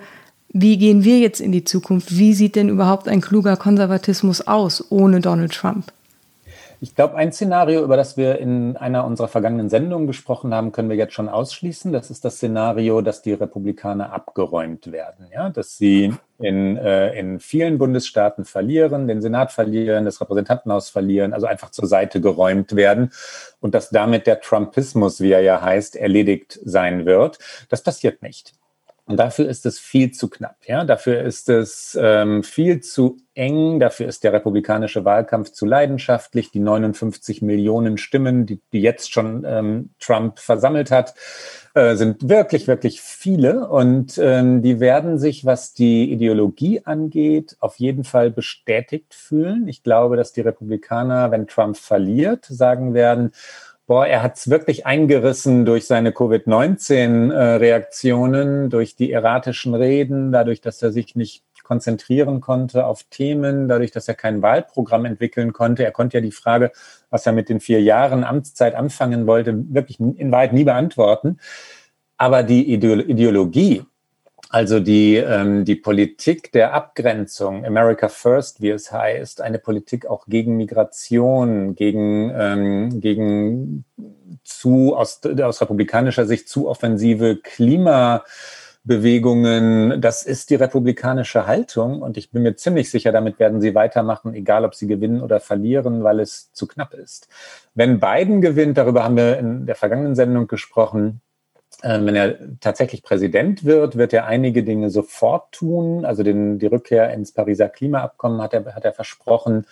wie 0.51 0.79
gehen 0.79 1.05
wir 1.05 1.19
jetzt 1.19 1.41
in 1.41 1.53
die 1.53 1.65
Zukunft? 1.65 2.17
Wie 2.17 2.33
sieht 2.33 2.57
denn 2.57 2.71
überhaupt 2.71 3.07
ein 3.07 3.21
kluger 3.21 3.57
Konservatismus 3.57 4.41
aus 4.47 4.91
ohne 4.91 5.21
Donald 5.21 5.53
Trump? 5.53 5.93
Ich 6.81 6.95
glaube, 6.95 7.17
ein 7.17 7.33
Szenario, 7.33 7.83
über 7.83 7.97
das 7.97 8.17
wir 8.17 8.39
in 8.39 8.77
einer 8.77 9.05
unserer 9.05 9.27
vergangenen 9.27 9.69
Sendungen 9.69 10.07
gesprochen 10.07 10.55
haben, 10.55 10.71
können 10.71 10.89
wir 10.89 10.97
jetzt 10.97 11.13
schon 11.13 11.29
ausschließen. 11.29 11.93
Das 11.93 12.09
ist 12.09 12.25
das 12.25 12.37
Szenario, 12.37 13.01
dass 13.01 13.21
die 13.21 13.33
Republikaner 13.33 14.13
abgeräumt 14.13 14.93
werden, 14.93 15.27
ja, 15.35 15.51
dass 15.51 15.77
sie 15.77 16.15
in, 16.39 16.77
äh, 16.77 17.19
in 17.19 17.41
vielen 17.41 17.79
Bundesstaaten 17.79 18.45
verlieren, 18.45 19.09
den 19.09 19.21
Senat 19.21 19.51
verlieren, 19.51 20.05
das 20.05 20.21
Repräsentantenhaus 20.21 20.89
verlieren, 20.89 21.33
also 21.33 21.47
einfach 21.49 21.71
zur 21.71 21.89
Seite 21.89 22.21
geräumt 22.21 22.77
werden 22.77 23.11
und 23.61 23.75
dass 23.75 23.91
damit 23.91 24.29
der 24.29 24.41
Trumpismus, 24.41 25.21
wie 25.21 25.33
er 25.33 25.41
ja 25.41 25.61
heißt, 25.61 25.97
erledigt 25.97 26.61
sein 26.65 27.07
wird. 27.07 27.41
Das 27.71 27.83
passiert 27.83 28.23
nicht. 28.23 28.53
Und 29.09 29.17
dafür 29.17 29.49
ist 29.49 29.65
es 29.65 29.79
viel 29.79 30.11
zu 30.11 30.29
knapp. 30.29 30.57
Ja? 30.67 30.85
Dafür 30.85 31.23
ist 31.23 31.49
es 31.49 31.99
ähm, 32.01 32.43
viel 32.43 32.81
zu 32.81 33.17
eng. 33.33 33.81
Dafür 33.81 34.07
ist 34.07 34.23
der 34.23 34.35
republikanische 34.35 35.07
Wahlkampf 35.07 35.53
zu 35.53 35.65
leidenschaftlich. 35.65 36.51
Die 36.51 36.61
59 36.61 37.41
Millionen 37.41 37.97
Stimmen, 37.97 38.45
die, 38.45 38.61
die 38.73 38.83
jetzt 38.83 39.11
schon 39.11 39.45
ähm, 39.47 39.91
Trump 39.99 40.39
versammelt 40.39 40.91
hat, 40.91 41.15
äh, 41.73 41.97
sind 41.97 42.29
wirklich, 42.29 42.67
wirklich 42.67 43.01
viele. 43.01 43.69
Und 43.69 44.19
ähm, 44.19 44.61
die 44.61 44.79
werden 44.79 45.19
sich, 45.19 45.47
was 45.47 45.73
die 45.73 46.13
Ideologie 46.13 46.83
angeht, 46.85 47.57
auf 47.61 47.77
jeden 47.77 48.05
Fall 48.05 48.31
bestätigt 48.31 49.15
fühlen. 49.15 49.69
Ich 49.69 49.83
glaube, 49.83 50.19
dass 50.19 50.33
die 50.35 50.43
Republikaner, 50.43 51.31
wenn 51.31 51.47
Trump 51.47 51.79
verliert, 51.79 52.45
sagen 52.45 52.93
werden, 52.93 53.33
Boah, 53.89 54.07
er 54.07 54.23
hat 54.23 54.37
es 54.37 54.49
wirklich 54.51 54.85
eingerissen 54.85 55.65
durch 55.65 55.87
seine 55.87 56.13
Covid-19-Reaktionen, 56.13 58.69
durch 58.69 58.97
die 58.97 59.11
erratischen 59.11 59.75
Reden, 59.75 60.31
dadurch, 60.31 60.61
dass 60.61 60.83
er 60.83 60.93
sich 60.93 61.17
nicht 61.17 61.43
konzentrieren 61.63 62.43
konnte 62.43 62.85
auf 62.85 63.05
Themen, 63.05 63.67
dadurch, 63.67 63.91
dass 63.91 64.07
er 64.07 64.13
kein 64.13 64.43
Wahlprogramm 64.43 65.07
entwickeln 65.07 65.55
konnte. 65.55 65.87
Er 65.87 65.91
konnte 65.91 66.19
ja 66.19 66.21
die 66.21 66.33
Frage, 66.33 66.71
was 67.09 67.25
er 67.25 67.33
mit 67.33 67.49
den 67.49 67.61
vier 67.61 67.81
Jahren 67.81 68.25
Amtszeit 68.25 68.75
anfangen 68.75 69.27
wollte, 69.27 69.55
wirklich 69.73 69.99
in 69.99 70.31
Wahrheit 70.31 70.53
nie 70.53 70.65
beantworten. 70.65 71.39
Aber 72.19 72.43
die 72.43 72.71
Ideologie, 72.71 73.85
also 74.51 74.81
die, 74.81 75.17
ähm, 75.17 75.67
die 75.67 75.77
Politik 75.77 76.53
der 76.53 76.73
Abgrenzung, 76.73 77.67
America 77.67 78.09
First, 78.09 78.63
wie 78.63 78.71
es 78.71 78.91
heißt, 78.91 79.43
eine 79.43 79.59
Politik 79.59 80.07
auch 80.07 80.25
gegen 80.27 80.57
Migration, 80.57 81.75
gegen, 81.75 82.33
ähm, 82.35 82.99
gegen 83.01 83.85
zu, 84.45 84.97
aus, 84.97 85.21
aus 85.43 85.61
republikanischer 85.61 86.25
Sicht 86.25 86.49
zu 86.49 86.67
offensive 86.67 87.37
Klimabewegungen, 87.37 90.01
das 90.01 90.23
ist 90.23 90.49
die 90.49 90.55
republikanische 90.55 91.47
Haltung 91.47 92.01
und 92.01 92.17
ich 92.17 92.31
bin 92.31 92.43
mir 92.43 92.57
ziemlich 92.57 92.91
sicher, 92.91 93.13
damit 93.13 93.39
werden 93.39 93.61
sie 93.61 93.75
weitermachen, 93.75 94.33
egal 94.33 94.65
ob 94.65 94.75
sie 94.75 94.87
gewinnen 94.87 95.21
oder 95.21 95.41
verlieren, 95.41 96.05
weil 96.05 96.21
es 96.21 96.55
zu 96.55 96.67
knapp 96.67 96.95
ist. 96.95 97.29
Wenn 97.75 98.01
Biden 98.01 98.41
gewinnt, 98.41 98.79
darüber 98.79 99.05
haben 99.05 99.19
wir 99.19 99.39
in 99.39 99.67
der 99.67 99.75
vergangenen 99.75 100.15
Sendung 100.15 100.47
gesprochen, 100.47 101.21
wenn 101.83 102.17
er 102.17 102.59
tatsächlich 102.61 103.03
Präsident 103.03 103.65
wird, 103.65 103.97
wird 103.97 104.13
er 104.13 104.27
einige 104.27 104.65
Dinge 104.65 104.91
sofort 104.91 105.53
tun. 105.53 106.05
Also 106.05 106.23
den, 106.23 106.59
die 106.59 106.67
Rückkehr 106.67 107.13
ins 107.13 107.33
Pariser 107.33 107.69
Klimaabkommen 107.69 108.43
hat 108.43 108.53
er, 108.53 108.75
hat 108.75 108.85
er 108.85 108.93
versprochen. 108.93 109.67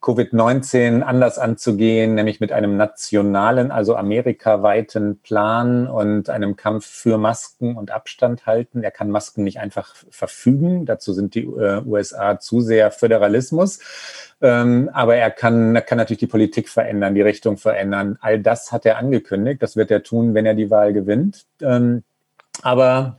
Covid-19 0.00 1.02
anders 1.02 1.38
anzugehen, 1.38 2.14
nämlich 2.14 2.40
mit 2.40 2.52
einem 2.52 2.76
nationalen, 2.76 3.70
also 3.70 3.96
amerikaweiten 3.96 5.18
Plan 5.20 5.86
und 5.86 6.30
einem 6.30 6.56
Kampf 6.56 6.86
für 6.86 7.18
Masken 7.18 7.76
und 7.76 7.90
Abstand 7.90 8.46
halten. 8.46 8.82
Er 8.82 8.90
kann 8.90 9.10
Masken 9.10 9.44
nicht 9.44 9.58
einfach 9.58 9.94
verfügen. 10.10 10.86
Dazu 10.86 11.12
sind 11.12 11.34
die 11.34 11.44
äh, 11.44 11.82
USA 11.84 12.38
zu 12.38 12.60
sehr 12.60 12.90
Föderalismus. 12.90 13.80
Ähm, 14.40 14.90
aber 14.92 15.16
er 15.16 15.30
kann, 15.30 15.74
kann 15.86 15.98
natürlich 15.98 16.20
die 16.20 16.26
Politik 16.26 16.68
verändern, 16.68 17.14
die 17.14 17.22
Richtung 17.22 17.56
verändern. 17.56 18.18
All 18.20 18.38
das 18.38 18.72
hat 18.72 18.86
er 18.86 18.98
angekündigt. 18.98 19.62
Das 19.62 19.76
wird 19.76 19.90
er 19.90 20.02
tun, 20.02 20.34
wenn 20.34 20.46
er 20.46 20.54
die 20.54 20.70
Wahl 20.70 20.92
gewinnt. 20.92 21.46
Ähm, 21.60 22.04
aber 22.62 23.16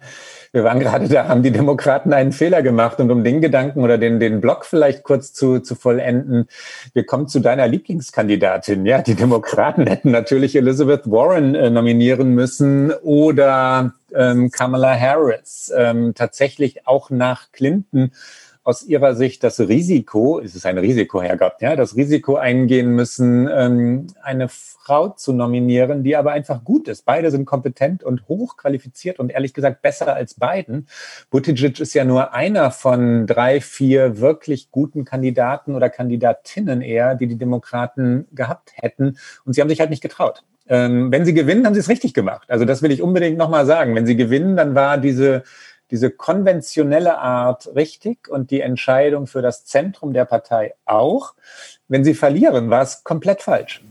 wir 0.52 0.64
waren 0.64 0.80
gerade 0.80 1.08
da, 1.08 1.28
haben 1.28 1.44
die 1.44 1.52
Demokraten 1.52 2.14
einen 2.14 2.32
Fehler 2.32 2.62
gemacht 2.62 3.00
und 3.00 3.12
um 3.12 3.24
den 3.24 3.42
Gedanken 3.42 3.84
oder 3.84 3.98
den, 3.98 4.20
den 4.20 4.42
Block 4.42 4.66
vielleicht 4.66 5.04
kurz 5.04 5.34
zu, 5.34 5.60
zu 5.60 5.76
vollenden, 5.76 6.48
wir 6.94 7.06
kommen 7.06 7.28
zu 7.28 7.40
deiner 7.40 7.68
Lieblingskandidatin. 7.68 8.86
Ja, 8.86 9.02
die 9.02 9.16
Demokraten 9.16 9.86
hätten 9.88 10.12
natürlich 10.12 10.56
Elizabeth 10.56 11.12
Warren 11.12 11.54
äh, 11.54 11.70
nominieren 11.70 12.34
müssen 12.34 12.92
oder 13.04 13.94
ähm, 14.16 14.50
Kamala 14.50 14.98
Harris. 14.98 15.72
Ähm, 15.76 16.14
tatsächlich 16.16 16.88
auch 16.88 17.10
nach 17.10 17.52
Clinton 17.52 18.12
aus 18.68 18.84
Ihrer 18.84 19.16
Sicht 19.16 19.46
das 19.46 19.62
Risiko, 19.62 20.40
ist 20.40 20.54
es 20.54 20.66
ein 20.66 20.78
Risiko, 20.78 21.22
Herr 21.22 21.38
Gott, 21.38 21.62
ja, 21.62 21.78
das 21.78 21.96
Risiko 21.96 22.36
eingehen 22.36 22.90
müssen, 22.90 23.48
ähm, 23.50 24.08
eine 24.22 24.50
Frau 24.50 25.08
zu 25.08 25.32
nominieren, 25.32 26.04
die 26.04 26.18
aber 26.18 26.34
einfach 26.34 26.66
gut 26.66 26.90
ist. 26.90 27.06
Beide 27.06 27.32
sind 27.32 27.46
kompetent 27.46 28.04
und 28.04 28.28
hochqualifiziert 28.28 29.20
und 29.20 29.32
ehrlich 29.32 29.54
gesagt 29.54 29.82
besser 29.82 30.14
als 30.14 30.34
beiden. 30.34 30.90
Buttigieg 31.30 31.80
ist 31.80 31.94
ja 31.94 32.04
nur 32.04 32.34
einer 32.34 32.72
von 32.72 33.26
drei, 33.26 33.62
vier 33.62 34.20
wirklich 34.20 34.70
guten 34.70 35.06
Kandidaten 35.06 35.74
oder 35.74 35.90
Kandidatinnen 35.90 36.82
eher, 36.82 37.16
die 37.16 37.28
die 37.28 37.38
Demokraten 37.38 38.28
gehabt 38.34 38.74
hätten. 38.76 39.18
Und 39.46 39.54
sie 39.54 39.62
haben 39.62 39.70
sich 39.70 39.80
halt 39.80 39.92
nicht 39.92 40.04
getraut. 40.04 40.44
Ähm, 40.70 41.12
wenn 41.12 41.24
sie 41.24 41.34
gewinnen, 41.34 41.66
haben 41.66 41.74
sie 41.74 41.80
es 41.80 41.90
richtig 41.90 42.14
gemacht. 42.14 42.50
Also 42.50 42.66
das 42.66 42.82
will 42.82 42.92
ich 42.92 43.02
unbedingt 43.02 43.38
nochmal 43.38 43.66
sagen. 43.66 43.96
Wenn 43.96 44.06
sie 44.06 44.18
gewinnen, 44.18 44.58
dann 44.58 44.76
war 44.76 44.98
diese 44.98 45.44
diese 45.92 46.12
konventionelle 46.12 47.18
Art 47.18 47.70
richtig 47.76 48.28
und 48.30 48.52
die 48.52 48.62
Entscheidung 48.62 49.28
für 49.28 49.42
das 49.42 49.66
Zentrum 49.66 50.14
der 50.14 50.26
Partei 50.26 50.74
auch. 50.86 51.34
Wenn 51.88 52.04
sie 52.04 52.14
verlieren, 52.14 52.70
war 52.70 52.82
es 52.82 53.04
komplett 53.04 53.42
falsch. 53.42 53.82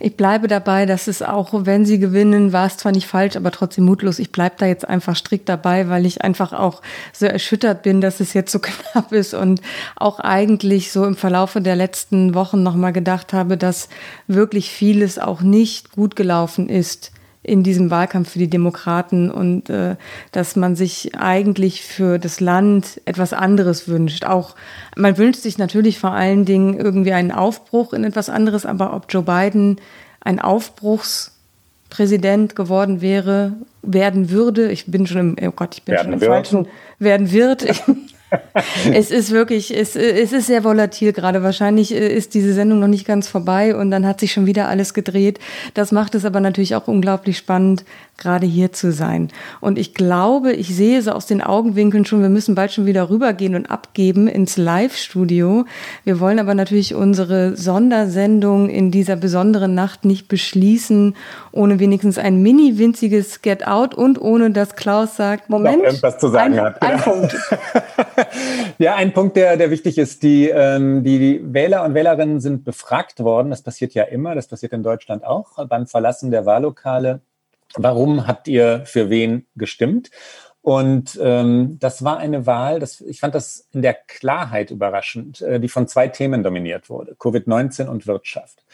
Ich 0.00 0.18
bleibe 0.18 0.48
dabei, 0.48 0.84
dass 0.84 1.06
es 1.06 1.22
auch, 1.22 1.50
wenn 1.64 1.86
sie 1.86 1.98
gewinnen, 1.98 2.52
war 2.52 2.66
es 2.66 2.76
zwar 2.76 2.92
nicht 2.92 3.06
falsch, 3.06 3.36
aber 3.36 3.50
trotzdem 3.50 3.84
mutlos. 3.84 4.18
Ich 4.18 4.32
bleibe 4.32 4.56
da 4.58 4.66
jetzt 4.66 4.86
einfach 4.86 5.16
strikt 5.16 5.48
dabei, 5.48 5.88
weil 5.88 6.04
ich 6.04 6.20
einfach 6.20 6.52
auch 6.52 6.82
so 7.14 7.24
erschüttert 7.24 7.82
bin, 7.84 8.02
dass 8.02 8.20
es 8.20 8.34
jetzt 8.34 8.52
so 8.52 8.58
knapp 8.62 9.12
ist 9.12 9.32
und 9.32 9.62
auch 9.96 10.20
eigentlich 10.20 10.92
so 10.92 11.06
im 11.06 11.16
Verlaufe 11.16 11.62
der 11.62 11.76
letzten 11.76 12.34
Wochen 12.34 12.62
nochmal 12.62 12.92
gedacht 12.92 13.32
habe, 13.32 13.56
dass 13.56 13.88
wirklich 14.26 14.70
vieles 14.70 15.18
auch 15.18 15.40
nicht 15.40 15.92
gut 15.92 16.16
gelaufen 16.16 16.68
ist 16.68 17.12
in 17.44 17.62
diesem 17.62 17.90
Wahlkampf 17.90 18.30
für 18.30 18.40
die 18.40 18.48
Demokraten 18.48 19.30
und 19.30 19.70
äh, 19.70 19.94
dass 20.32 20.56
man 20.56 20.74
sich 20.76 21.14
eigentlich 21.14 21.82
für 21.82 22.18
das 22.18 22.40
Land 22.40 23.02
etwas 23.04 23.34
anderes 23.34 23.86
wünscht. 23.86 24.24
Auch 24.24 24.56
man 24.96 25.18
wünscht 25.18 25.42
sich 25.42 25.58
natürlich 25.58 26.00
vor 26.00 26.12
allen 26.12 26.46
Dingen 26.46 26.80
irgendwie 26.80 27.12
einen 27.12 27.30
Aufbruch 27.30 27.92
in 27.92 28.02
etwas 28.02 28.30
anderes, 28.30 28.64
aber 28.64 28.94
ob 28.94 29.04
Joe 29.10 29.22
Biden 29.22 29.76
ein 30.20 30.40
Aufbruchspräsident 30.40 32.56
geworden 32.56 33.02
wäre, 33.02 33.52
werden 33.82 34.30
würde, 34.30 34.72
ich 34.72 34.86
bin 34.86 35.06
schon 35.06 35.36
im, 35.36 35.48
oh 35.48 35.52
Gott, 35.54 35.74
ich 35.74 35.82
bin 35.82 35.96
werden 35.96 36.04
schon 36.04 36.14
im 36.14 36.22
wird. 36.22 36.30
falschen, 36.30 36.66
werden 36.98 37.30
wird. 37.30 37.66
es 38.92 39.10
ist 39.10 39.30
wirklich, 39.30 39.76
es, 39.76 39.96
es 39.96 40.32
ist 40.32 40.46
sehr 40.46 40.64
volatil 40.64 41.12
gerade. 41.12 41.42
Wahrscheinlich 41.42 41.94
äh, 41.94 42.08
ist 42.08 42.34
diese 42.34 42.52
Sendung 42.52 42.80
noch 42.80 42.88
nicht 42.88 43.06
ganz 43.06 43.28
vorbei 43.28 43.74
und 43.74 43.90
dann 43.90 44.06
hat 44.06 44.20
sich 44.20 44.32
schon 44.32 44.46
wieder 44.46 44.68
alles 44.68 44.94
gedreht. 44.94 45.38
Das 45.74 45.92
macht 45.92 46.14
es 46.14 46.24
aber 46.24 46.40
natürlich 46.40 46.74
auch 46.74 46.88
unglaublich 46.88 47.38
spannend, 47.38 47.84
gerade 48.16 48.46
hier 48.46 48.72
zu 48.72 48.92
sein. 48.92 49.28
Und 49.60 49.78
ich 49.78 49.94
glaube, 49.94 50.52
ich 50.52 50.74
sehe 50.74 51.02
so 51.02 51.12
aus 51.12 51.26
den 51.26 51.42
Augenwinkeln 51.42 52.04
schon, 52.04 52.22
wir 52.22 52.28
müssen 52.28 52.54
bald 52.54 52.72
schon 52.72 52.86
wieder 52.86 53.10
rübergehen 53.10 53.56
und 53.56 53.66
abgeben 53.66 54.28
ins 54.28 54.56
Live-Studio. 54.56 55.64
Wir 56.04 56.20
wollen 56.20 56.38
aber 56.38 56.54
natürlich 56.54 56.94
unsere 56.94 57.56
Sondersendung 57.56 58.68
in 58.68 58.90
dieser 58.90 59.16
besonderen 59.16 59.74
Nacht 59.74 60.04
nicht 60.04 60.28
beschließen, 60.28 61.16
ohne 61.50 61.80
wenigstens 61.80 62.18
ein 62.18 62.40
mini 62.40 62.78
winziges 62.78 63.42
Get 63.42 63.66
Out 63.66 63.94
und 63.94 64.20
ohne 64.20 64.50
dass 64.50 64.76
Klaus 64.76 65.16
sagt, 65.16 65.50
Moment, 65.50 65.82
irgendwas 65.82 66.18
zu 66.18 66.28
sagen 66.28 66.54
ein, 66.54 66.60
hat. 66.60 66.82
Ein 66.82 67.00
Punkt. 67.00 67.34
ja, 68.78 68.94
ein 68.94 69.12
Punkt, 69.12 69.36
der, 69.36 69.56
der 69.56 69.70
wichtig 69.70 69.98
ist. 69.98 70.22
Die, 70.22 70.48
ähm, 70.48 71.04
die 71.04 71.40
Wähler 71.42 71.84
und 71.84 71.94
Wählerinnen 71.94 72.40
sind 72.40 72.64
befragt 72.64 73.20
worden. 73.20 73.50
Das 73.50 73.62
passiert 73.62 73.94
ja 73.94 74.04
immer. 74.04 74.34
Das 74.34 74.48
passiert 74.48 74.72
in 74.72 74.82
Deutschland 74.82 75.24
auch 75.24 75.66
beim 75.66 75.86
Verlassen 75.86 76.30
der 76.30 76.46
Wahllokale 76.46 77.20
warum 77.76 78.26
habt 78.26 78.48
ihr 78.48 78.82
für 78.86 79.10
wen 79.10 79.46
gestimmt? 79.56 80.10
Und 80.62 81.18
ähm, 81.22 81.76
das 81.78 82.04
war 82.04 82.16
eine 82.16 82.46
Wahl, 82.46 82.80
das, 82.80 83.02
ich 83.02 83.20
fand 83.20 83.34
das 83.34 83.68
in 83.72 83.82
der 83.82 83.92
Klarheit 83.92 84.70
überraschend, 84.70 85.42
äh, 85.42 85.60
die 85.60 85.68
von 85.68 85.86
zwei 85.88 86.08
Themen 86.08 86.42
dominiert 86.42 86.88
wurde, 86.88 87.12
Covid-19 87.16 87.86
und 87.86 88.06
Wirtschaft. 88.06 88.64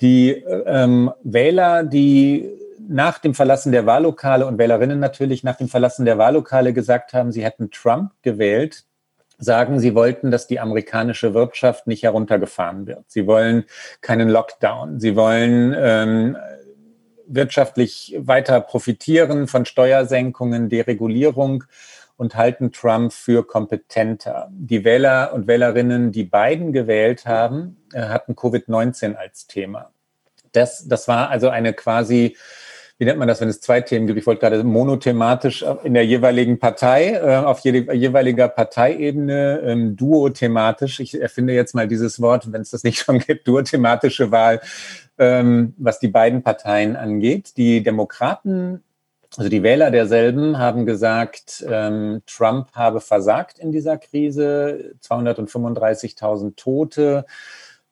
Die 0.00 0.32
ähm, 0.32 1.12
Wähler, 1.22 1.84
die 1.84 2.50
nach 2.88 3.20
dem 3.20 3.32
Verlassen 3.32 3.70
der 3.70 3.86
Wahllokale 3.86 4.44
und 4.44 4.58
Wählerinnen 4.58 4.98
natürlich 4.98 5.44
nach 5.44 5.56
dem 5.56 5.68
Verlassen 5.68 6.04
der 6.04 6.18
Wahllokale 6.18 6.72
gesagt 6.72 7.12
haben, 7.12 7.30
sie 7.30 7.44
hätten 7.44 7.70
Trump 7.70 8.10
gewählt, 8.22 8.84
sagen, 9.38 9.80
sie 9.80 9.94
wollten, 9.94 10.30
dass 10.30 10.46
die 10.46 10.60
amerikanische 10.60 11.34
Wirtschaft 11.34 11.86
nicht 11.86 12.02
heruntergefahren 12.02 12.86
wird. 12.86 13.04
Sie 13.08 13.26
wollen 13.26 13.64
keinen 14.00 14.28
Lockdown. 14.28 14.98
Sie 15.00 15.16
wollen 15.16 15.74
ähm, 15.76 16.36
wirtschaftlich 17.26 18.16
weiter 18.18 18.60
profitieren 18.60 19.46
von 19.46 19.66
Steuersenkungen, 19.66 20.68
Deregulierung 20.68 21.64
und 22.16 22.34
halten 22.34 22.72
Trump 22.72 23.12
für 23.12 23.46
kompetenter. 23.46 24.48
Die 24.50 24.84
Wähler 24.84 25.32
und 25.34 25.46
Wählerinnen, 25.46 26.12
die 26.12 26.24
Biden 26.24 26.72
gewählt 26.72 27.26
haben, 27.26 27.76
äh, 27.92 28.02
hatten 28.02 28.34
Covid-19 28.34 29.14
als 29.16 29.46
Thema. 29.46 29.90
Das, 30.52 30.88
das 30.88 31.08
war 31.08 31.28
also 31.28 31.50
eine 31.50 31.74
quasi 31.74 32.36
wie 32.98 33.04
nennt 33.04 33.18
man 33.18 33.28
das, 33.28 33.40
wenn 33.40 33.48
es 33.48 33.60
zwei 33.60 33.82
Themen 33.82 34.06
gibt? 34.06 34.18
Ich 34.18 34.26
wollte 34.26 34.40
gerade 34.40 34.64
monothematisch 34.64 35.64
in 35.84 35.94
der 35.94 36.06
jeweiligen 36.06 36.58
Partei, 36.58 37.12
äh, 37.12 37.36
auf 37.36 37.60
jede, 37.60 37.92
jeweiliger 37.92 38.48
Parteiebene, 38.48 39.60
ähm, 39.64 39.96
duothematisch. 39.96 41.00
Ich 41.00 41.20
erfinde 41.20 41.52
jetzt 41.52 41.74
mal 41.74 41.88
dieses 41.88 42.20
Wort, 42.20 42.50
wenn 42.52 42.62
es 42.62 42.70
das 42.70 42.84
nicht 42.84 42.98
schon 42.98 43.18
gibt, 43.18 43.46
duothematische 43.46 44.30
Wahl, 44.30 44.60
ähm, 45.18 45.74
was 45.76 45.98
die 45.98 46.08
beiden 46.08 46.42
Parteien 46.42 46.96
angeht. 46.96 47.56
Die 47.56 47.82
Demokraten 47.82 48.82
also 49.36 49.50
die 49.50 49.62
Wähler 49.62 49.90
derselben 49.90 50.58
haben 50.58 50.86
gesagt, 50.86 51.64
ähm, 51.68 52.22
Trump 52.26 52.72
habe 52.72 53.00
versagt 53.00 53.58
in 53.58 53.70
dieser 53.70 53.98
Krise, 53.98 54.94
235.000 55.02 56.56
Tote, 56.56 57.26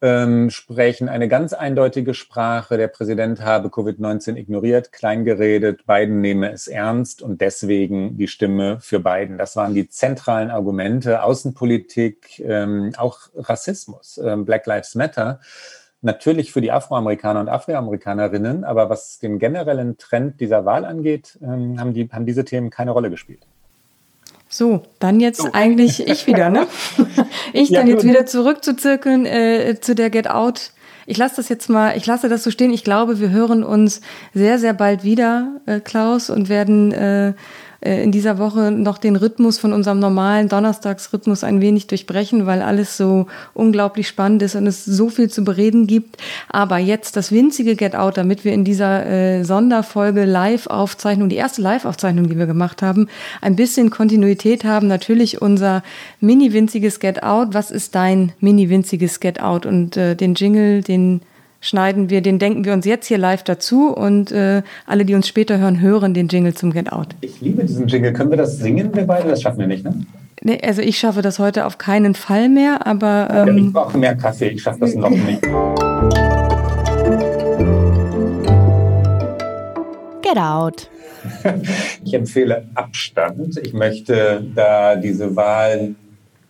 ähm, 0.02 0.50
sprechen 0.50 1.08
eine 1.08 1.28
ganz 1.28 1.52
eindeutige 1.52 2.14
Sprache. 2.14 2.76
Der 2.76 2.88
Präsident 2.88 3.42
habe 3.42 3.68
Covid-19 3.68 4.36
ignoriert, 4.36 4.92
kleingeredet, 4.92 5.86
Biden 5.86 6.20
nehme 6.20 6.52
es 6.52 6.68
ernst 6.68 7.22
und 7.22 7.40
deswegen 7.40 8.18
die 8.18 8.28
Stimme 8.28 8.80
für 8.80 9.00
Biden. 9.00 9.38
Das 9.38 9.56
waren 9.56 9.74
die 9.74 9.88
zentralen 9.88 10.50
Argumente. 10.50 11.22
Außenpolitik, 11.22 12.40
ähm, 12.40 12.92
auch 12.96 13.20
Rassismus, 13.34 14.20
ähm, 14.22 14.44
Black 14.44 14.66
Lives 14.66 14.94
Matter. 14.94 15.40
Natürlich 16.02 16.52
für 16.52 16.60
die 16.60 16.70
Afroamerikaner 16.70 17.40
und 17.40 17.48
Afroamerikanerinnen, 17.48 18.64
aber 18.64 18.90
was 18.90 19.18
den 19.20 19.38
generellen 19.38 19.96
Trend 19.96 20.38
dieser 20.38 20.66
Wahl 20.66 20.84
angeht, 20.84 21.38
ähm, 21.42 21.80
haben, 21.80 21.94
die, 21.94 22.10
haben 22.12 22.26
diese 22.26 22.44
Themen 22.44 22.68
keine 22.68 22.90
Rolle 22.90 23.08
gespielt. 23.08 23.46
So, 24.56 24.82
dann 25.00 25.18
jetzt 25.18 25.42
so. 25.42 25.48
eigentlich 25.52 26.06
ich 26.06 26.28
wieder, 26.28 26.48
ne? 26.48 26.68
Ich 27.52 27.70
ja, 27.70 27.80
dann 27.80 27.88
jetzt 27.88 28.04
wieder 28.04 28.24
zurückzuzirkeln 28.24 29.26
äh, 29.26 29.80
zu 29.80 29.96
der 29.96 30.10
Get 30.10 30.30
Out. 30.30 30.70
Ich 31.06 31.16
lasse 31.16 31.34
das 31.36 31.48
jetzt 31.48 31.68
mal, 31.68 31.96
ich 31.96 32.06
lasse 32.06 32.28
das 32.28 32.44
so 32.44 32.52
stehen. 32.52 32.72
Ich 32.72 32.84
glaube, 32.84 33.18
wir 33.18 33.30
hören 33.30 33.64
uns 33.64 34.00
sehr, 34.32 34.60
sehr 34.60 34.72
bald 34.72 35.02
wieder, 35.02 35.60
äh, 35.66 35.80
Klaus, 35.80 36.30
und 36.30 36.48
werden 36.48 36.92
äh, 36.92 37.32
in 37.84 38.12
dieser 38.12 38.38
Woche 38.38 38.70
noch 38.70 38.96
den 38.96 39.16
Rhythmus 39.16 39.58
von 39.58 39.72
unserem 39.72 39.98
normalen 39.98 40.48
Donnerstagsrhythmus 40.48 41.44
ein 41.44 41.60
wenig 41.60 41.86
durchbrechen, 41.86 42.46
weil 42.46 42.62
alles 42.62 42.96
so 42.96 43.26
unglaublich 43.52 44.08
spannend 44.08 44.40
ist 44.42 44.54
und 44.54 44.66
es 44.66 44.84
so 44.84 45.10
viel 45.10 45.28
zu 45.28 45.44
bereden 45.44 45.86
gibt. 45.86 46.16
Aber 46.48 46.78
jetzt 46.78 47.16
das 47.16 47.30
winzige 47.30 47.76
Get 47.76 47.94
Out, 47.94 48.16
damit 48.16 48.44
wir 48.44 48.52
in 48.52 48.64
dieser 48.64 49.04
äh, 49.06 49.44
Sonderfolge 49.44 50.24
Live-Aufzeichnung, 50.24 51.28
die 51.28 51.36
erste 51.36 51.60
Live-Aufzeichnung, 51.60 52.28
die 52.28 52.38
wir 52.38 52.46
gemacht 52.46 52.80
haben, 52.80 53.08
ein 53.42 53.54
bisschen 53.54 53.90
Kontinuität 53.90 54.64
haben. 54.64 54.86
Natürlich 54.86 55.42
unser 55.42 55.82
mini-winziges 56.20 57.00
Get 57.00 57.22
Out. 57.22 57.52
Was 57.52 57.70
ist 57.70 57.94
dein 57.94 58.32
mini-winziges 58.40 59.20
Get 59.20 59.40
Out? 59.40 59.66
Und 59.66 59.96
äh, 59.96 60.14
den 60.14 60.34
Jingle, 60.34 60.82
den 60.82 61.20
schneiden 61.64 62.10
wir, 62.10 62.20
den 62.20 62.38
denken 62.38 62.64
wir 62.64 62.72
uns 62.72 62.84
jetzt 62.86 63.06
hier 63.06 63.18
live 63.18 63.42
dazu 63.42 63.88
und 63.88 64.30
äh, 64.30 64.62
alle, 64.86 65.04
die 65.04 65.14
uns 65.14 65.26
später 65.26 65.58
hören, 65.58 65.80
hören 65.80 66.14
den 66.14 66.28
Jingle 66.28 66.54
zum 66.54 66.72
Get 66.72 66.92
Out. 66.92 67.08
Ich 67.22 67.40
liebe 67.40 67.64
diesen 67.64 67.88
Jingle. 67.88 68.12
Können 68.12 68.30
wir 68.30 68.36
das 68.36 68.58
singen, 68.58 68.94
wir 68.94 69.06
beide? 69.06 69.28
Das 69.28 69.42
schaffen 69.42 69.58
wir 69.58 69.66
nicht, 69.66 69.84
ne? 69.84 69.94
Nee, 70.42 70.60
also 70.62 70.82
ich 70.82 70.98
schaffe 70.98 71.22
das 71.22 71.38
heute 71.38 71.64
auf 71.64 71.78
keinen 71.78 72.14
Fall 72.14 72.50
mehr, 72.50 72.86
aber... 72.86 73.28
Ähm, 73.30 73.56
ja, 73.56 73.64
ich 73.64 73.72
brauche 73.72 73.96
mehr 73.96 74.14
Kaffee, 74.14 74.48
ich 74.48 74.62
schaffe 74.62 74.80
das 74.80 74.94
noch 74.94 75.10
nicht. 75.10 75.42
Get 80.22 80.38
Out. 80.38 80.90
Ich 82.04 82.12
empfehle 82.12 82.66
Abstand. 82.74 83.58
Ich 83.62 83.72
möchte, 83.72 84.44
da 84.54 84.94
diese 84.94 85.34
Wahl 85.34 85.94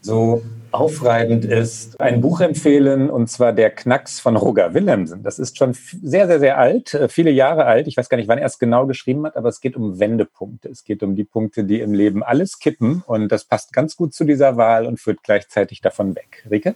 so 0.01 0.43
aufreibend 0.75 1.45
ist, 1.45 2.01
ein 2.01 2.21
Buch 2.21 2.41
empfehlen, 2.41 3.09
und 3.09 3.31
zwar 3.31 3.53
Der 3.53 3.71
Knacks 3.71 4.19
von 4.19 4.37
Roger 4.37 4.75
Willemsen. 4.75 5.23
Das 5.23 5.39
ist 5.39 5.57
schon 5.57 5.75
sehr, 6.03 6.27
sehr, 6.27 6.41
sehr 6.41 6.59
alt, 6.59 6.95
äh, 6.95 7.09
viele 7.09 7.31
Jahre 7.31 7.65
alt. 7.65 7.87
Ich 7.87 7.97
weiß 7.97 8.09
gar 8.09 8.17
nicht, 8.17 8.29
wann 8.29 8.39
er 8.39 8.47
es 8.47 8.59
genau 8.59 8.87
geschrieben 8.87 9.25
hat, 9.25 9.37
aber 9.37 9.49
es 9.49 9.61
geht 9.61 9.77
um 9.77 10.01
Wendepunkte. 10.01 10.69
Es 10.69 10.85
geht 10.85 11.03
um 11.03 11.15
die 11.15 11.25
Punkte, 11.25 11.65
die 11.65 11.81
im 11.81 11.95
Leben 11.95 12.23
alles 12.23 12.59
kippen. 12.59 13.05
Und 13.07 13.31
das 13.31 13.45
passt 13.45 13.73
ganz 13.73 13.97
gut 13.97 14.15
zu 14.15 14.25
dieser 14.25 14.57
Wahl 14.57 14.87
und 14.87 14.99
führt 14.99 15.23
gleichzeitig 15.23 15.81
davon 15.81 16.17
weg. 16.17 16.45
Rike? 16.51 16.75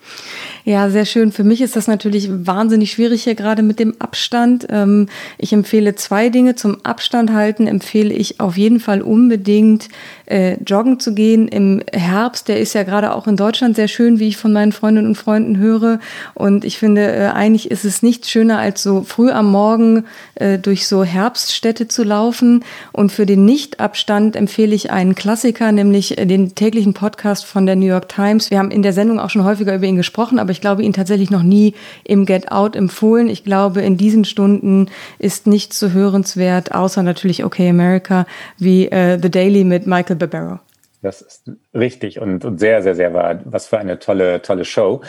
Ja, 0.65 0.91
sehr 0.91 1.05
schön. 1.05 1.33
Für 1.33 1.45
mich 1.45 1.61
ist 1.61 1.75
das 1.75 1.89
natürlich 1.89 2.29
wahnsinnig 2.31 2.93
schwierig 2.93 3.25
hier 3.25 3.35
gerade 3.35 3.63
mit 3.63 3.81
dem 3.81 4.01
Abstand. 4.01 4.67
Ähm, 4.71 5.09
ich 5.39 5.53
empfehle 5.53 5.97
zwei 5.97 6.29
Dinge. 6.29 6.55
Zum 6.55 6.85
Abstand 6.85 7.33
halten 7.33 7.67
empfehle 7.67 8.15
ich 8.15 8.39
auf 8.39 8.57
jeden 8.57 8.79
Fall 8.79 9.03
unbedingt 9.03 9.89
äh, 10.27 10.55
joggen 10.63 11.01
zu 11.01 11.15
gehen 11.15 11.49
im 11.49 11.83
Herbst. 11.93 12.49
Der 12.49 12.61
ist 12.61 12.75
ja 12.75 12.85
gerade 12.85 13.15
auch 13.15 13.27
in 13.27 13.37
Deutschland 13.37 13.75
sehr 13.75 13.88
schön, 13.89 14.19
wie 14.19 14.29
ich 14.29 14.37
von 14.37 14.53
meinen 14.53 14.73
Freundinnen 14.73 15.09
und 15.09 15.15
Freunden 15.17 15.59
höre. 15.59 15.99
Und 16.35 16.65
ich 16.65 16.79
finde, 16.79 17.13
äh, 17.13 17.27
eigentlich 17.29 17.71
ist 17.71 17.85
es 17.85 18.03
nichts 18.03 18.31
schöner, 18.31 18.59
als 18.59 18.83
so 18.83 19.03
früh 19.03 19.31
am 19.31 19.51
Morgen 19.51 20.05
äh, 20.37 20.59
durch 20.59 20.87
so 20.87 21.05
Herbststädte 21.05 21.89
zu 21.89 22.05
laufen. 22.05 22.65
Und 22.93 23.11
für 23.11 23.27
den 23.27 23.45
Nichtabstand 23.45 24.37
empfehle 24.37 24.75
ich 24.75 24.91
einen 24.91 25.15
Klassiker, 25.15 25.73
nämlich 25.73 26.19
äh, 26.19 26.27
den 26.27 26.55
täglichen 26.55 26.95
Podcast 26.95 27.45
von 27.45 27.67
der 27.67 27.77
New 27.77 27.87
York 27.87 28.09
Times. 28.09 28.51
Wir 28.51 28.59
haben 28.59 28.71
in 28.71 28.83
der 28.83 28.93
Sendung 28.93 29.19
auch 29.19 29.31
schon 29.31 29.45
häufiger 29.45 29.75
über 29.75 29.87
ihn 29.87 29.97
gesprochen, 29.97 30.39
aber 30.39 30.53
ich 30.53 30.61
glaube, 30.61 30.83
ihn 30.83 30.93
tatsächlich 30.93 31.31
noch 31.31 31.43
nie 31.43 31.75
im 32.05 32.27
Get 32.27 32.53
Out 32.53 32.77
empfohlen. 32.77 33.29
Ich 33.29 33.45
glaube, 33.45 33.81
in 33.83 33.97
diesen 33.97 34.25
Stunden 34.25 34.87
ist 35.19 35.47
nichts 35.47 35.79
so 35.79 35.91
hörenswert, 35.91 36.73
außer 36.73 37.03
natürlich 37.03 37.45
Okay 37.45 37.69
America, 37.69 38.27
wie 38.59 38.89
The 38.91 39.31
Daily 39.31 39.65
mit 39.65 39.87
Michael 39.87 40.17
Barbaro. 40.17 40.59
Das 41.01 41.23
ist 41.23 41.53
richtig 41.75 42.21
und, 42.21 42.45
und 42.45 42.59
sehr, 42.59 42.83
sehr, 42.83 42.97
sehr 42.97 43.15
wahr. 43.15 43.41
Was 43.45 43.69
für 43.69 43.79
eine 43.79 43.99
tolle, 44.01 44.43
tolle 44.43 44.65
Show. 44.65 45.01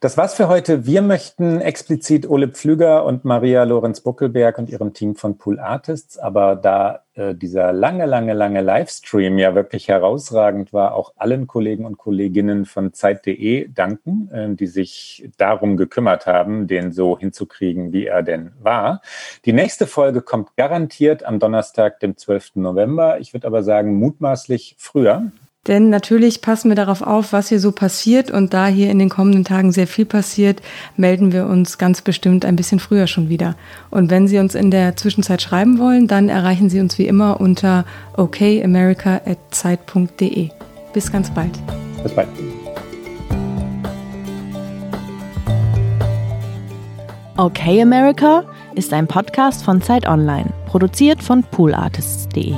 Das 0.00 0.16
war's 0.16 0.34
für 0.34 0.48
heute. 0.48 0.84
Wir 0.84 1.00
möchten 1.00 1.60
explizit 1.60 2.28
Ole 2.28 2.48
Pflüger 2.48 3.04
und 3.04 3.24
Maria 3.24 3.62
Lorenz 3.64 4.00
Buckelberg 4.00 4.58
und 4.58 4.68
ihrem 4.68 4.94
Team 4.94 5.14
von 5.14 5.38
Pool 5.38 5.60
Artists, 5.60 6.18
aber 6.18 6.56
da 6.56 7.04
äh, 7.18 7.34
dieser 7.34 7.72
lange, 7.72 8.06
lange, 8.06 8.32
lange 8.32 8.60
Livestream 8.62 9.38
ja 9.38 9.56
wirklich 9.56 9.88
herausragend 9.88 10.72
war, 10.72 10.94
auch 10.94 11.14
allen 11.16 11.48
Kollegen 11.48 11.84
und 11.84 11.98
Kolleginnen 11.98 12.64
von 12.64 12.92
Zeit.de 12.92 13.68
danken, 13.74 14.30
äh, 14.30 14.54
die 14.54 14.68
sich 14.68 15.28
darum 15.36 15.76
gekümmert 15.76 16.26
haben, 16.26 16.68
den 16.68 16.92
so 16.92 17.18
hinzukriegen, 17.18 17.92
wie 17.92 18.06
er 18.06 18.22
denn 18.22 18.52
war. 18.62 19.02
Die 19.44 19.52
nächste 19.52 19.88
Folge 19.88 20.22
kommt 20.22 20.54
garantiert 20.56 21.24
am 21.24 21.40
Donnerstag, 21.40 21.98
dem 21.98 22.16
12. 22.16 22.56
November. 22.56 23.18
Ich 23.18 23.32
würde 23.34 23.48
aber 23.48 23.64
sagen, 23.64 23.96
mutmaßlich 23.96 24.76
früher. 24.78 25.32
Denn 25.66 25.90
natürlich 25.90 26.40
passen 26.40 26.70
wir 26.70 26.76
darauf 26.76 27.02
auf, 27.02 27.34
was 27.34 27.50
hier 27.50 27.60
so 27.60 27.72
passiert. 27.72 28.30
Und 28.30 28.54
da 28.54 28.68
hier 28.68 28.90
in 28.90 28.98
den 28.98 29.10
kommenden 29.10 29.44
Tagen 29.44 29.70
sehr 29.72 29.86
viel 29.86 30.06
passiert, 30.06 30.62
melden 30.96 31.30
wir 31.32 31.44
uns 31.46 31.76
ganz 31.76 32.00
bestimmt 32.00 32.46
ein 32.46 32.56
bisschen 32.56 32.80
früher 32.80 33.06
schon 33.06 33.28
wieder. 33.28 33.54
Und 33.90 34.10
wenn 34.10 34.26
Sie 34.28 34.38
uns 34.38 34.54
in 34.54 34.70
der 34.70 34.96
Zwischenzeit 34.96 35.42
schreiben 35.42 35.78
wollen, 35.78 36.08
dann 36.08 36.30
erreichen 36.30 36.70
Sie 36.70 36.80
uns 36.80 36.96
wie 36.98 37.06
immer 37.06 37.38
unter 37.40 37.84
okamerica.zeit.de. 38.16 40.48
Bis 40.94 41.12
ganz 41.12 41.30
bald. 41.30 41.52
Bis 42.02 42.12
bald. 42.12 42.28
Okay 47.36 47.82
America 47.82 48.44
ist 48.74 48.92
ein 48.92 49.06
Podcast 49.06 49.62
von 49.62 49.80
Zeit 49.80 50.08
Online, 50.08 50.52
produziert 50.66 51.22
von 51.22 51.44
poolartists.de. 51.44 52.56